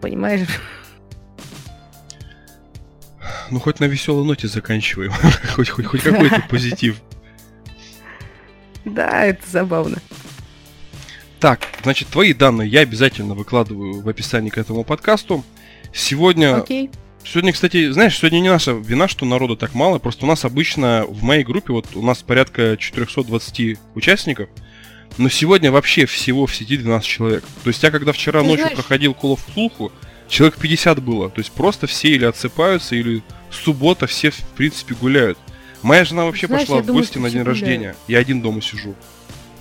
Понимаешь? 0.00 0.46
Ну, 3.50 3.60
хоть 3.60 3.80
на 3.80 3.84
веселой 3.84 4.24
ноте 4.24 4.48
заканчиваем. 4.48 5.12
хоть, 5.54 5.68
хоть, 5.68 5.86
хоть 5.86 6.02
какой-то 6.02 6.42
позитив. 6.50 6.96
Да, 8.84 9.24
это 9.24 9.42
забавно. 9.48 9.98
Так, 11.40 11.60
значит, 11.82 12.08
твои 12.08 12.32
данные 12.32 12.68
я 12.68 12.80
обязательно 12.80 13.34
выкладываю 13.34 14.00
в 14.00 14.08
описании 14.08 14.50
к 14.50 14.58
этому 14.58 14.84
подкасту. 14.84 15.44
Сегодня... 15.92 16.56
Окей. 16.56 16.90
Сегодня, 17.24 17.52
кстати, 17.52 17.90
знаешь, 17.90 18.16
сегодня 18.16 18.38
не 18.38 18.48
наша 18.48 18.70
вина, 18.72 19.08
что 19.08 19.26
народу 19.26 19.56
так 19.56 19.74
мало, 19.74 19.98
просто 19.98 20.24
у 20.26 20.28
нас 20.28 20.44
обычно 20.44 21.04
в 21.08 21.24
моей 21.24 21.42
группе, 21.42 21.72
вот 21.72 21.86
у 21.96 22.02
нас 22.02 22.22
порядка 22.22 22.76
420 22.76 23.78
участников, 23.96 24.48
но 25.18 25.28
сегодня 25.28 25.72
вообще 25.72 26.06
всего 26.06 26.46
в 26.46 26.54
сети 26.54 26.76
12 26.76 27.08
человек. 27.08 27.44
То 27.64 27.68
есть 27.68 27.82
я 27.82 27.90
когда 27.90 28.12
вчера 28.12 28.42
Ты 28.42 28.46
ночью 28.46 28.62
знаешь... 28.66 28.76
проходил 28.76 29.12
Call 29.20 29.36
of 29.36 29.40
Cthulhu, 29.54 29.90
человек 30.28 30.58
50 30.58 31.02
было. 31.02 31.30
То 31.30 31.40
есть 31.40 31.52
просто 31.52 31.86
все 31.86 32.08
или 32.08 32.24
отсыпаются, 32.24 32.94
или 32.94 33.22
суббота 33.50 34.06
все, 34.06 34.30
в 34.30 34.38
принципе, 34.56 34.94
гуляют. 34.94 35.38
Моя 35.82 36.04
жена 36.04 36.24
вообще 36.24 36.46
Знаешь, 36.46 36.62
пошла 36.62 36.82
в 36.82 36.86
думаю, 36.86 37.02
гости 37.02 37.18
на 37.18 37.30
день 37.30 37.42
гуляют. 37.42 37.60
рождения. 37.60 37.96
Я 38.08 38.18
один 38.18 38.40
дома 38.40 38.60
сижу. 38.60 38.94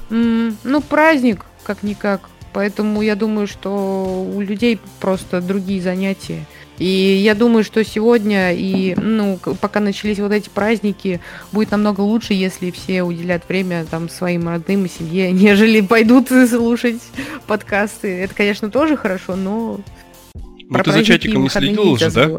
Mm, 0.09 0.55
ну, 0.63 0.81
праздник, 0.81 1.45
как-никак. 1.63 2.29
Поэтому 2.53 3.01
я 3.01 3.15
думаю, 3.15 3.47
что 3.47 4.25
у 4.33 4.39
людей 4.39 4.79
просто 5.01 5.41
другие 5.41 5.81
занятия. 5.81 6.45
И 6.77 6.85
я 6.85 7.35
думаю, 7.35 7.63
что 7.63 7.83
сегодня 7.83 8.53
и, 8.53 8.95
ну, 8.95 9.39
пока 9.61 9.79
начались 9.79 10.19
вот 10.19 10.31
эти 10.31 10.49
праздники, 10.49 11.21
будет 11.51 11.71
намного 11.71 12.01
лучше, 12.01 12.33
если 12.33 12.71
все 12.71 13.03
уделят 13.03 13.47
время 13.47 13.85
там 13.85 14.09
своим 14.09 14.47
родным 14.49 14.85
и 14.85 14.89
семье, 14.89 15.31
нежели 15.33 15.81
пойдут 15.81 16.29
слушать 16.49 17.01
подкасты. 17.47 18.19
Это, 18.19 18.33
конечно, 18.33 18.69
тоже 18.69 18.97
хорошо, 18.97 19.35
но 19.35 19.79
ну, 20.69 20.83
ты 20.83 20.91
за 20.91 21.03
чатиком 21.03 21.43
не 21.43 21.49
следил 21.49 21.91
уже, 21.91 22.11
да? 22.11 22.29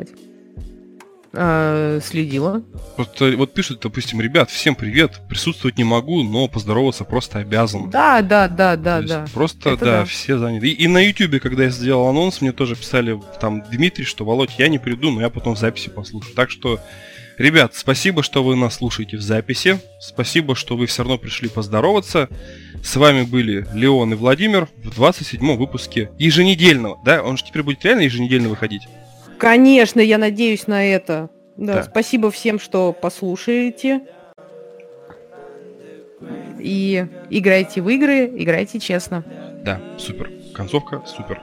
А, 1.38 2.00
следила. 2.00 2.62
Просто 2.96 3.36
вот 3.36 3.52
пишут, 3.52 3.80
допустим, 3.82 4.22
ребят, 4.22 4.50
всем 4.50 4.74
привет, 4.74 5.20
присутствовать 5.28 5.76
не 5.76 5.84
могу, 5.84 6.22
но 6.22 6.48
поздороваться 6.48 7.04
просто 7.04 7.40
обязан. 7.40 7.90
Да, 7.90 8.22
да, 8.22 8.48
да, 8.48 8.76
да, 8.76 9.02
да. 9.02 9.26
Просто, 9.34 9.70
Это 9.70 9.84
да, 9.84 9.90
да, 9.98 10.04
все 10.06 10.38
заняты. 10.38 10.68
И, 10.68 10.72
и 10.72 10.88
на 10.88 10.98
Ютубе, 10.98 11.38
когда 11.38 11.64
я 11.64 11.70
сделал 11.70 12.08
анонс, 12.08 12.40
мне 12.40 12.52
тоже 12.52 12.74
писали 12.74 13.20
там 13.38 13.62
Дмитрий, 13.70 14.04
что 14.04 14.24
Володь, 14.24 14.52
я 14.58 14.68
не 14.68 14.78
приду, 14.78 15.10
но 15.10 15.20
я 15.20 15.28
потом 15.28 15.56
в 15.56 15.58
записи 15.58 15.90
послушаю. 15.90 16.34
Так 16.34 16.48
что 16.50 16.80
Ребят, 17.38 17.74
спасибо, 17.74 18.22
что 18.22 18.42
вы 18.42 18.56
нас 18.56 18.76
слушаете 18.76 19.18
в 19.18 19.20
записи. 19.20 19.78
Спасибо, 20.00 20.54
что 20.54 20.76
вы 20.76 20.86
все 20.86 21.02
равно 21.02 21.18
пришли 21.18 21.48
поздороваться. 21.48 22.30
С 22.82 22.96
вами 22.96 23.22
были 23.22 23.66
Леон 23.74 24.12
и 24.14 24.16
Владимир 24.16 24.68
в 24.78 24.98
27-м 24.98 25.58
выпуске 25.58 26.10
еженедельного. 26.18 26.98
Да, 27.04 27.22
он 27.22 27.36
же 27.36 27.44
теперь 27.44 27.62
будет 27.62 27.84
реально 27.84 28.02
еженедельно 28.02 28.48
выходить? 28.48 28.82
Конечно, 29.38 30.00
я 30.00 30.16
надеюсь 30.16 30.66
на 30.66 30.82
это. 30.84 31.28
Да, 31.58 31.74
да. 31.74 31.82
спасибо 31.84 32.30
всем, 32.30 32.58
что 32.58 32.92
послушаете. 32.92 34.00
И 36.58 37.06
играйте 37.28 37.82
в 37.82 37.88
игры, 37.90 38.32
играйте 38.34 38.80
честно. 38.80 39.24
Да, 39.62 39.80
супер. 39.98 40.30
Концовка 40.54 41.02
супер. 41.06 41.42